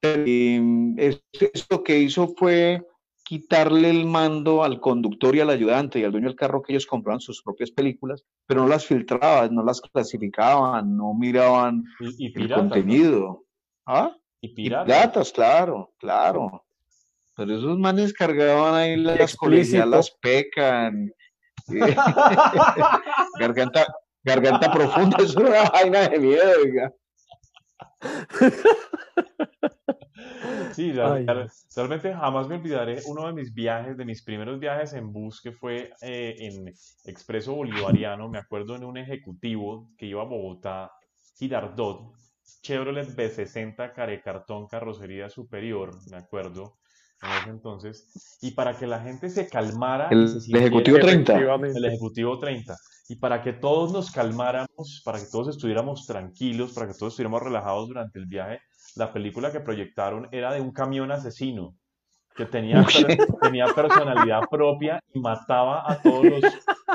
esto 0.00 1.82
que 1.82 1.98
hizo 1.98 2.28
fue 2.28 2.86
quitarle 3.24 3.90
el 3.90 4.06
mando 4.06 4.62
al 4.62 4.80
conductor 4.80 5.34
y 5.34 5.40
al 5.40 5.50
ayudante 5.50 5.98
y 5.98 6.04
al 6.04 6.12
dueño 6.12 6.28
del 6.28 6.36
carro 6.36 6.62
que 6.62 6.72
ellos 6.72 6.86
compraban 6.86 7.20
sus 7.20 7.42
propias 7.42 7.72
películas, 7.72 8.24
pero 8.46 8.62
no 8.62 8.68
las 8.68 8.86
filtraban, 8.86 9.54
no 9.54 9.64
las 9.64 9.80
clasificaban, 9.80 10.96
no 10.96 11.12
miraban 11.12 11.84
el 12.00 12.54
contenido. 12.54 13.44
¿Ah? 13.84 14.16
Y 14.40 14.54
piratas. 14.54 15.32
claro, 15.32 15.92
claro. 15.98 16.64
Pero 17.34 17.56
esos 17.56 17.78
manes 17.78 18.12
cargaban 18.12 18.74
ahí 18.74 18.96
las 18.96 19.36
colegialas 19.36 20.16
pecan. 20.22 21.12
garganta, 23.38 23.86
garganta 24.22 24.72
profunda, 24.72 25.18
es 25.18 25.36
una 25.36 25.70
vaina 25.70 26.08
de 26.08 26.18
miedo, 26.18 26.92
Sí, 30.72 30.92
realmente 30.92 32.14
jamás 32.14 32.48
me 32.48 32.56
olvidaré 32.56 33.00
uno 33.06 33.26
de 33.26 33.32
mis 33.32 33.52
viajes, 33.52 33.96
de 33.96 34.04
mis 34.04 34.22
primeros 34.22 34.60
viajes 34.60 34.92
en 34.92 35.12
bus, 35.12 35.40
que 35.40 35.52
fue 35.52 35.90
eh, 36.02 36.36
en 36.38 36.68
Expreso 37.04 37.54
Bolivariano. 37.54 38.28
Me 38.28 38.38
acuerdo 38.38 38.76
en 38.76 38.84
un 38.84 38.96
ejecutivo 38.96 39.90
que 39.98 40.06
iba 40.06 40.22
a 40.22 40.26
Bogotá, 40.26 40.92
Girardot, 41.36 42.12
Chevrolet 42.62 43.08
B60 43.08 44.22
cartón 44.22 44.68
carrocería 44.68 45.28
superior, 45.28 45.90
me 46.10 46.16
acuerdo, 46.18 46.78
en 47.22 47.30
ese 47.30 47.50
entonces, 47.50 48.38
y 48.40 48.52
para 48.52 48.76
que 48.76 48.86
la 48.86 49.00
gente 49.00 49.28
se 49.28 49.48
calmara. 49.48 50.08
El, 50.10 50.26
Ejecutivo 50.54 50.98
30. 50.98 51.38
El 51.38 51.84
Ejecutivo 51.84 52.38
30. 52.38 52.76
Y 53.08 53.16
para 53.16 53.42
que 53.42 53.54
todos 53.54 53.92
nos 53.92 54.10
calmáramos, 54.10 55.02
para 55.04 55.18
que 55.18 55.26
todos 55.30 55.48
estuviéramos 55.48 56.06
tranquilos, 56.06 56.72
para 56.72 56.86
que 56.86 56.94
todos 56.94 57.14
estuviéramos 57.14 57.42
relajados 57.42 57.88
durante 57.88 58.18
el 58.18 58.26
viaje, 58.26 58.60
la 58.96 59.12
película 59.12 59.50
que 59.50 59.60
proyectaron 59.60 60.28
era 60.30 60.52
de 60.52 60.60
un 60.60 60.72
camión 60.72 61.10
asesino 61.10 61.74
que 62.36 62.46
tenía, 62.46 62.86
tenía 63.42 63.66
personalidad 63.74 64.42
propia 64.48 65.00
y 65.12 65.18
mataba 65.18 65.82
a 65.90 66.00
todos 66.00 66.24
los, 66.24 66.42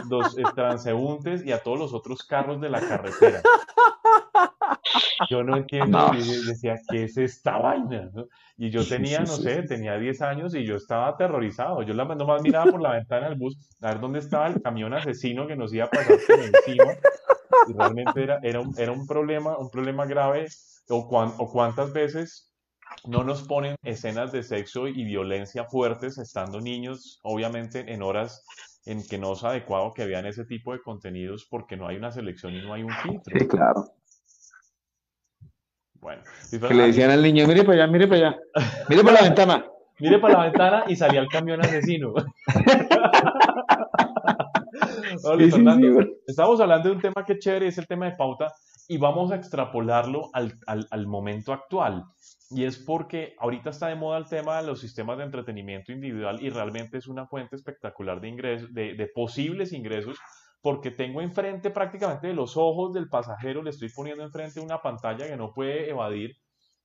los 0.10 0.38
eh, 0.38 0.44
transeúntes 0.56 1.46
y 1.46 1.52
a 1.52 1.62
todos 1.62 1.78
los 1.78 1.94
otros 1.94 2.24
carros 2.24 2.62
de 2.62 2.70
la 2.70 2.80
carretera. 2.80 3.42
Yo 5.30 5.44
no 5.44 5.58
entiendo, 5.58 6.12
decía, 6.46 6.76
¿qué 6.90 7.04
es 7.04 7.18
esta 7.18 7.58
vaina? 7.58 8.10
Y 8.58 8.70
yo 8.70 8.88
tenía, 8.88 9.20
no 9.20 9.28
sé, 9.28 9.64
tenía 9.64 9.98
10 9.98 10.22
años 10.22 10.56
y 10.56 10.66
yo 10.66 10.76
estaba 10.76 11.10
aterrorizado. 11.10 11.82
Yo 11.84 11.94
la, 11.94 12.06
nomás 12.06 12.42
miraba 12.42 12.72
por 12.72 12.82
la 12.82 12.92
ventana 12.92 13.30
del 13.30 13.38
bus 13.38 13.58
a 13.82 13.90
ver 13.90 14.00
dónde 14.00 14.20
estaba 14.20 14.48
el 14.48 14.62
camión 14.62 14.94
asesino 14.94 15.48
que 15.48 15.56
nos 15.56 15.74
iba 15.74 15.86
a 15.86 15.90
pasar 15.90 16.18
por 16.28 16.40
encima. 16.40 16.94
Y 17.68 17.74
realmente 17.74 18.24
era, 18.24 18.40
era, 18.44 18.60
un, 18.60 18.74
era 18.78 18.92
un 18.92 19.08
problema, 19.08 19.58
un 19.58 19.70
problema 19.70 20.06
grave. 20.06 20.48
O, 20.90 20.98
o 20.98 21.52
cuántas 21.52 21.94
veces 21.94 22.54
no 23.08 23.24
nos 23.24 23.44
ponen 23.44 23.76
escenas 23.84 24.32
de 24.32 24.44
sexo 24.44 24.88
y 24.88 25.04
violencia 25.04 25.66
fuertes 25.66 26.18
estando 26.18 26.60
niños, 26.60 27.20
obviamente 27.24 27.94
en 27.94 28.02
horas 28.02 28.44
en 28.86 29.06
que 29.08 29.18
no 29.18 29.34
es 29.34 29.44
adecuado 29.44 29.94
que 29.94 30.06
vean 30.06 30.26
ese 30.26 30.46
tipo 30.46 30.74
de 30.74 30.82
contenidos 30.82 31.48
porque 31.50 31.78
no 31.78 31.88
hay 31.88 31.98
una 31.98 32.12
selección 32.12 32.54
y 32.54 32.62
no 32.62 32.74
hay 32.74 32.84
un 32.84 32.92
filtro. 32.92 33.40
Sí, 33.40 33.48
claro. 33.48 33.86
Bueno. 36.04 36.22
Que 36.52 36.74
le 36.74 36.88
decían 36.88 37.10
al 37.10 37.24
niño, 37.24 37.48
mire 37.48 37.64
para 37.64 37.84
allá, 37.84 37.92
mire 37.92 38.08
para 38.08 38.28
allá, 38.28 38.40
mire 38.90 39.04
para 39.04 39.22
la 39.22 39.24
ventana. 39.30 39.66
Mire 40.00 40.20
para 40.20 40.38
la 40.38 40.44
ventana 40.44 40.84
y 40.88 40.96
salía 40.96 41.22
el 41.22 41.30
camión 41.30 41.62
asesino. 41.62 42.14
estamos 46.28 46.60
hablando 46.60 46.90
de 46.90 46.96
un 46.96 47.02
tema 47.02 47.24
que 47.26 47.40
chévere, 47.40 47.68
es 47.68 47.78
el 47.78 47.88
tema 47.88 48.06
de 48.06 48.18
pauta, 48.18 48.52
y 48.88 48.98
vamos 48.98 49.32
a 49.32 49.36
extrapolarlo 49.36 50.30
al, 50.34 50.60
al, 50.68 51.08
momento 51.08 51.54
actual. 51.54 52.04
Y 52.50 52.66
es 52.66 52.78
porque 52.78 53.36
ahorita 53.40 53.70
está 53.70 53.88
de 53.88 53.96
moda 53.96 54.18
el 54.18 54.28
tema 54.28 54.60
de 54.60 54.68
los 54.68 54.82
sistemas 54.82 55.18
de 55.18 55.24
entretenimiento 55.24 55.94
individual 55.94 56.40
y 56.42 56.50
realmente 56.50 56.98
es 56.98 57.08
una 57.08 57.26
fuente 57.26 57.56
espectacular 57.56 58.20
de 58.20 58.28
ingresos, 58.28 58.74
de, 58.74 58.94
de 58.94 59.08
posibles 59.08 59.72
ingresos 59.72 60.20
porque 60.64 60.92
tengo 60.92 61.22
enfrente 61.22 61.72
prácticamente 61.72 62.28
de 62.28 62.34
los 62.34 62.56
ojos 62.56 62.94
del 62.94 63.10
pasajero, 63.10 63.62
le 63.62 63.72
estoy 63.72 63.90
poniendo 63.90 64.24
enfrente 64.24 64.62
una 64.62 64.82
pantalla 64.82 65.28
que 65.28 65.36
no 65.36 65.52
puede 65.54 65.90
evadir 65.90 66.38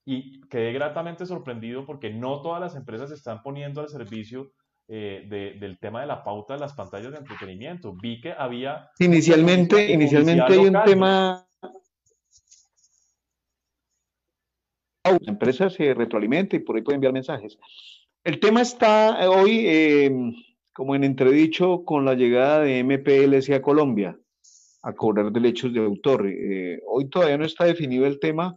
y 0.04 0.40
quedé 0.48 0.72
gratamente 0.72 1.24
sorprendido 1.26 1.86
porque 1.86 2.10
no 2.10 2.42
todas 2.42 2.60
las 2.60 2.74
empresas 2.74 3.12
están 3.12 3.40
poniendo 3.40 3.80
al 3.80 3.88
servicio 3.88 4.50
eh, 4.88 5.28
del 5.60 5.78
tema 5.78 6.00
de 6.00 6.08
la 6.08 6.24
pauta 6.24 6.54
de 6.54 6.60
las 6.60 6.74
pantallas 6.74 7.12
de 7.12 7.18
entretenimiento. 7.18 7.94
Vi 8.02 8.20
que 8.20 8.32
había... 8.32 8.90
Inicialmente, 8.98 9.92
inicialmente 9.92 10.52
hay 10.52 10.58
un 10.58 10.82
tema... 10.84 11.46
La 15.04 15.18
empresa 15.24 15.70
se 15.70 15.94
retroalimenta 15.94 16.56
y 16.56 16.60
por 16.60 16.74
ahí 16.74 16.82
puede 16.82 16.96
enviar 16.96 17.12
mensajes. 17.12 17.56
El 18.24 18.40
tema 18.40 18.60
está 18.62 19.22
eh, 19.22 19.28
hoy... 19.28 19.66
Eh, 19.68 20.10
como 20.78 20.94
en 20.94 21.02
entredicho 21.02 21.84
con 21.84 22.04
la 22.04 22.14
llegada 22.14 22.60
de 22.60 22.84
MPLS 22.84 23.50
a 23.50 23.60
Colombia 23.60 24.16
a 24.84 24.92
cobrar 24.92 25.32
derechos 25.32 25.72
de 25.72 25.80
autor. 25.80 26.28
Eh, 26.28 26.80
hoy 26.86 27.10
todavía 27.10 27.36
no 27.36 27.44
está 27.44 27.64
definido 27.64 28.06
el 28.06 28.20
tema, 28.20 28.56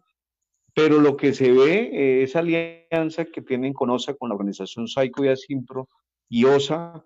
pero 0.76 1.00
lo 1.00 1.18
que 1.18 1.34
se 1.34 1.52
ve 1.52 1.90
eh, 1.92 2.22
es 2.22 2.36
alianza 2.36 3.26
que 3.26 3.42
tienen 3.42 3.74
con 3.74 3.90
OSA, 3.90 4.14
con 4.14 4.30
la 4.30 4.36
organización 4.36 4.88
Saico 4.88 5.26
y 5.26 5.30
Asimpro 5.30 5.90
y 6.30 6.46
OSA, 6.46 7.04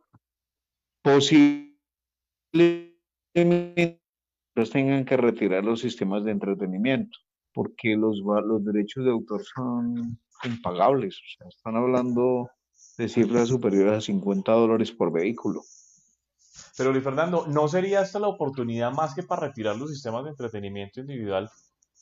posiblemente 1.02 1.72
tengan 4.70 5.06
que 5.06 5.16
retirar 5.16 5.64
los 5.64 5.80
sistemas 5.80 6.26
de 6.26 6.32
entretenimiento, 6.32 7.18
porque 7.54 7.96
los, 7.96 8.20
los 8.20 8.66
derechos 8.66 9.06
de 9.06 9.12
autor 9.12 9.46
son 9.46 10.20
impagables. 10.44 11.16
O 11.16 11.38
sea, 11.38 11.48
están 11.48 11.78
hablando 11.78 12.50
de 12.98 13.10
cifras 13.10 13.50
superiores 13.50 13.98
a 13.98 14.02
50 14.02 14.52
dólares 14.52 14.92
por 14.92 15.12
vehículo. 15.12 15.62
Pero 16.78 16.92
Luis 16.92 17.04
Fernando, 17.04 17.46
¿no 17.48 17.68
sería 17.68 18.02
esta 18.02 18.20
la 18.20 18.28
oportunidad 18.28 18.92
más 18.92 19.16
que 19.16 19.24
para 19.24 19.48
retirar 19.48 19.78
los 19.78 19.92
sistemas 19.92 20.24
de 20.24 20.32
entretenimiento 20.32 21.00
individual 21.00 21.50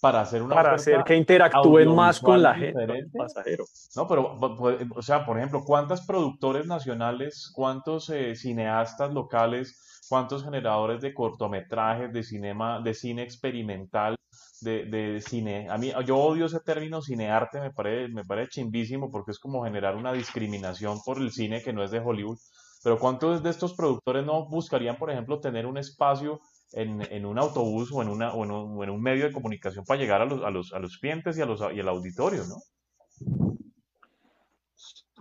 para 0.04 0.20
hacer 0.20 0.42
una 0.42 0.54
para 0.54 0.74
hacer 0.74 1.02
que 1.06 1.16
interactúen 1.16 1.96
más 1.96 2.20
con 2.20 2.42
la 2.42 2.54
gente, 2.54 3.08
pasajero. 3.18 3.64
No, 3.96 4.06
pero, 4.06 4.38
o 4.38 5.02
sea, 5.02 5.26
por 5.26 5.38
ejemplo, 5.38 5.64
¿cuántos 5.64 6.02
productores 6.02 6.66
nacionales, 6.66 7.50
cuántos 7.56 8.10
eh, 8.10 8.36
cineastas 8.36 9.14
locales, 9.14 9.93
cuántos 10.10 10.44
generadores 10.44 11.02
de 11.02 11.14
cortometrajes, 11.14 12.12
de 12.12 12.24
cinema, 12.24 12.82
de 12.82 12.94
cine 12.94 13.24
experimental, 13.24 14.16
de, 14.62 14.86
de, 14.86 15.22
cine? 15.22 15.68
A 15.70 15.78
mí, 15.78 15.92
yo 16.06 16.18
odio 16.18 16.46
ese 16.46 16.60
término 16.60 17.02
cinearte, 17.02 17.60
me 17.60 17.72
parece, 17.72 18.14
me 18.14 18.24
parece 18.24 18.52
chimbísimo 18.52 19.12
porque 19.12 19.32
es 19.32 19.40
como 19.40 19.64
generar 19.64 19.96
una 19.96 20.14
discriminación 20.14 21.00
por 21.06 21.18
el 21.18 21.32
cine 21.32 21.62
que 21.62 21.74
no 21.74 21.84
es 21.84 21.92
de 21.92 22.00
Hollywood. 22.00 22.38
Pero 22.84 23.00
¿cuántos 23.00 23.42
de 23.42 23.50
estos 23.50 23.74
productores 23.74 24.26
no 24.26 24.46
buscarían, 24.48 24.98
por 24.98 25.10
ejemplo, 25.10 25.40
tener 25.40 25.66
un 25.66 25.78
espacio 25.78 26.42
en, 26.74 27.02
en, 27.12 27.26
un 27.26 27.40
autobús 27.40 27.92
o 27.94 28.02
en, 28.02 28.10
una, 28.10 28.34
o 28.34 28.44
en, 28.44 28.90
un, 28.90 29.02
medio 29.02 29.26
de 29.26 29.32
comunicación 29.32 29.86
para 29.86 30.00
llegar 30.00 30.22
a 30.22 30.26
los, 30.26 30.44
a 30.44 30.50
los, 30.50 30.74
a 30.74 30.80
los 30.80 30.98
clientes 30.98 31.38
y, 31.38 31.42
a 31.42 31.46
los, 31.46 31.62
y 31.74 31.80
al 31.80 31.88
auditorio, 31.88 32.44
¿no? 32.46 32.58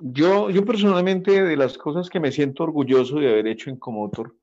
Yo, 0.01 0.51
yo 0.51 0.65
personalmente, 0.65 1.45
de 1.45 1.57
las 1.57 1.79
cosas 1.79 2.09
que 2.09 2.19
me 2.19 2.33
siento 2.33 2.65
orgulloso 2.65 3.21
de 3.21 3.31
haber 3.31 3.47
hecho 3.47 3.71
en 3.71 3.79
Comotor, 3.79 4.35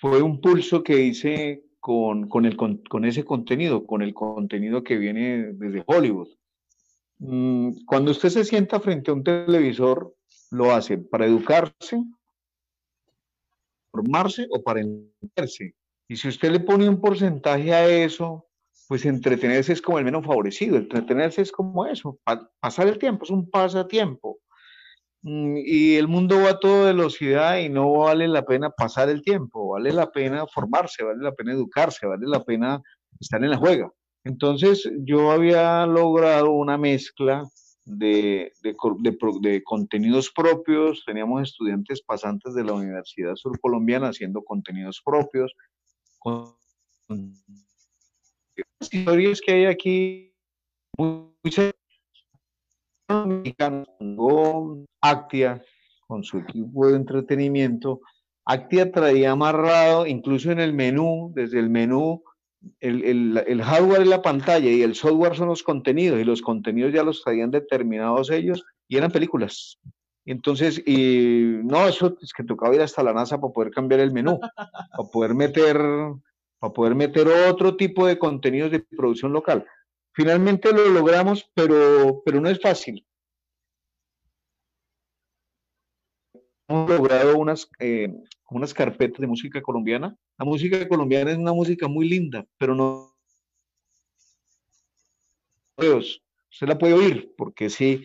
fue 0.00 0.22
un 0.22 0.40
pulso 0.40 0.82
que 0.82 0.98
hice 0.98 1.62
con, 1.78 2.28
con, 2.28 3.04
ese 3.04 3.24
contenido, 3.24 3.86
con 3.86 4.00
el 4.00 4.14
contenido 4.14 4.82
que 4.82 4.96
viene 4.96 5.52
desde 5.52 5.84
Hollywood. 5.86 6.28
Mm, 7.18 7.84
cuando 7.84 8.12
usted 8.12 8.30
se 8.30 8.44
sienta 8.44 8.80
frente 8.80 9.10
a 9.10 9.14
un 9.14 9.24
televisor, 9.24 10.14
lo 10.50 10.72
hace 10.72 10.96
para 10.96 11.26
educarse, 11.26 12.02
formarse 13.90 14.46
o 14.50 14.62
para 14.62 14.80
entenderse. 14.80 15.74
Y 16.08 16.16
si 16.16 16.28
usted 16.28 16.50
le 16.50 16.60
pone 16.60 16.88
un 16.88 17.00
porcentaje 17.00 17.74
a 17.74 17.86
eso, 17.86 18.46
pues 18.88 19.04
entretenerse 19.04 19.74
es 19.74 19.82
como 19.82 19.98
el 19.98 20.06
menos 20.06 20.24
favorecido. 20.24 20.78
Entretenerse 20.78 21.42
es 21.42 21.52
como 21.52 21.84
eso, 21.84 22.18
pasar 22.58 22.88
el 22.88 22.98
tiempo, 22.98 23.24
es 23.24 23.30
un 23.30 23.50
pasatiempo. 23.50 24.38
Mm, 25.22 25.56
y 25.64 25.96
el 25.96 26.08
mundo 26.08 26.40
va 26.40 26.50
a 26.50 26.58
toda 26.58 26.86
velocidad 26.86 27.58
y 27.58 27.68
no 27.68 27.92
vale 27.92 28.26
la 28.26 28.44
pena 28.44 28.70
pasar 28.70 29.10
el 29.10 29.22
tiempo, 29.22 29.68
vale 29.70 29.92
la 29.92 30.10
pena 30.10 30.46
formarse, 30.46 31.04
vale 31.04 31.22
la 31.22 31.32
pena 31.32 31.52
educarse, 31.52 32.06
vale 32.06 32.26
la 32.26 32.42
pena 32.42 32.82
estar 33.20 33.42
en 33.44 33.50
la 33.50 33.58
juega. 33.58 33.92
Entonces 34.24 34.90
yo 35.00 35.30
había 35.30 35.84
logrado 35.86 36.52
una 36.52 36.78
mezcla 36.78 37.44
de, 37.84 38.52
de, 38.62 39.62
contenidos 39.64 40.30
propios, 40.30 41.02
teníamos 41.04 41.42
estudiantes 41.42 42.02
pasantes 42.02 42.54
de 42.54 42.64
la 42.64 42.72
Universidad 42.74 43.34
Surcolombiana 43.36 44.08
haciendo 44.08 44.42
contenidos 44.42 45.02
propios, 45.04 45.52
historias 48.80 49.40
que 49.40 49.52
hay 49.52 49.64
aquí 49.66 50.34
Actia 55.00 55.62
con 56.06 56.24
su 56.24 56.38
equipo 56.38 56.88
de 56.88 56.96
entretenimiento. 56.96 58.00
Actia 58.44 58.90
traía 58.90 59.32
amarrado, 59.32 60.06
incluso 60.06 60.50
en 60.50 60.60
el 60.60 60.72
menú, 60.72 61.32
desde 61.34 61.58
el 61.58 61.70
menú, 61.70 62.22
el, 62.80 63.62
hardware 63.62 64.02
es 64.02 64.08
la 64.08 64.22
pantalla 64.22 64.70
y 64.70 64.82
el 64.82 64.94
software 64.94 65.34
son 65.34 65.48
los 65.48 65.62
contenidos, 65.62 66.20
y 66.20 66.24
los 66.24 66.42
contenidos 66.42 66.92
ya 66.92 67.02
los 67.02 67.22
traían 67.22 67.50
determinados 67.50 68.30
ellos 68.30 68.64
y 68.88 68.96
eran 68.96 69.10
películas. 69.10 69.78
Entonces, 70.26 70.82
y 70.86 71.58
no, 71.62 71.88
eso 71.88 72.16
es 72.20 72.32
que 72.32 72.44
tocaba 72.44 72.74
ir 72.74 72.82
hasta 72.82 73.02
la 73.02 73.12
NASA 73.12 73.40
para 73.40 73.52
poder 73.52 73.72
cambiar 73.72 74.00
el 74.00 74.12
menú, 74.12 74.38
para 74.38 75.10
poder 75.12 75.34
meter, 75.34 75.78
para 76.58 76.72
poder 76.72 76.94
meter 76.94 77.26
otro 77.48 77.76
tipo 77.76 78.06
de 78.06 78.18
contenidos 78.18 78.70
de 78.70 78.80
producción 78.80 79.32
local. 79.32 79.66
Finalmente 80.12 80.72
lo 80.72 80.88
logramos, 80.88 81.50
pero, 81.54 82.22
pero 82.24 82.40
no 82.40 82.48
es 82.48 82.60
fácil. 82.60 83.06
Hemos 86.68 86.90
logrado 86.90 87.36
unas, 87.38 87.68
eh, 87.78 88.08
unas 88.50 88.74
carpetas 88.74 89.20
de 89.20 89.26
música 89.26 89.60
colombiana. 89.60 90.16
La 90.38 90.44
música 90.44 90.86
colombiana 90.88 91.32
es 91.32 91.38
una 91.38 91.52
música 91.52 91.88
muy 91.88 92.08
linda, 92.08 92.46
pero 92.58 92.74
no. 92.74 93.16
Usted 95.78 96.68
la 96.68 96.78
puede 96.78 96.92
oír, 96.92 97.32
porque 97.36 97.70
sí, 97.70 98.04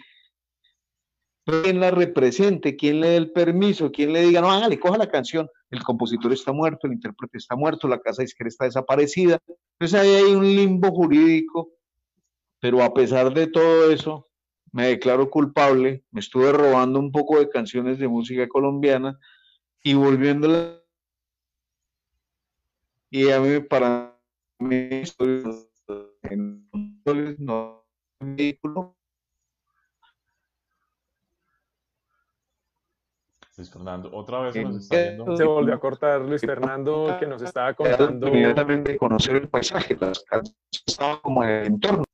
quién 1.45 1.80
la 1.80 1.91
represente, 1.91 2.76
quién 2.76 3.01
le 3.01 3.10
dé 3.10 3.18
el 3.18 3.32
permiso, 3.32 3.91
quién 3.91 4.14
le 4.14 4.22
diga, 4.22 4.41
no, 4.41 4.51
hágale, 4.51 4.80
coja 4.80 4.97
la 4.97 5.10
canción, 5.10 5.47
el 5.70 5.84
compositor 5.84 6.34
está 6.34 6.51
muerto, 6.51 6.88
el 6.88 6.93
intérprete 6.93 7.38
está 7.38 7.56
muerto, 7.56 7.88
la 7.88 7.99
casa 7.99 8.22
disquera 8.24 8.47
está 8.47 8.66
desaparecida. 8.66 9.39
Entonces 9.78 9.99
ahí 9.99 10.10
hay 10.10 10.34
un 10.34 10.45
limbo 10.45 10.91
jurídico, 10.91 11.72
pero 12.66 12.82
a 12.82 12.91
pesar 12.95 13.32
de 13.32 13.45
todo 13.45 13.91
eso, 13.91 14.28
me 14.72 14.88
declaro 14.88 15.30
culpable, 15.30 16.03
me 16.09 16.20
estuve 16.20 16.51
robando 16.51 16.97
un 16.97 17.11
poco 17.11 17.38
de 17.38 17.47
canciones 17.47 17.99
de 17.99 18.07
música 18.07 18.47
colombiana 18.47 19.20
y 19.84 19.93
volviéndola. 19.93 20.82
Y 23.11 23.30
a 23.30 23.39
mí, 23.39 23.59
para 23.59 24.18
mí, 24.57 25.03
en 26.24 26.68
no 27.38 27.86
vehículo 28.20 28.95
Luis 33.57 33.70
Fernando, 33.70 34.09
otra 34.11 34.39
vez 34.39 34.53
se 34.53 34.63
nos 34.63 34.76
está. 34.78 35.38
Se 35.38 35.43
volvió 35.43 35.76
a 35.76 35.80
cortar 35.80 36.22
Luis 36.22 36.41
Fernando, 36.41 37.16
que 37.20 37.28
nos 37.28 37.43
estaba 37.43 37.76
contando. 37.76 38.28
Inmediatamente 38.28 38.97
conocer 38.97 39.36
el 39.36 39.49
paisaje, 39.49 39.95
las 39.99 40.26
estaban 40.88 41.20
como 41.22 41.43
en 41.43 41.49
el 41.49 41.66
entorno. 41.68 42.05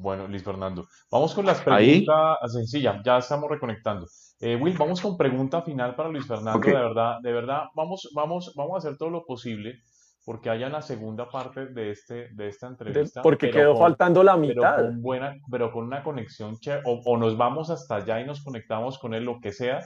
Bueno, 0.00 0.26
Luis 0.26 0.42
Fernando, 0.42 0.88
vamos 1.10 1.34
con 1.34 1.44
las 1.44 1.60
preguntas 1.60 2.38
sencillas, 2.52 3.02
ya 3.04 3.18
estamos 3.18 3.50
reconectando. 3.50 4.06
Eh, 4.40 4.56
Will, 4.56 4.76
vamos 4.78 5.00
con 5.00 5.16
pregunta 5.16 5.60
final 5.60 5.94
para 5.94 6.08
Luis 6.08 6.26
Fernando, 6.26 6.58
de 6.58 6.72
verdad, 6.72 7.18
de 7.22 7.32
verdad, 7.32 7.64
vamos, 7.74 8.08
vamos, 8.14 8.54
vamos 8.56 8.74
a 8.74 8.78
hacer 8.78 8.96
todo 8.96 9.10
lo 9.10 9.24
posible 9.26 9.82
porque 10.24 10.50
haya 10.50 10.68
la 10.68 10.82
segunda 10.82 11.28
parte 11.28 11.66
de, 11.66 11.90
este, 11.90 12.28
de 12.30 12.48
esta 12.48 12.66
entrevista. 12.66 13.22
porque 13.22 13.50
quedó 13.50 13.76
faltando 13.76 14.22
la 14.22 14.36
mitad. 14.36 14.76
Pero 14.76 14.88
con, 14.88 15.02
buena, 15.02 15.36
pero 15.50 15.72
con 15.72 15.84
una 15.84 16.02
conexión 16.02 16.58
o, 16.84 17.00
o, 17.04 17.16
nos 17.16 17.36
vamos 17.36 17.70
hasta 17.70 17.96
allá 17.96 18.20
y 18.20 18.26
nos 18.26 18.42
conectamos 18.44 18.98
con 18.98 19.14
él, 19.14 19.24
lo 19.24 19.40
que 19.40 19.52
sea, 19.52 19.80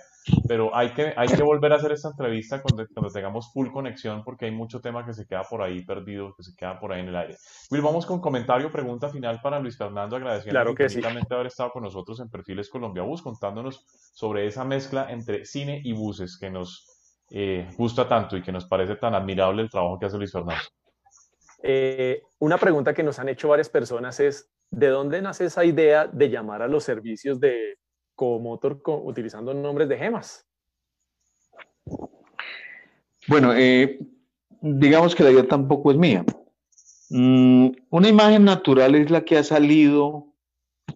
pero 0.49 0.75
hay 0.75 0.91
que, 0.91 1.15
hay 1.17 1.29
que 1.29 1.43
volver 1.43 1.73
a 1.73 1.77
hacer 1.77 1.93
esta 1.93 2.09
entrevista 2.09 2.63
cuando, 2.63 2.87
cuando 2.93 3.13
tengamos 3.13 3.53
full 3.53 3.71
conexión 3.71 4.25
porque 4.25 4.47
hay 4.47 4.51
mucho 4.51 4.81
tema 4.81 5.05
que 5.05 5.13
se 5.13 5.27
queda 5.27 5.43
por 5.43 5.63
ahí 5.63 5.85
perdido, 5.85 6.35
que 6.37 6.43
se 6.43 6.55
queda 6.57 6.81
por 6.81 6.93
ahí 6.93 7.01
en 7.01 7.09
el 7.09 7.17
aire. 7.17 7.37
Will, 7.71 7.83
vamos 7.83 8.07
con 8.07 8.21
comentario, 8.21 8.71
pregunta 8.71 9.09
final 9.09 9.41
para 9.43 9.61
Luis 9.61 9.77
Fernando, 9.77 10.17
agradeciendo 10.17 10.59
claro 10.59 10.75
que 10.75 10.89
sí. 10.89 11.01
haber 11.05 11.47
estado 11.47 11.71
con 11.71 11.83
nosotros 11.83 12.21
en 12.21 12.31
Perfiles 12.31 12.71
Colombia 12.71 13.03
Bus, 13.03 13.23
contándonos 13.23 13.85
sobre 14.15 14.47
esa 14.47 14.65
mezcla 14.65 15.11
entre 15.11 15.45
cine 15.45 15.81
y 15.85 15.93
buses 15.93 16.39
que 16.39 16.51
nos 16.51 16.94
eh, 17.31 17.69
gusta 17.77 18.09
tanto 18.09 18.37
y 18.37 18.43
que 18.43 18.53
nos 18.53 18.67
parece 18.67 18.97
tan 18.97 19.15
admirable 19.15 19.63
el 19.63 19.71
trabajo 19.71 19.99
que 19.99 20.07
hace 20.07 20.19
Luis 20.19 20.33
Fernando. 20.33 20.63
Eh, 21.63 22.23
una 22.41 22.59
pregunta 22.59 22.93
que 22.93 23.03
nos 23.03 23.19
han 23.19 23.29
hecho 23.29 23.49
varias 23.49 23.71
personas 23.71 24.21
es, 24.21 24.51
¿de 24.71 24.89
dónde 24.89 25.23
nace 25.23 25.47
esa 25.47 25.65
idea 25.65 26.07
de 26.07 26.29
llamar 26.29 26.63
a 26.63 26.69
los 26.69 26.85
servicios 26.85 27.41
de 27.41 27.79
Comotor 28.15 28.83
utilizando 28.85 29.55
nombres 29.55 29.89
de 29.89 29.99
gemas? 29.99 30.47
Bueno, 33.27 33.55
eh, 33.55 33.99
digamos 34.61 35.15
que 35.15 35.23
la 35.23 35.31
idea 35.31 35.49
tampoco 35.49 35.91
es 35.91 35.97
mía. 35.97 36.25
Mm, 37.11 37.69
una 37.91 38.09
imagen 38.09 38.45
natural 38.45 38.95
es 38.95 39.11
la 39.11 39.25
que 39.25 39.39
ha 39.39 39.45
salido 39.45 40.35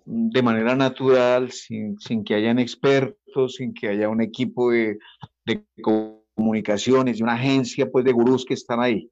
de 0.04 0.42
manera 0.42 0.74
natural, 0.74 1.50
sin, 1.50 1.98
sin 1.98 2.24
que 2.24 2.34
hayan 2.34 2.58
expertos, 2.58 3.54
sin 3.54 3.72
que 3.72 3.88
haya 3.88 4.08
un 4.08 4.20
equipo 4.20 4.70
de, 4.70 4.98
de 5.46 5.64
comunicaciones, 6.38 7.18
de 7.18 7.24
una 7.24 7.34
agencia 7.34 7.90
pues 7.90 8.04
de 8.04 8.12
gurús 8.12 8.44
que 8.44 8.54
están 8.54 8.80
ahí. 8.80 9.10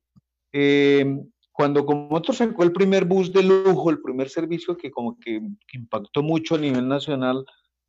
Eh, 0.53 1.05
cuando 1.53 1.85
como 1.85 2.15
otro 2.15 2.33
sacó 2.33 2.63
el 2.63 2.73
primer 2.73 3.05
bus 3.05 3.33
de 3.33 3.43
lujo, 3.43 3.91
el 3.91 4.01
primer 4.01 4.29
servicio 4.29 4.77
que 4.77 4.93
como 4.93 5.19
que, 5.19 5.41
impactó 5.73 6.23
mucho 6.23 6.55
a 6.55 6.59
nivel 6.59 6.87
nacional 6.87 7.45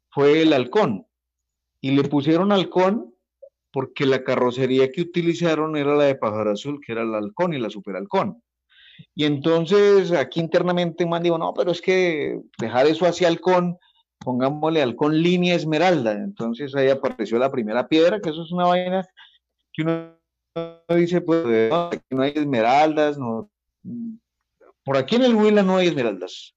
fue 0.09 0.41
el 0.41 0.53
Halcón. 0.53 1.05
Y 1.81 1.91
le 1.91 2.03
pusieron 2.03 2.51
Halcón 2.51 3.13
porque 3.71 4.07
la 4.07 4.23
carrocería 4.23 4.89
que 4.91 5.01
utilizaron 5.01 5.77
era 5.77 5.95
la 5.95 6.05
de 6.05 6.15
Pájaro 6.15 6.51
Azul, 6.51 6.79
que 6.83 6.93
era 6.93 7.03
el 7.03 7.13
Halcón 7.13 7.53
y 7.53 7.59
la 7.59 7.69
Super 7.69 7.95
Halcón. 7.95 8.41
Y 9.13 9.25
entonces 9.25 10.11
aquí 10.11 10.39
internamente 10.39 11.05
man 11.05 11.21
dijo, 11.21 11.37
no, 11.37 11.53
pero 11.53 11.71
es 11.71 11.81
que 11.81 12.39
dejar 12.57 12.87
eso 12.87 13.05
hacia 13.05 13.27
Halcón 13.27 13.77
pongámosle 14.19 14.81
halcón 14.81 15.21
línea 15.21 15.55
esmeralda. 15.55 16.11
Entonces 16.13 16.75
ahí 16.75 16.89
apareció 16.89 17.37
la 17.37 17.51
primera 17.51 17.87
piedra, 17.87 18.19
que 18.19 18.29
eso 18.29 18.43
es 18.43 18.51
una 18.51 18.65
vaina 18.65 19.07
que 19.77 19.83
uno 19.83 20.97
dice, 20.97 21.21
pues 21.21 21.71
aquí 21.71 21.99
no 22.09 22.23
hay 22.23 22.33
esmeraldas, 22.35 23.17
no. 23.17 23.49
Por 24.83 24.97
aquí 24.97 25.15
en 25.15 25.23
el 25.23 25.35
Huila 25.35 25.63
no 25.63 25.77
hay 25.77 25.87
esmeraldas. 25.87 26.55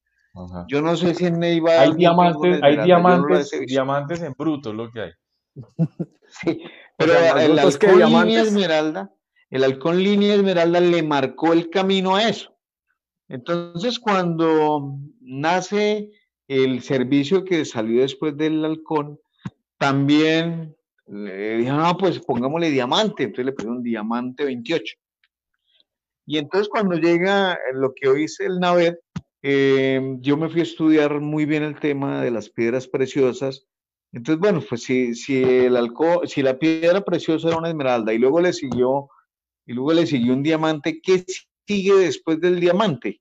Yo 0.68 0.80
no 0.80 0.96
sé 0.96 1.14
si 1.14 1.26
en 1.26 1.40
Neiva 1.40 1.80
hay 1.80 1.92
diamantes, 1.94 2.60
hay 2.62 2.76
diamantes, 2.78 3.50
diamantes 3.66 4.22
en 4.22 4.32
bruto, 4.32 4.72
lo 4.72 4.90
que 4.90 5.00
hay. 5.00 5.10
sí, 6.28 6.62
pero 6.96 7.12
el 7.36 7.58
halcón 7.58 7.98
línea 7.98 8.42
esmeralda 8.42 9.12
el 9.50 9.64
halcón 9.64 10.02
línea 10.02 10.34
esmeralda 10.34 10.80
le 10.80 11.02
marcó 11.02 11.52
el 11.52 11.70
camino 11.70 12.14
a 12.14 12.28
eso. 12.28 12.56
Entonces, 13.28 13.98
cuando 13.98 14.96
nace 15.20 16.10
el 16.46 16.82
servicio 16.82 17.44
que 17.44 17.64
salió 17.64 18.02
después 18.02 18.36
del 18.36 18.64
halcón, 18.64 19.20
también 19.76 20.76
le 21.10 21.58
dijeron, 21.58 21.80
no, 21.80 21.96
pues 21.96 22.20
pongámosle 22.20 22.70
diamante, 22.70 23.24
entonces 23.24 23.46
le 23.46 23.52
pusieron 23.52 23.82
diamante 23.82 24.44
28. 24.44 24.96
Y 26.26 26.38
entonces 26.38 26.68
cuando 26.68 26.96
llega 26.96 27.58
lo 27.74 27.92
que 27.94 28.08
hoy 28.08 28.24
es 28.24 28.38
el 28.40 28.60
Navet, 28.60 29.00
eh, 29.42 30.00
yo 30.20 30.36
me 30.36 30.48
fui 30.48 30.60
a 30.60 30.64
estudiar 30.64 31.20
muy 31.20 31.46
bien 31.46 31.62
el 31.62 31.80
tema 31.80 32.22
de 32.22 32.30
las 32.30 32.48
piedras 32.48 32.86
preciosas. 32.86 33.66
Entonces, 34.12 34.40
bueno, 34.40 34.62
pues 34.68 34.82
si, 34.82 35.14
si, 35.14 35.42
el 35.42 35.76
alcohol, 35.76 36.28
si 36.28 36.42
la 36.42 36.58
piedra 36.58 37.00
preciosa 37.00 37.48
era 37.48 37.56
una 37.56 37.68
esmeralda 37.68 38.12
y 38.12 38.18
luego 38.18 38.40
le 38.40 38.52
siguió, 38.52 39.08
y 39.66 39.72
luego 39.72 39.92
le 39.92 40.06
siguió 40.06 40.32
un 40.32 40.42
diamante, 40.42 41.00
¿qué 41.02 41.24
sigue 41.66 41.94
después 41.94 42.40
del 42.40 42.60
diamante? 42.60 43.20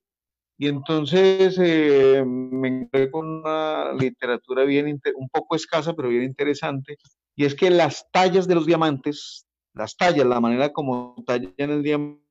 Y 0.57 0.67
entonces 0.67 1.57
eh, 1.59 2.23
me 2.25 2.67
encontré 2.67 3.11
con 3.11 3.27
una 3.27 3.93
literatura 3.93 4.65
bien, 4.65 4.99
un 5.15 5.29
poco 5.29 5.55
escasa, 5.55 5.93
pero 5.93 6.09
bien 6.09 6.23
interesante, 6.23 6.97
y 7.39 7.45
es 7.45 7.55
que 7.55 7.69
las 7.69 8.11
tallas 8.11 8.49
de 8.49 8.55
los 8.55 8.65
diamantes, 8.65 9.47
las 9.73 9.95
tallas, 9.95 10.25
la 10.25 10.41
manera 10.41 10.73
como 10.73 11.15
tallan 11.25 11.53
el 11.57 11.81
diamante, 11.81 12.21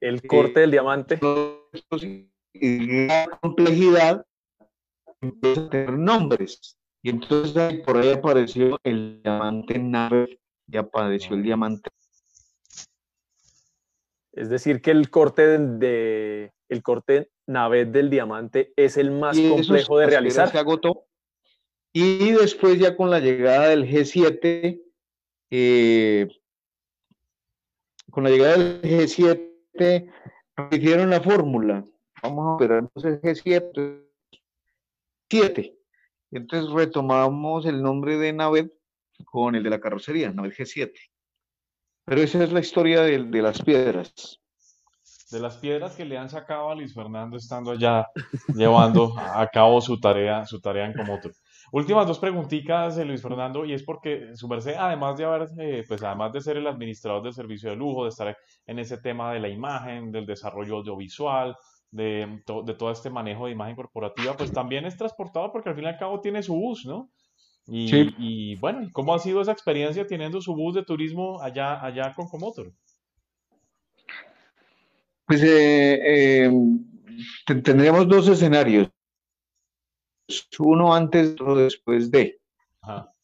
el 0.00 0.26
corte 0.26 0.60
del 0.60 0.70
diamante, 0.70 1.20
y 2.54 3.06
la 3.08 3.38
complejidad 3.42 4.24
empieza 5.20 5.66
a 5.66 5.68
tener 5.68 5.92
nombres. 5.92 6.78
Y 7.02 7.10
entonces 7.10 7.82
por 7.84 7.98
ahí 7.98 8.12
apareció 8.12 8.80
el 8.84 9.20
diamante 9.22 9.78
nave 9.78 10.40
y 10.66 10.78
apareció 10.78 11.36
el 11.36 11.42
diamante. 11.42 11.90
Es 14.32 14.48
decir, 14.48 14.80
que 14.80 14.92
el 14.92 15.10
corte 15.10 15.58
de, 15.58 16.54
el 16.70 16.82
corte 16.82 17.30
navet 17.46 17.90
del 17.90 18.08
diamante 18.08 18.72
es 18.76 18.96
el 18.96 19.10
más 19.10 19.38
complejo 19.38 19.98
de 19.98 20.06
realizar. 20.06 20.50
Se 20.50 20.58
agotó. 20.58 21.04
Y 21.92 22.32
después 22.32 22.78
ya 22.78 22.96
con 22.96 23.10
la 23.10 23.20
llegada 23.20 23.68
del 23.68 23.86
G7, 23.86 24.80
eh, 25.50 26.28
con 28.10 28.24
la 28.24 28.30
llegada 28.30 28.56
del 28.56 28.82
G7, 28.82 30.10
hicieron 30.70 31.10
la 31.10 31.20
fórmula. 31.20 31.84
Vamos 32.22 32.60
a 32.60 32.64
ver 32.64 32.78
entonces 32.78 33.20
G7. 33.22 34.06
7. 35.28 35.78
Entonces 36.30 36.70
retomamos 36.72 37.66
el 37.66 37.82
nombre 37.82 38.16
de 38.16 38.32
Navet 38.32 38.72
con 39.24 39.54
el 39.54 39.62
de 39.62 39.70
la 39.70 39.80
carrocería, 39.80 40.32
Navet 40.32 40.54
G7. 40.54 40.92
Pero 42.04 42.20
esa 42.20 42.42
es 42.42 42.52
la 42.52 42.60
historia 42.60 43.02
de, 43.02 43.22
de 43.22 43.42
las 43.42 43.62
piedras 43.62 44.42
de 45.32 45.40
las 45.40 45.56
piedras 45.56 45.96
que 45.96 46.04
le 46.04 46.18
han 46.18 46.28
sacado 46.28 46.70
a 46.70 46.74
Luis 46.74 46.94
Fernando 46.94 47.36
estando 47.36 47.72
allá 47.72 48.06
llevando 48.54 49.14
a 49.18 49.46
cabo 49.48 49.80
su 49.80 49.98
tarea, 49.98 50.44
su 50.46 50.60
tarea 50.60 50.86
en 50.86 50.92
Comotor. 50.92 51.32
Últimas 51.72 52.06
dos 52.06 52.18
preguntitas 52.18 52.98
Luis 52.98 53.22
Fernando, 53.22 53.64
y 53.64 53.72
es 53.72 53.82
porque 53.82 54.36
su 54.36 54.46
merced, 54.46 54.74
además 54.78 55.16
de 55.16 55.24
haber, 55.24 55.48
eh, 55.58 55.84
pues 55.88 56.02
además 56.02 56.30
de 56.34 56.42
ser 56.42 56.58
el 56.58 56.66
administrador 56.66 57.22
del 57.22 57.32
servicio 57.32 57.70
de 57.70 57.76
lujo, 57.76 58.02
de 58.04 58.10
estar 58.10 58.36
en 58.66 58.78
ese 58.78 58.98
tema 58.98 59.32
de 59.32 59.40
la 59.40 59.48
imagen, 59.48 60.12
del 60.12 60.26
desarrollo 60.26 60.76
audiovisual, 60.76 61.56
de, 61.90 62.42
de 62.64 62.74
todo 62.74 62.90
este 62.90 63.08
manejo 63.08 63.46
de 63.46 63.52
imagen 63.52 63.74
corporativa, 63.74 64.36
pues 64.36 64.52
también 64.52 64.84
es 64.84 64.98
transportado 64.98 65.50
porque 65.50 65.70
al 65.70 65.74
fin 65.74 65.84
y 65.84 65.88
al 65.88 65.96
cabo 65.96 66.20
tiene 66.20 66.42
su 66.42 66.54
bus, 66.54 66.84
¿no? 66.84 67.10
Y, 67.66 67.90
y 68.18 68.56
bueno, 68.56 68.90
¿cómo 68.92 69.14
ha 69.14 69.18
sido 69.18 69.40
esa 69.40 69.52
experiencia 69.52 70.06
teniendo 70.06 70.42
su 70.42 70.54
bus 70.54 70.74
de 70.74 70.84
turismo 70.84 71.40
allá, 71.40 71.82
allá 71.82 72.12
con 72.14 72.28
Comotor? 72.28 72.70
Pues 75.24 75.42
eh, 75.42 76.46
eh, 76.46 76.52
tendríamos 77.46 78.06
dos 78.06 78.28
escenarios. 78.28 78.90
Uno 80.58 80.94
antes 80.94 81.34
o 81.40 81.56
después 81.56 82.10
de. 82.10 82.38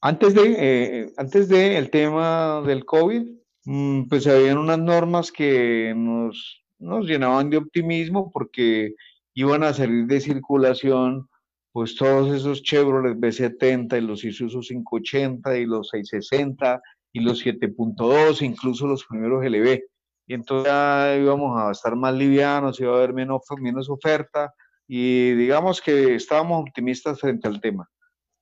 Antes 0.00 0.34
de, 0.34 0.56
eh, 0.58 1.12
antes 1.16 1.48
de 1.48 1.76
el 1.76 1.90
tema 1.90 2.62
del 2.64 2.84
COVID, 2.84 3.22
mm, 3.64 4.08
pues 4.08 4.26
habían 4.26 4.58
unas 4.58 4.78
normas 4.78 5.32
que 5.32 5.92
nos, 5.96 6.62
nos 6.78 7.06
llenaban 7.06 7.50
de 7.50 7.56
optimismo 7.56 8.30
porque 8.30 8.94
iban 9.34 9.64
a 9.64 9.72
salir 9.72 10.06
de 10.06 10.20
circulación 10.20 11.28
pues 11.72 11.96
todos 11.96 12.34
esos 12.34 12.62
Chevrolet 12.62 13.16
B70 13.18 13.98
y 13.98 14.00
los 14.00 14.24
Isuzu 14.24 14.60
580 14.60 15.58
y 15.58 15.66
los 15.66 15.88
660 15.90 16.80
y 17.12 17.20
los 17.20 17.44
7.2, 17.44 18.42
incluso 18.42 18.86
los 18.86 19.04
primeros 19.04 19.44
LB 19.44 19.80
y 20.28 20.34
entonces 20.34 20.70
ya 20.70 21.16
íbamos 21.16 21.58
a 21.58 21.72
estar 21.72 21.96
más 21.96 22.14
livianos, 22.14 22.78
iba 22.80 22.92
a 22.92 22.98
haber 22.98 23.14
menos, 23.14 23.42
menos 23.58 23.88
oferta 23.88 24.54
y 24.88 25.32
digamos 25.32 25.82
que 25.82 26.14
estábamos 26.14 26.62
optimistas 26.62 27.20
frente 27.20 27.46
al 27.46 27.60
tema. 27.60 27.88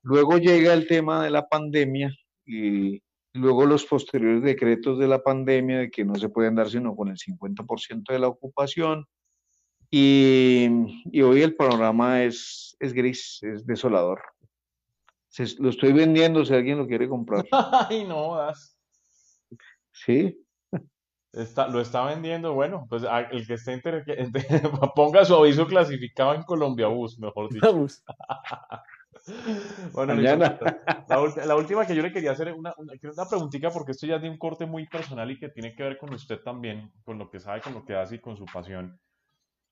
Luego 0.02 0.38
llega 0.38 0.72
el 0.72 0.86
tema 0.86 1.24
de 1.24 1.30
la 1.30 1.48
pandemia 1.48 2.16
y 2.46 3.02
luego 3.34 3.66
los 3.66 3.84
posteriores 3.84 4.42
decretos 4.42 4.98
de 4.98 5.08
la 5.08 5.22
pandemia 5.22 5.78
de 5.80 5.90
que 5.90 6.04
no 6.04 6.14
se 6.14 6.28
pueden 6.28 6.54
dar 6.54 6.70
sino 6.70 6.94
con 6.94 7.08
el 7.08 7.16
50% 7.16 8.12
de 8.12 8.18
la 8.20 8.28
ocupación 8.28 9.04
y, 9.90 10.68
y, 11.12 11.22
hoy 11.22 11.42
el 11.42 11.54
panorama 11.54 12.24
es, 12.24 12.76
es 12.80 12.92
gris, 12.92 13.40
es 13.42 13.64
desolador. 13.66 14.20
lo 15.58 15.70
estoy 15.70 15.92
vendiendo 15.92 16.44
si 16.44 16.54
alguien 16.54 16.78
lo 16.78 16.88
quiere 16.88 17.08
comprar. 17.08 17.44
Ay, 17.88 18.04
no, 18.04 18.36
das. 18.36 18.76
Sí, 19.92 20.44
lo 21.68 21.80
está 21.80 22.04
vendiendo, 22.06 22.54
bueno, 22.54 22.86
pues 22.88 23.04
el 23.30 23.46
que 23.46 23.54
esté 23.54 23.74
interesado, 23.74 24.32
ponga 24.94 25.24
su 25.24 25.34
aviso 25.34 25.66
clasificado 25.66 26.34
en 26.34 26.42
Colombia 26.42 26.86
Bus, 26.86 27.18
mejor 27.18 27.52
dicho. 27.52 27.86
bueno, 29.92 30.14
la, 30.14 31.56
última 31.56 31.86
que 31.86 31.94
yo 31.94 32.02
le 32.02 32.12
quería 32.12 32.30
hacer 32.30 32.54
una, 32.54 32.74
una, 32.78 32.94
una 33.02 33.28
preguntita 33.28 33.70
porque 33.70 33.92
esto 33.92 34.06
ya 34.06 34.16
es 34.16 34.22
de 34.22 34.30
un 34.30 34.38
corte 34.38 34.64
muy 34.64 34.86
personal 34.86 35.30
y 35.30 35.38
que 35.38 35.50
tiene 35.50 35.74
que 35.74 35.82
ver 35.82 35.98
con 35.98 36.14
usted 36.14 36.40
también, 36.40 36.90
con 37.04 37.18
lo 37.18 37.28
que 37.28 37.38
sabe, 37.38 37.60
con 37.60 37.74
lo 37.74 37.84
que 37.84 37.94
hace 37.94 38.14
y 38.14 38.20
con 38.20 38.38
su 38.38 38.46
pasión. 38.46 38.98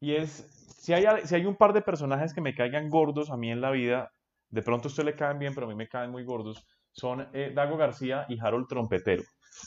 Y 0.00 0.16
es, 0.16 0.30
si 0.78 0.92
hay, 0.92 1.06
si 1.24 1.34
hay 1.34 1.46
un 1.46 1.56
par 1.56 1.72
de 1.72 1.80
personajes 1.80 2.34
que 2.34 2.42
me 2.42 2.54
caigan 2.54 2.90
gordos 2.90 3.30
a 3.30 3.38
mí 3.38 3.50
en 3.50 3.62
la 3.62 3.70
vida, 3.70 4.12
de 4.50 4.62
pronto 4.62 4.88
a 4.88 4.90
usted 4.90 5.04
le 5.04 5.14
caen 5.14 5.38
bien, 5.38 5.54
pero 5.54 5.66
a 5.66 5.70
mí 5.70 5.74
me 5.74 5.88
caen 5.88 6.10
muy 6.10 6.24
gordos, 6.24 6.66
son 6.92 7.26
eh, 7.32 7.52
Dago 7.54 7.78
García 7.78 8.26
y 8.28 8.38
Harold 8.38 8.66
Trompetero 8.68 9.22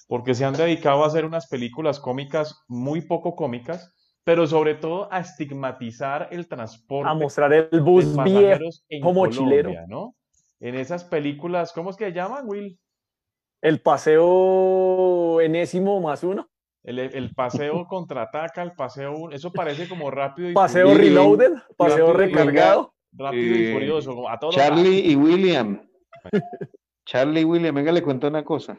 porque 0.08 0.36
se 0.36 0.46
han 0.46 0.54
dedicado 0.54 1.04
a 1.04 1.08
hacer 1.08 1.26
unas 1.26 1.48
películas 1.48 2.00
cómicas 2.00 2.64
muy 2.68 3.02
poco 3.02 3.36
cómicas, 3.36 3.94
pero 4.24 4.46
sobre 4.46 4.76
todo 4.76 5.08
a 5.12 5.20
estigmatizar 5.20 6.30
el 6.32 6.48
transporte. 6.48 7.10
A 7.10 7.14
mostrar 7.14 7.54
el 7.54 7.82
bus 7.82 8.16
viejo 8.24 8.66
como 9.02 9.28
chilero. 9.28 9.72
¿no? 9.88 10.16
En 10.60 10.76
esas 10.76 11.04
películas, 11.04 11.72
¿cómo 11.72 11.92
es 11.92 11.98
que 11.98 12.06
se 12.06 12.14
llaman, 12.14 12.48
Will? 12.48 12.80
El 13.62 13.82
paseo 13.82 15.42
enésimo 15.42 16.00
más 16.02 16.24
uno. 16.24 16.50
El, 16.84 17.34
paseo 17.36 17.86
contraataca, 17.90 18.64
el 18.64 18.72
paseo, 18.72 19.30
eso 19.32 19.52
parece 19.52 19.90
como 19.90 20.10
rápido 20.10 20.50
y 20.50 20.54
Paseo 20.54 20.94
reloaded, 20.94 21.52
paseo 21.76 22.14
recargado. 22.14 22.94
rápido 23.12 23.56
y 23.56 23.74
furioso, 23.74 24.24
Charlie 24.52 25.12
y 25.12 25.16
William. 25.16 25.86
Charlie 27.06 27.42
y 27.42 27.44
William, 27.46 27.76
venga, 27.76 27.92
le 27.92 28.02
cuento 28.02 28.28
una 28.28 28.44
cosa. 28.44 28.78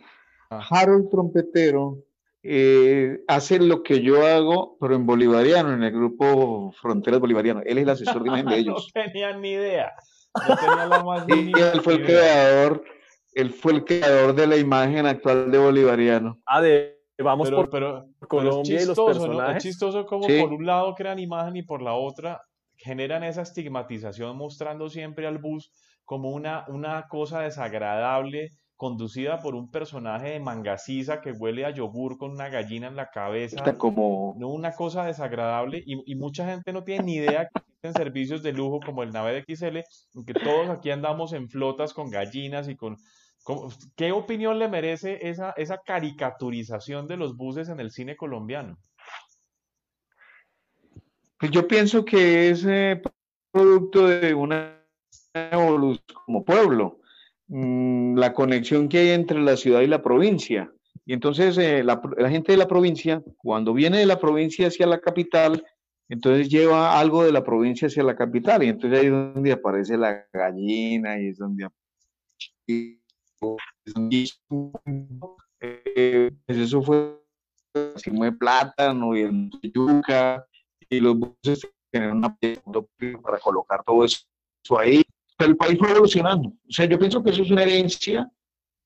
Harold 0.50 1.10
Trompetero 1.10 1.98
eh, 2.42 3.20
hace 3.26 3.58
lo 3.58 3.82
que 3.82 4.00
yo 4.02 4.26
hago, 4.26 4.76
pero 4.80 4.94
en 4.94 5.06
bolivariano, 5.06 5.72
en 5.72 5.82
el 5.82 5.92
grupo 5.92 6.72
Fronteras 6.80 7.20
Bolivariano. 7.20 7.60
Él 7.64 7.78
es 7.78 7.84
el 7.84 7.90
asesor 7.90 8.22
de 8.22 8.28
imagen 8.28 8.46
de 8.46 8.56
ellos. 8.58 8.90
no 8.94 9.02
tenía 9.02 9.36
ni 9.36 9.50
idea. 9.50 9.92
No 10.48 10.56
tenía 10.56 10.86
la 10.86 11.02
más 11.02 11.26
él 11.28 11.80
fue 11.82 11.94
el 11.94 12.04
creador, 12.04 12.84
él 13.34 13.50
fue 13.50 13.72
el 13.72 13.84
creador 13.84 14.34
de 14.34 14.46
la 14.46 14.56
imagen 14.56 15.06
actual 15.06 15.50
de 15.50 15.58
bolivariano. 15.58 16.38
Ah, 16.46 16.60
de 16.60 16.96
vamos 17.18 17.50
por 17.50 17.68
Colombia 18.28 18.82
y 18.82 18.86
los 18.86 18.98
personajes. 18.98 19.56
Es 19.56 19.62
chistoso 19.64 20.06
como 20.06 20.26
por 20.26 20.52
un 20.52 20.64
lado 20.64 20.94
crean 20.94 21.18
imagen 21.18 21.56
y 21.56 21.62
por 21.62 21.82
la 21.82 21.94
otra 21.94 22.40
generan 22.76 23.24
esa 23.24 23.42
estigmatización 23.42 24.36
mostrando 24.36 24.88
siempre 24.88 25.26
al 25.26 25.38
bus 25.38 25.72
como 26.04 26.30
una, 26.30 26.64
una 26.68 27.08
cosa 27.08 27.40
desagradable 27.40 28.52
conducida 28.78 29.40
por 29.40 29.56
un 29.56 29.70
personaje 29.72 30.30
de 30.30 30.40
mangasiza 30.40 31.20
que 31.20 31.32
huele 31.32 31.66
a 31.66 31.70
yogur 31.70 32.16
con 32.16 32.30
una 32.30 32.48
gallina 32.48 32.86
en 32.86 32.94
la 32.94 33.10
cabeza. 33.10 33.76
como... 33.76 34.36
No, 34.38 34.48
una 34.48 34.72
cosa 34.72 35.04
desagradable 35.04 35.82
y, 35.84 36.14
mucha 36.14 36.46
gente 36.46 36.72
no 36.72 36.84
tiene 36.84 37.04
ni 37.04 37.14
idea 37.16 37.48
que 37.48 37.58
existen 37.58 37.92
servicios 37.92 38.42
de 38.44 38.52
lujo 38.52 38.78
como 38.78 39.02
el 39.02 39.10
Nave 39.10 39.44
de 39.44 39.56
XL, 39.56 39.78
que 40.24 40.32
todos 40.32 40.70
aquí 40.70 40.92
andamos 40.92 41.32
en 41.32 41.50
flotas 41.50 41.92
con 41.92 42.08
gallinas 42.08 42.68
y 42.68 42.76
con... 42.76 42.96
¿Qué 43.96 44.12
opinión 44.12 44.60
le 44.60 44.68
merece 44.68 45.28
esa, 45.28 45.50
esa 45.56 45.78
caricaturización 45.78 47.08
de 47.08 47.16
los 47.16 47.36
buses 47.36 47.68
en 47.70 47.80
el 47.80 47.90
cine 47.90 48.16
colombiano? 48.16 48.78
Pues 51.36 51.50
yo 51.50 51.66
pienso 51.66 52.04
que 52.04 52.50
es 52.50 52.64
eh, 52.64 53.02
producto 53.50 54.06
de 54.06 54.34
una 54.34 54.78
evolución 55.34 56.04
como 56.24 56.44
pueblo. 56.44 56.97
Mm, 57.48 58.16
la 58.18 58.34
conexión 58.34 58.88
que 58.88 58.98
hay 58.98 59.08
entre 59.10 59.40
la 59.40 59.56
ciudad 59.56 59.80
y 59.80 59.86
la 59.86 60.02
provincia. 60.02 60.70
Y 61.06 61.14
entonces 61.14 61.56
eh, 61.56 61.82
la, 61.82 62.00
la 62.18 62.28
gente 62.28 62.52
de 62.52 62.58
la 62.58 62.68
provincia, 62.68 63.22
cuando 63.38 63.72
viene 63.72 63.98
de 63.98 64.06
la 64.06 64.20
provincia 64.20 64.68
hacia 64.68 64.86
la 64.86 65.00
capital, 65.00 65.64
entonces 66.10 66.48
lleva 66.48 66.98
algo 66.98 67.24
de 67.24 67.32
la 67.32 67.42
provincia 67.42 67.88
hacia 67.88 68.02
la 68.02 68.16
capital 68.16 68.62
y 68.62 68.68
entonces 68.68 69.00
ahí 69.00 69.06
es 69.06 69.12
donde 69.12 69.52
aparece 69.52 69.96
la 69.96 70.26
gallina 70.32 71.20
y 71.20 71.28
es 71.28 71.38
donde 71.38 71.64
aparece 71.64 72.98
eh, 75.60 76.30
eso 76.46 76.82
fue 76.82 77.18
así 77.94 78.10
de 78.10 78.32
plátano 78.32 79.16
y 79.16 79.22
el 79.22 79.50
yuca 79.74 80.46
y 80.88 81.00
los 81.00 81.18
buses 81.18 81.68
tenían 81.90 82.18
una 82.18 82.36
para 83.22 83.38
colocar 83.38 83.82
todo 83.84 84.04
eso 84.04 84.26
ahí. 84.78 85.02
Pero 85.38 85.52
el 85.52 85.56
país 85.56 85.78
fue 85.78 85.90
evolucionando. 85.90 86.48
O 86.48 86.72
sea, 86.72 86.84
yo 86.84 86.98
pienso 86.98 87.22
que 87.22 87.30
eso 87.30 87.42
es 87.42 87.50
una 87.50 87.62
herencia 87.62 88.28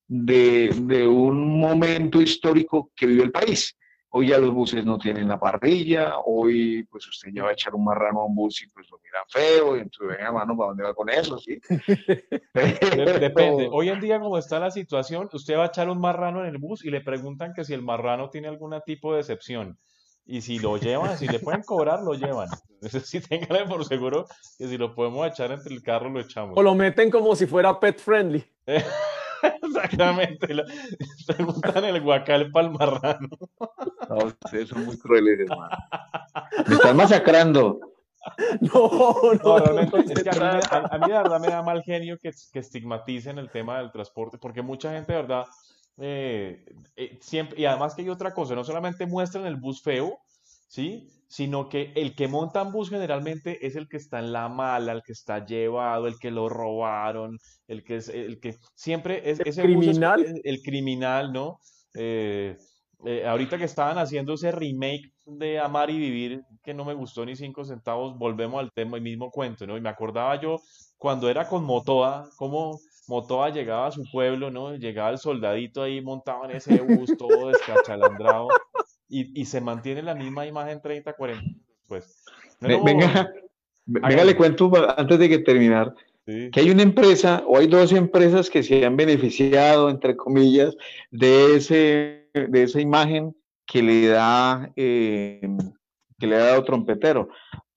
de, 0.07 0.71
de 0.83 1.09
un 1.09 1.59
momento 1.59 2.21
histórico 2.21 2.93
que 2.95 3.07
vive 3.07 3.25
el 3.25 3.33
país. 3.33 3.75
Hoy 4.11 4.29
ya 4.29 4.37
los 4.37 4.53
buses 4.53 4.85
no 4.85 4.99
tienen 4.99 5.27
la 5.27 5.41
parrilla, 5.41 6.19
hoy 6.27 6.85
pues 6.91 7.09
usted 7.09 7.31
ya 7.33 7.45
va 7.45 7.49
a 7.49 7.53
echar 7.55 7.75
un 7.75 7.85
marrano 7.85 8.21
a 8.21 8.27
un 8.27 8.35
bus 8.35 8.61
y 8.61 8.67
pues 8.69 8.87
lo 8.91 8.99
mira 9.03 9.21
feo, 9.27 9.75
y 9.75 9.81
entonces 9.81 10.19
venga 10.19 10.31
mano, 10.31 10.55
¿para 10.55 10.69
dónde 10.69 10.85
va 10.85 10.93
con 10.93 11.09
eso? 11.09 11.39
¿sí? 11.39 11.59
Depende. 12.53 13.71
Hoy 13.73 13.89
en 13.89 14.01
día, 14.01 14.21
como 14.21 14.37
está 14.37 14.61
la 14.61 14.71
situación, 14.71 15.31
usted 15.33 15.57
va 15.57 15.63
a 15.63 15.69
echar 15.69 15.89
un 15.89 15.99
marrano 15.99 16.43
en 16.45 16.49
el 16.55 16.59
bus 16.59 16.85
y 16.85 16.91
le 16.91 17.01
preguntan 17.01 17.55
que 17.55 17.65
si 17.65 17.73
el 17.73 17.81
marrano 17.81 18.29
tiene 18.29 18.49
algún 18.49 18.79
tipo 18.85 19.15
de 19.15 19.21
excepción. 19.21 19.79
Y 20.25 20.41
si 20.41 20.59
lo 20.59 20.77
llevan, 20.77 21.19
si 21.19 21.27
le 21.27 21.39
pueden 21.41 21.63
cobrar, 21.63 22.03
lo 22.03 22.15
llevan. 22.15 22.49
Entonces, 22.81 23.09
sí, 23.09 23.21
téngale 23.21 23.67
por 23.67 23.85
seguro 23.85 24.27
que 24.59 24.67
si 24.69 24.79
lo 24.79 24.95
podemos 24.95 25.27
echar 25.27 25.51
entre 25.53 25.75
el 25.75 25.83
carro, 25.83 26.09
lo 26.11 26.21
echamos. 26.21 26.55
O 26.57 26.63
lo 26.63 26.75
meten 26.75 27.11
como 27.11 27.35
si 27.37 27.47
fuera 27.47 27.79
pet 27.79 27.99
friendly. 28.01 28.45
Exactamente. 29.43 30.47
Preguntan 31.27 31.85
el 31.85 32.01
guacal 32.01 32.51
para 32.51 32.67
el 32.69 32.73
marrano. 32.73 33.29
No, 34.09 34.17
ustedes 34.27 34.69
son 34.69 34.85
muy 34.87 34.97
crueles, 34.99 35.41
hermano. 35.41 35.77
Me 36.69 36.75
están 36.77 36.97
masacrando. 36.97 37.81
No, 38.61 38.91
no, 39.23 39.35
No, 39.43 39.59
realmente, 39.59 40.13
es 40.13 40.23
que 40.23 40.31
a 40.31 40.33
mí, 40.35 40.39
me- 40.39 40.47
a, 40.47 40.89
a 40.93 40.99
mí 40.99 41.07
de 41.09 41.19
verdad 41.19 41.41
me 41.41 41.49
da 41.49 41.63
mal 41.63 41.83
genio 41.83 42.17
que, 42.23 42.31
que 42.53 42.59
estigmaticen 42.61 43.39
el 43.39 43.51
tema 43.51 43.79
del 43.79 43.91
transporte, 43.91 44.39
porque 44.39 44.63
mucha 44.63 44.93
gente 44.93 45.13
de 45.13 45.19
verdad, 45.23 45.45
eh, 45.99 46.65
eh, 46.97 47.19
siempre, 47.21 47.61
y 47.61 47.65
además 47.65 47.95
que 47.95 48.03
hay 48.03 48.09
otra 48.09 48.33
cosa, 48.35 48.55
no 48.55 48.65
solamente 48.65 49.07
muestran 49.07 49.47
el 49.47 49.57
bus 49.57 49.83
feo, 49.83 50.19
¿sí? 50.69 51.09
Sino 51.29 51.69
que 51.69 51.93
el 51.97 52.15
que 52.15 52.29
monta 52.29 52.63
en 52.63 52.73
bus 52.73 52.91
generalmente 52.91 53.67
es 53.67 53.77
el 53.77 53.89
que 53.89 53.97
está 53.99 54.19
en 54.19 54.33
la 54.33 54.49
mala, 54.49 54.93
el 54.93 55.03
que 55.03 55.13
está 55.13 55.45
llevado, 55.45 56.07
el 56.07 56.19
que 56.19 56.31
lo 56.31 56.49
robaron, 56.49 57.39
el 57.67 57.85
que 57.85 57.97
es, 57.97 58.09
el 58.09 58.41
que 58.41 58.57
siempre 58.75 59.31
es 59.31 59.41
El 59.41 59.47
ese 59.47 59.65
bus 59.65 59.89
es 59.89 60.01
criminal. 60.01 60.21
el, 60.21 60.41
el 60.45 60.63
criminal, 60.63 61.33
¿no? 61.33 61.59
Eh, 61.95 62.57
eh, 63.05 63.27
ahorita 63.27 63.59
que 63.59 63.65
estaban 63.65 63.99
haciendo 63.99 64.35
ese 64.35 64.53
remake 64.53 65.13
de 65.27 65.59
Amar 65.59 65.91
y 65.91 65.99
Vivir, 65.99 66.43
que 66.63 66.75
no 66.75 66.85
me 66.85 66.95
gustó 66.95 67.25
ni 67.27 67.35
cinco 67.37 67.65
centavos, 67.65 68.17
volvemos 68.17 68.61
al 68.61 68.71
tema, 68.73 68.97
el 68.97 69.03
mismo 69.03 69.31
cuento, 69.31 69.67
¿no? 69.67 69.77
Y 69.77 69.81
me 69.81 69.89
acordaba 69.89 70.41
yo 70.41 70.61
cuando 70.99 71.29
era 71.29 71.49
con 71.49 71.65
Motoa, 71.65 72.29
cómo 72.37 72.79
Motoa 73.09 73.51
llegaba 73.51 73.89
a 73.89 73.93
su 73.93 74.05
pueblo, 74.11 74.51
¿no? 74.51 74.77
Llegaba 74.77 75.11
el 75.11 75.19
soldadito 75.19 75.83
ahí 75.83 76.01
montado 76.01 76.45
en 76.45 76.53
ese 76.53 76.81
bus, 76.81 77.17
todo 77.19 77.49
descachalandrado, 77.49 78.49
y, 79.09 79.41
y 79.41 79.45
se 79.45 79.61
mantiene 79.61 80.03
la 80.03 80.15
misma 80.15 80.47
imagen 80.47 80.81
30, 80.81 81.13
40 81.13 81.41
años 81.41 81.57
después. 81.67 82.25
No 82.61 82.85
Venga, 82.85 83.33
venga, 83.87 84.25
le 84.25 84.37
cuento 84.37 84.71
antes 84.97 85.19
de 85.19 85.29
que 85.29 85.39
terminar 85.41 85.95
sí. 86.27 86.51
que 86.53 86.61
hay 86.61 86.71
una 86.71 86.83
empresa 86.83 87.43
o 87.47 87.59
hay 87.59 87.67
dos 87.67 87.93
empresas 87.93 88.49
que 88.49 88.63
se 88.63 88.87
han 88.87 88.97
beneficiado, 88.97 89.91
entre 89.91 90.17
comillas, 90.17 90.77
de, 91.11 91.57
ese, 91.57 92.31
de 92.33 92.63
esa 92.63 92.81
imagen 92.81 93.35
que 93.67 93.83
le 93.83 94.07
da 94.07 94.71
eh, 94.77 95.41
que 96.19 96.27
le 96.29 96.37
ha 96.37 96.45
dado 96.45 96.65
trompetero. 96.65 97.29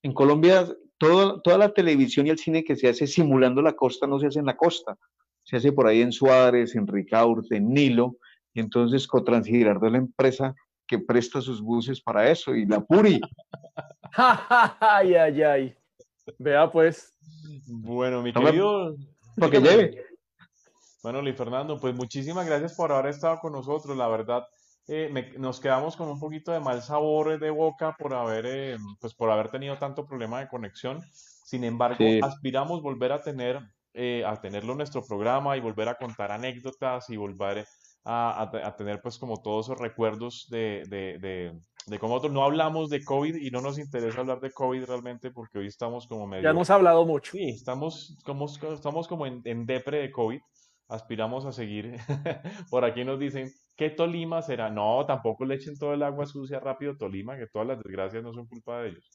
En 0.04 0.14
Colombia, 0.14 0.68
todo- 0.98 1.42
toda 1.42 1.58
la 1.58 1.74
televisión 1.74 2.28
y 2.28 2.30
el 2.30 2.38
cine 2.40 2.64
que 2.64 2.76
se 2.76 2.88
hace 2.90 3.08
simulando 3.08 3.62
la 3.62 3.74
costa 3.74 4.08
no 4.08 4.20
se 4.20 4.28
hace 4.28 4.40
en 4.40 4.46
la 4.46 4.56
costa, 4.58 4.98
se 5.44 5.58
hace 5.58 5.72
por 5.72 5.88
ahí 5.88 6.02
en 6.02 6.12
Suárez, 6.12 6.76
en 6.76 6.88
Ricaurte, 6.88 7.58
en 7.58 7.70
Nilo, 7.74 8.18
y 8.54 8.60
entonces 8.62 9.08
Cotrans 9.08 9.48
y 9.48 9.52
Girardot 9.52 9.86
es 9.88 9.92
la 9.92 9.98
empresa 9.98 10.56
que 10.88 11.00
presta 11.00 11.42
sus 11.42 11.62
buses 11.62 12.02
para 12.02 12.30
eso, 12.30 12.56
y 12.56 12.66
la 12.66 12.80
Puri. 12.80 13.20
ay, 14.18 15.16
ay, 15.16 15.42
ay. 15.44 15.76
Vea 16.40 16.72
pues. 16.72 17.14
Bueno, 17.68 18.22
mi 18.22 18.32
Toma- 18.34 18.48
querido... 18.50 18.96
Para 19.38 19.52
que 19.52 19.60
lleve. 19.60 20.06
Bueno, 21.04 21.22
Luis 21.22 21.36
Fernando, 21.36 21.80
pues 21.80 21.94
muchísimas 21.94 22.46
gracias 22.48 22.74
por 22.76 22.92
haber 22.92 23.08
estado 23.12 23.38
con 23.40 23.52
nosotros. 23.54 23.96
La 23.98 24.08
verdad, 24.08 24.44
eh, 24.88 25.10
me- 25.12 25.32
nos 25.38 25.60
quedamos 25.60 25.96
con 25.96 26.08
un 26.10 26.20
poquito 26.20 26.52
de 26.52 26.60
mal 26.60 26.82
sabor 26.82 27.40
de 27.40 27.50
boca 27.50 27.96
por 27.98 28.14
haber, 28.14 28.46
eh, 28.48 28.78
pues 29.02 29.14
por 29.14 29.30
haber 29.32 29.50
tenido 29.50 29.78
tanto 29.78 30.06
problema 30.06 30.40
de 30.40 30.48
conexión. 30.48 31.02
Sin 31.12 31.64
embargo, 31.64 31.98
Sí. 32.00 32.20
aspiramos 32.24 32.82
volver 32.82 33.12
a 33.12 33.22
tener, 33.22 33.60
eh, 33.94 34.24
a 34.26 34.40
tenerlo 34.42 34.72
en 34.74 34.78
nuestro 34.80 35.04
programa 35.06 35.56
y 35.58 35.62
volver 35.62 35.88
a 35.90 35.96
contar 35.96 36.32
anécdotas 36.32 37.10
y 37.10 37.18
volver 37.18 37.66
a, 38.04 38.42
a 38.44 38.68
a 38.68 38.76
tener, 38.76 39.02
pues, 39.02 39.18
como 39.18 39.42
todos 39.42 39.66
esos 39.68 39.80
recuerdos 39.80 40.48
de, 40.52 40.84
de, 40.90 41.18
de, 41.20 41.60
de 41.88 42.00
cómo 42.00 42.14
nosotros 42.14 42.34
no 42.34 42.44
hablamos 42.44 42.90
de 42.90 43.04
COVID 43.04 43.36
y 43.36 43.50
no 43.50 43.62
nos 43.62 43.80
interesa 43.80 44.20
hablar 44.20 44.40
de 44.42 44.52
COVID 44.52 44.86
realmente 44.86 45.32
porque 45.32 45.60
hoy 45.60 45.68
estamos 45.68 46.06
como 46.08 46.28
medio. 46.28 46.44
Ya 46.44 46.50
hemos 46.52 46.70
hablado 46.70 47.06
mucho. 47.06 47.32
Sí, 47.32 47.50
estamos 47.50 48.16
como, 48.24 48.46
estamos 48.46 49.08
como 49.08 49.26
en, 49.26 49.42
en 49.46 49.66
depre 49.66 50.00
de 50.00 50.12
COVID. 50.12 50.40
Aspiramos 50.88 51.46
a 51.46 51.52
seguir. 51.52 51.96
Por 52.70 52.86
aquí 52.86 53.04
nos 53.04 53.20
dicen, 53.20 53.52
¿qué 53.76 53.90
Tolima 53.90 54.42
será? 54.42 54.70
No, 54.70 55.06
tampoco 55.06 55.46
le 55.46 55.56
echen 55.56 55.78
todo 55.78 55.94
el 55.94 56.04
agua 56.04 56.26
sucia 56.26 56.60
rápido 56.60 56.96
Tolima, 56.98 57.38
que 57.38 57.48
todas 57.48 57.68
las 57.68 57.80
desgracias 57.80 58.24
no 58.24 58.34
son 58.34 58.48
culpa 58.48 58.82
de 58.82 58.90
ellos. 58.90 59.10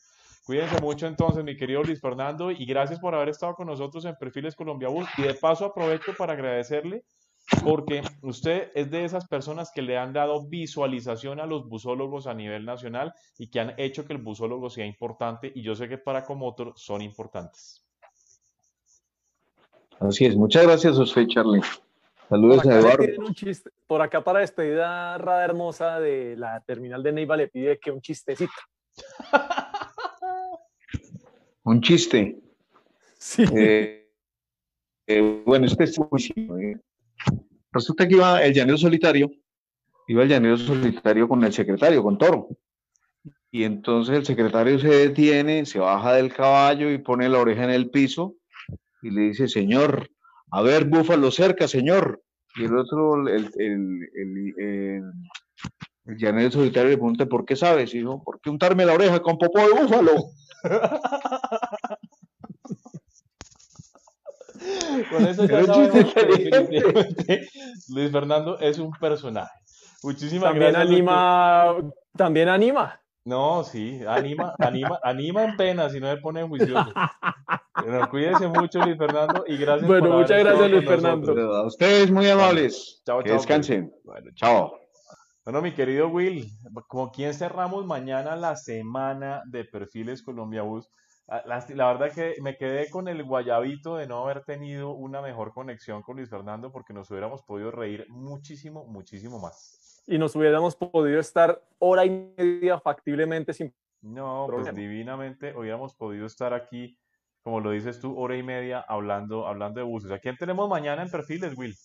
Cuídense 0.44 0.80
mucho 0.80 1.06
entonces, 1.06 1.44
mi 1.44 1.56
querido 1.56 1.82
Luis 1.82 2.00
Fernando, 2.00 2.50
y 2.50 2.64
gracias 2.64 2.98
por 2.98 3.14
haber 3.14 3.28
estado 3.28 3.54
con 3.54 3.66
nosotros 3.66 4.04
en 4.04 4.16
Perfiles 4.16 4.56
Colombia 4.56 4.88
Bus. 4.88 5.06
Y 5.18 5.22
de 5.22 5.34
paso 5.34 5.66
aprovecho 5.66 6.12
para 6.16 6.32
agradecerle 6.32 7.04
porque 7.64 8.02
usted 8.22 8.70
es 8.74 8.90
de 8.90 9.04
esas 9.04 9.26
personas 9.26 9.70
que 9.74 9.82
le 9.82 9.98
han 9.98 10.12
dado 10.12 10.46
visualización 10.46 11.40
a 11.40 11.46
los 11.46 11.68
busólogos 11.68 12.26
a 12.26 12.34
nivel 12.34 12.64
nacional 12.64 13.12
y 13.38 13.50
que 13.50 13.60
han 13.60 13.74
hecho 13.76 14.06
que 14.06 14.12
el 14.12 14.22
busólogo 14.22 14.70
sea 14.70 14.86
importante 14.86 15.50
y 15.54 15.62
yo 15.62 15.74
sé 15.74 15.88
que 15.88 15.98
para 15.98 16.24
Comotor 16.24 16.72
son 16.76 17.02
importantes. 17.02 17.84
Así 19.98 20.24
es, 20.24 20.36
muchas 20.36 20.62
gracias 20.62 20.98
a 20.98 21.02
usted, 21.02 21.26
Charlie. 21.26 21.60
Saludos 22.30 22.64
a 22.64 22.78
Eduardo. 22.78 23.04
piden 23.04 23.22
un 23.24 23.34
chiste. 23.34 23.70
Por 23.88 24.00
acá 24.00 24.22
para 24.22 24.38
despedida 24.38 25.18
Rada 25.18 25.44
Hermosa 25.44 25.98
de 25.98 26.36
la 26.36 26.60
terminal 26.60 27.02
de 27.02 27.10
Neiva 27.10 27.36
le 27.36 27.48
pide 27.48 27.80
que 27.80 27.90
un 27.90 28.00
chistecito. 28.00 28.52
Un 31.62 31.80
chiste. 31.82 32.40
Sí. 33.18 33.44
Eh, 33.54 34.10
eh, 35.06 35.42
bueno, 35.44 35.66
este 35.66 35.84
es 35.84 35.96
buenísimo, 35.98 36.56
eh. 36.56 36.80
Resulta 37.70 38.08
que 38.08 38.14
iba 38.14 38.42
el 38.42 38.54
llanero 38.54 38.78
solitario, 38.78 39.30
iba 40.08 40.22
el 40.22 40.28
llanero 40.28 40.56
solitario 40.56 41.28
con 41.28 41.44
el 41.44 41.52
secretario, 41.52 42.02
con 42.02 42.16
Toro. 42.16 42.48
Y 43.50 43.64
entonces 43.64 44.16
el 44.16 44.24
secretario 44.24 44.78
se 44.78 44.88
detiene, 44.88 45.66
se 45.66 45.78
baja 45.78 46.14
del 46.14 46.32
caballo 46.32 46.90
y 46.90 46.98
pone 46.98 47.28
la 47.28 47.38
oreja 47.38 47.64
en 47.64 47.70
el 47.70 47.90
piso 47.90 48.36
y 49.02 49.10
le 49.10 49.22
dice, 49.22 49.46
señor, 49.46 50.10
a 50.50 50.62
ver, 50.62 50.84
búfalo 50.84 51.30
cerca, 51.30 51.66
señor. 51.68 52.22
Y 52.56 52.64
el 52.64 52.76
otro, 52.76 53.26
el, 53.28 53.50
el, 53.56 54.08
el, 54.14 54.54
el- 54.58 55.12
el 56.06 56.16
llanero 56.16 56.50
solitario 56.50 56.90
le 56.90 56.96
pregunta, 56.96 57.26
¿por 57.26 57.44
qué 57.44 57.54
sabes? 57.54 57.94
Y 57.94 57.98
dijo, 57.98 58.22
¿por 58.24 58.40
qué 58.40 58.50
untarme 58.50 58.84
la 58.86 58.94
oreja 58.94 59.20
con 59.20 59.38
popó 59.38 59.60
de 59.60 59.80
búfalo? 59.82 60.12
Con 65.08 65.26
eso 65.26 65.46
ya 65.46 65.64
sabemos 65.64 66.14
que 66.14 66.26
definitivamente 66.26 67.48
Luis 67.88 68.10
Fernando 68.12 68.58
es 68.58 68.78
un 68.78 68.90
personaje. 68.92 69.50
Muchísimas 70.02 70.50
También 70.50 70.72
gracias. 70.72 70.88
Luis, 70.88 70.98
anima, 71.00 71.92
también 72.16 72.48
anima. 72.48 73.00
No, 73.24 73.64
sí, 73.64 74.00
anima, 74.08 74.54
anima, 74.58 74.98
anima 75.02 75.44
en 75.44 75.56
pena 75.56 75.90
si 75.90 76.00
no 76.00 76.06
me 76.06 76.16
pone 76.16 76.42
juicioso. 76.42 76.92
Bueno, 77.82 78.08
cuídese 78.10 78.48
mucho, 78.48 78.78
Luis 78.80 78.98
Fernando, 78.98 79.44
y 79.46 79.56
gracias 79.56 79.86
Bueno, 79.88 80.08
por 80.08 80.18
muchas 80.18 80.38
gracias, 80.38 80.70
Luis 80.70 80.86
Fernando. 80.86 81.34
Pero 81.34 81.54
a 81.54 81.66
ustedes 81.66 82.10
muy 82.10 82.28
amables. 82.28 83.02
Chao, 83.06 83.22
que 83.22 83.30
chao, 83.30 83.38
descansen. 83.38 83.92
Bueno, 84.04 84.30
Chao. 84.34 84.72
Bueno, 85.44 85.62
mi 85.62 85.72
querido 85.72 86.08
Will, 86.08 86.46
¿con 86.86 87.08
quién 87.10 87.32
cerramos 87.32 87.86
mañana 87.86 88.36
la 88.36 88.56
semana 88.56 89.42
de 89.46 89.64
Perfiles 89.64 90.22
Colombia 90.22 90.62
Bus? 90.62 90.90
Ah, 91.32 91.42
La, 91.46 91.64
la 91.68 91.86
verdad 91.92 92.12
que 92.12 92.34
me 92.42 92.56
quedé 92.56 92.90
con 92.90 93.06
el 93.06 93.22
guayabito 93.22 93.96
de 93.96 94.08
no 94.08 94.24
haber 94.24 94.44
tenido 94.44 94.90
una 94.90 95.22
mejor 95.22 95.52
conexión 95.52 96.02
con 96.02 96.16
Luis 96.16 96.28
Fernando 96.28 96.72
porque 96.72 96.92
nos 96.92 97.08
hubiéramos 97.12 97.44
podido 97.44 97.70
reír 97.70 98.04
muchísimo, 98.08 98.84
muchísimo 98.86 99.38
más. 99.38 100.02
Y 100.08 100.18
nos 100.18 100.34
hubiéramos 100.34 100.74
podido 100.74 101.20
estar 101.20 101.62
hora 101.78 102.04
y 102.04 102.10
media 102.36 102.80
factiblemente 102.80 103.52
sin 103.52 103.72
No, 104.02 104.48
pues 104.50 104.74
divinamente 104.74 105.56
hubiéramos 105.56 105.94
podido 105.94 106.26
estar 106.26 106.52
aquí, 106.52 106.98
como 107.42 107.60
lo 107.60 107.70
dices 107.70 108.00
tú, 108.00 108.18
hora 108.18 108.36
y 108.36 108.42
media 108.42 108.80
hablando, 108.80 109.46
hablando 109.46 109.78
de 109.78 109.86
buses. 109.86 110.10
¿A 110.10 110.18
quién 110.18 110.36
tenemos 110.36 110.68
mañana 110.68 111.02
en 111.02 111.10
Perfiles, 111.12 111.56
Will? 111.56 111.76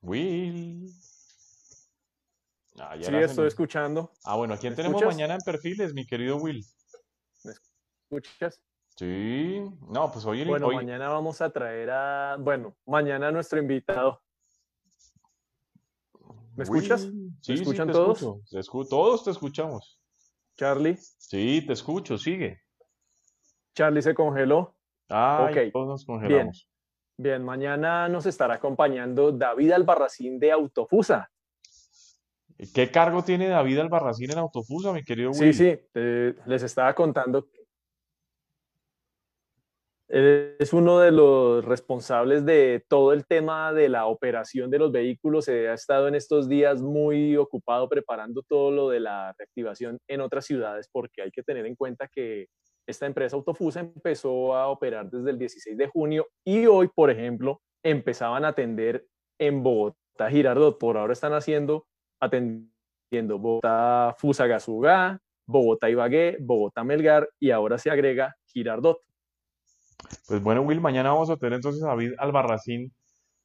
Will. 0.00 0.92
Ah, 2.78 2.96
sí, 3.00 3.14
estoy 3.14 3.46
escuchando. 3.46 4.10
Ah, 4.24 4.36
bueno, 4.36 4.54
¿a 4.54 4.56
quién 4.56 4.74
tenemos 4.74 5.02
mañana 5.04 5.34
en 5.34 5.40
perfiles, 5.40 5.94
mi 5.94 6.06
querido 6.06 6.36
Will? 6.36 6.64
¿Me 7.44 7.52
escuchas? 8.20 8.60
Sí, 8.96 9.60
no, 9.88 10.10
pues 10.12 10.24
hoy... 10.24 10.44
Bueno, 10.44 10.70
mañana 10.70 11.08
vamos 11.08 11.40
a 11.40 11.50
traer 11.50 11.90
a... 11.90 12.36
Bueno, 12.38 12.76
mañana 12.86 13.30
nuestro 13.30 13.60
invitado. 13.60 14.22
¿Me 16.56 16.64
escuchas? 16.64 17.02
Sí, 17.40 17.52
¿Me 17.52 17.54
escuchan 17.54 17.90
todos? 17.90 18.20
todos 18.88 19.24
te 19.24 19.30
escuchamos. 19.30 20.00
Charlie. 20.56 20.96
Sí, 20.96 21.64
te 21.66 21.72
escucho, 21.72 22.16
sigue. 22.16 22.60
Charlie 23.74 24.02
se 24.02 24.14
congeló. 24.14 24.76
Ah, 25.08 25.50
todos 25.72 25.88
nos 25.88 26.04
congelamos. 26.04 26.68
Bien. 27.16 27.32
Bien, 27.34 27.44
mañana 27.44 28.08
nos 28.08 28.26
estará 28.26 28.54
acompañando 28.54 29.30
David 29.30 29.72
Albarracín 29.72 30.38
de 30.40 30.50
Autofusa. 30.50 31.30
¿Qué 32.74 32.90
cargo 32.90 33.22
tiene 33.22 33.48
David 33.48 33.80
Albarracín 33.80 34.30
en 34.30 34.38
Autofusa, 34.38 34.92
mi 34.92 35.02
querido 35.02 35.30
Will? 35.30 35.54
Sí, 35.54 35.76
sí, 35.92 36.00
les 36.46 36.62
estaba 36.62 36.94
contando 36.94 37.46
es 40.16 40.72
uno 40.72 41.00
de 41.00 41.10
los 41.10 41.64
responsables 41.64 42.44
de 42.44 42.84
todo 42.88 43.12
el 43.12 43.26
tema 43.26 43.72
de 43.72 43.88
la 43.88 44.06
operación 44.06 44.70
de 44.70 44.78
los 44.78 44.92
vehículos. 44.92 45.46
Se 45.46 45.68
ha 45.68 45.74
estado 45.74 46.08
en 46.08 46.14
estos 46.14 46.48
días 46.48 46.82
muy 46.82 47.36
ocupado 47.36 47.88
preparando 47.88 48.42
todo 48.42 48.70
lo 48.70 48.88
de 48.90 49.00
la 49.00 49.34
reactivación 49.36 49.98
en 50.06 50.20
otras 50.20 50.44
ciudades 50.44 50.88
porque 50.92 51.22
hay 51.22 51.30
que 51.30 51.42
tener 51.42 51.66
en 51.66 51.74
cuenta 51.74 52.06
que 52.06 52.46
esta 52.86 53.06
empresa 53.06 53.34
Autofusa 53.34 53.80
empezó 53.80 54.54
a 54.54 54.68
operar 54.68 55.10
desde 55.10 55.30
el 55.30 55.38
16 55.38 55.76
de 55.76 55.88
junio 55.88 56.28
y 56.44 56.66
hoy, 56.66 56.88
por 56.94 57.10
ejemplo, 57.10 57.62
empezaban 57.82 58.44
a 58.44 58.48
atender 58.48 59.06
en 59.38 59.62
Bogotá, 59.62 60.30
Girardot. 60.30 60.78
Por 60.78 60.98
ahora 60.98 61.14
están 61.14 61.32
haciendo, 61.32 61.86
atendiendo 62.24 63.38
Bogotá, 63.38 64.14
Fusagasugá, 64.18 65.20
Bogotá 65.46 65.90
Ibagué, 65.90 66.38
Bogotá 66.40 66.84
Melgar 66.84 67.28
y 67.38 67.50
ahora 67.50 67.78
se 67.78 67.90
agrega 67.90 68.34
Girardot. 68.46 68.98
Pues 70.28 70.42
bueno, 70.42 70.62
Will, 70.62 70.80
mañana 70.80 71.12
vamos 71.12 71.30
a 71.30 71.36
tener 71.36 71.54
entonces 71.54 71.82
a 71.82 71.88
David 71.88 72.12
Albarracín 72.18 72.92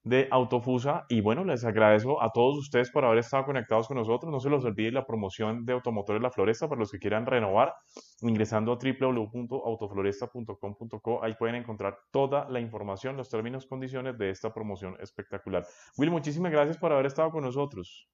de 0.04 0.28
Autofusa 0.32 1.06
y 1.10 1.20
bueno, 1.22 1.44
les 1.44 1.66
agradezco 1.66 2.22
a 2.22 2.32
todos 2.32 2.58
ustedes 2.58 2.92
por 2.92 3.04
haber 3.06 3.18
estado 3.20 3.46
conectados 3.46 3.88
con 3.88 3.98
nosotros. 3.98 4.32
No 4.32 4.40
se 4.40 4.50
los 4.50 4.64
olvide 4.66 4.92
la 4.92 5.06
promoción 5.06 5.66
de 5.66 5.74
Automotores 5.74 6.22
La 6.22 6.32
Floresta 6.32 6.70
para 6.70 6.80
los 6.80 6.92
que 6.92 7.00
quieran 7.00 7.26
renovar, 7.26 7.74
ingresando 8.22 8.74
a 8.74 8.78
www.autofloresta.com.co. 8.78 11.24
Ahí 11.24 11.34
pueden 11.36 11.56
encontrar 11.56 11.98
toda 12.12 12.48
la 12.50 12.60
información, 12.60 13.18
los 13.18 13.30
términos, 13.30 13.66
condiciones 13.68 14.18
de 14.18 14.30
esta 14.30 14.54
promoción 14.54 14.96
espectacular. 15.00 15.66
Will, 15.98 16.12
muchísimas 16.12 16.52
gracias 16.52 16.78
por 16.78 16.94
haber 16.94 17.06
estado 17.06 17.32
con 17.32 17.44
nosotros. 17.44 18.10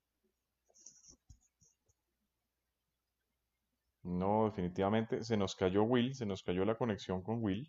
No, 4.06 4.46
definitivamente 4.46 5.24
se 5.24 5.36
nos 5.36 5.56
cayó 5.56 5.84
Will, 5.84 6.14
se 6.14 6.28
nos 6.28 6.44
cayó 6.44 6.64
la 6.64 6.76
conexión 6.76 7.24
con 7.24 7.44
Will. 7.44 7.68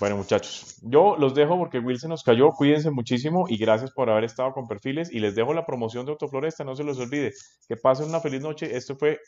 Bueno, 0.00 0.16
muchachos, 0.16 0.78
yo 0.82 1.16
los 1.16 1.34
dejo 1.34 1.58
porque 1.58 1.78
Will 1.78 1.98
se 1.98 2.08
nos 2.08 2.22
cayó. 2.22 2.48
Cuídense 2.50 2.90
muchísimo 2.90 3.44
y 3.48 3.58
gracias 3.58 3.92
por 3.92 4.10
haber 4.10 4.24
estado 4.24 4.52
con 4.52 4.66
Perfiles. 4.66 5.12
Y 5.12 5.20
les 5.20 5.34
dejo 5.34 5.52
la 5.52 5.64
promoción 5.64 6.06
de 6.06 6.12
Autofloresta, 6.12 6.64
no 6.64 6.74
se 6.74 6.84
los 6.84 6.98
olvide. 6.98 7.32
Que 7.68 7.76
pasen 7.76 8.08
una 8.08 8.20
feliz 8.20 8.42
noche. 8.42 8.74
Esto 8.74 8.96
fue 8.96 9.18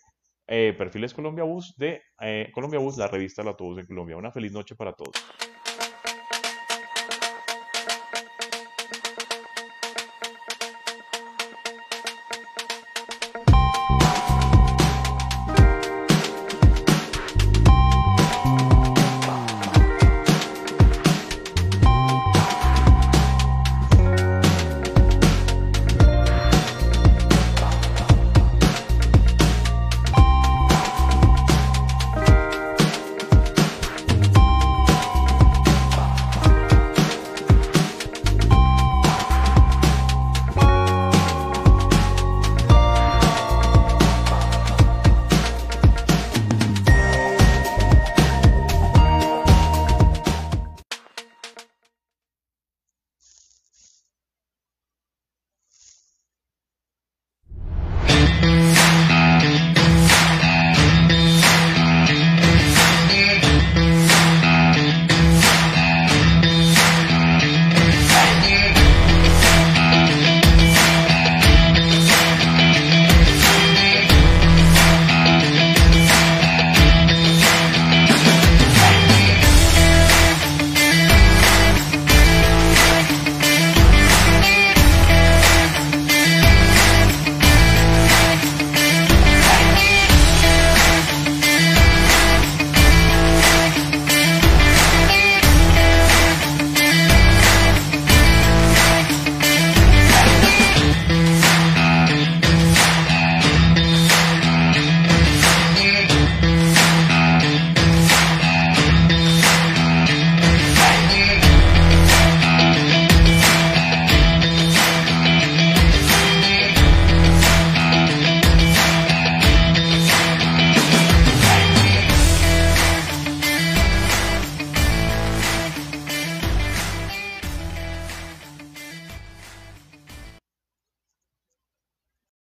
eh, 0.46 0.74
Perfiles 0.76 1.12
Colombia 1.12 1.44
Bus 1.44 1.74
de 1.76 2.00
eh, 2.20 2.50
Colombia 2.54 2.80
Bus, 2.80 2.96
la 2.96 3.06
revista 3.06 3.42
del 3.42 3.50
autobús 3.50 3.78
en 3.78 3.86
Colombia. 3.86 4.16
Una 4.16 4.32
feliz 4.32 4.52
noche 4.52 4.74
para 4.74 4.92
todos. 4.92 5.12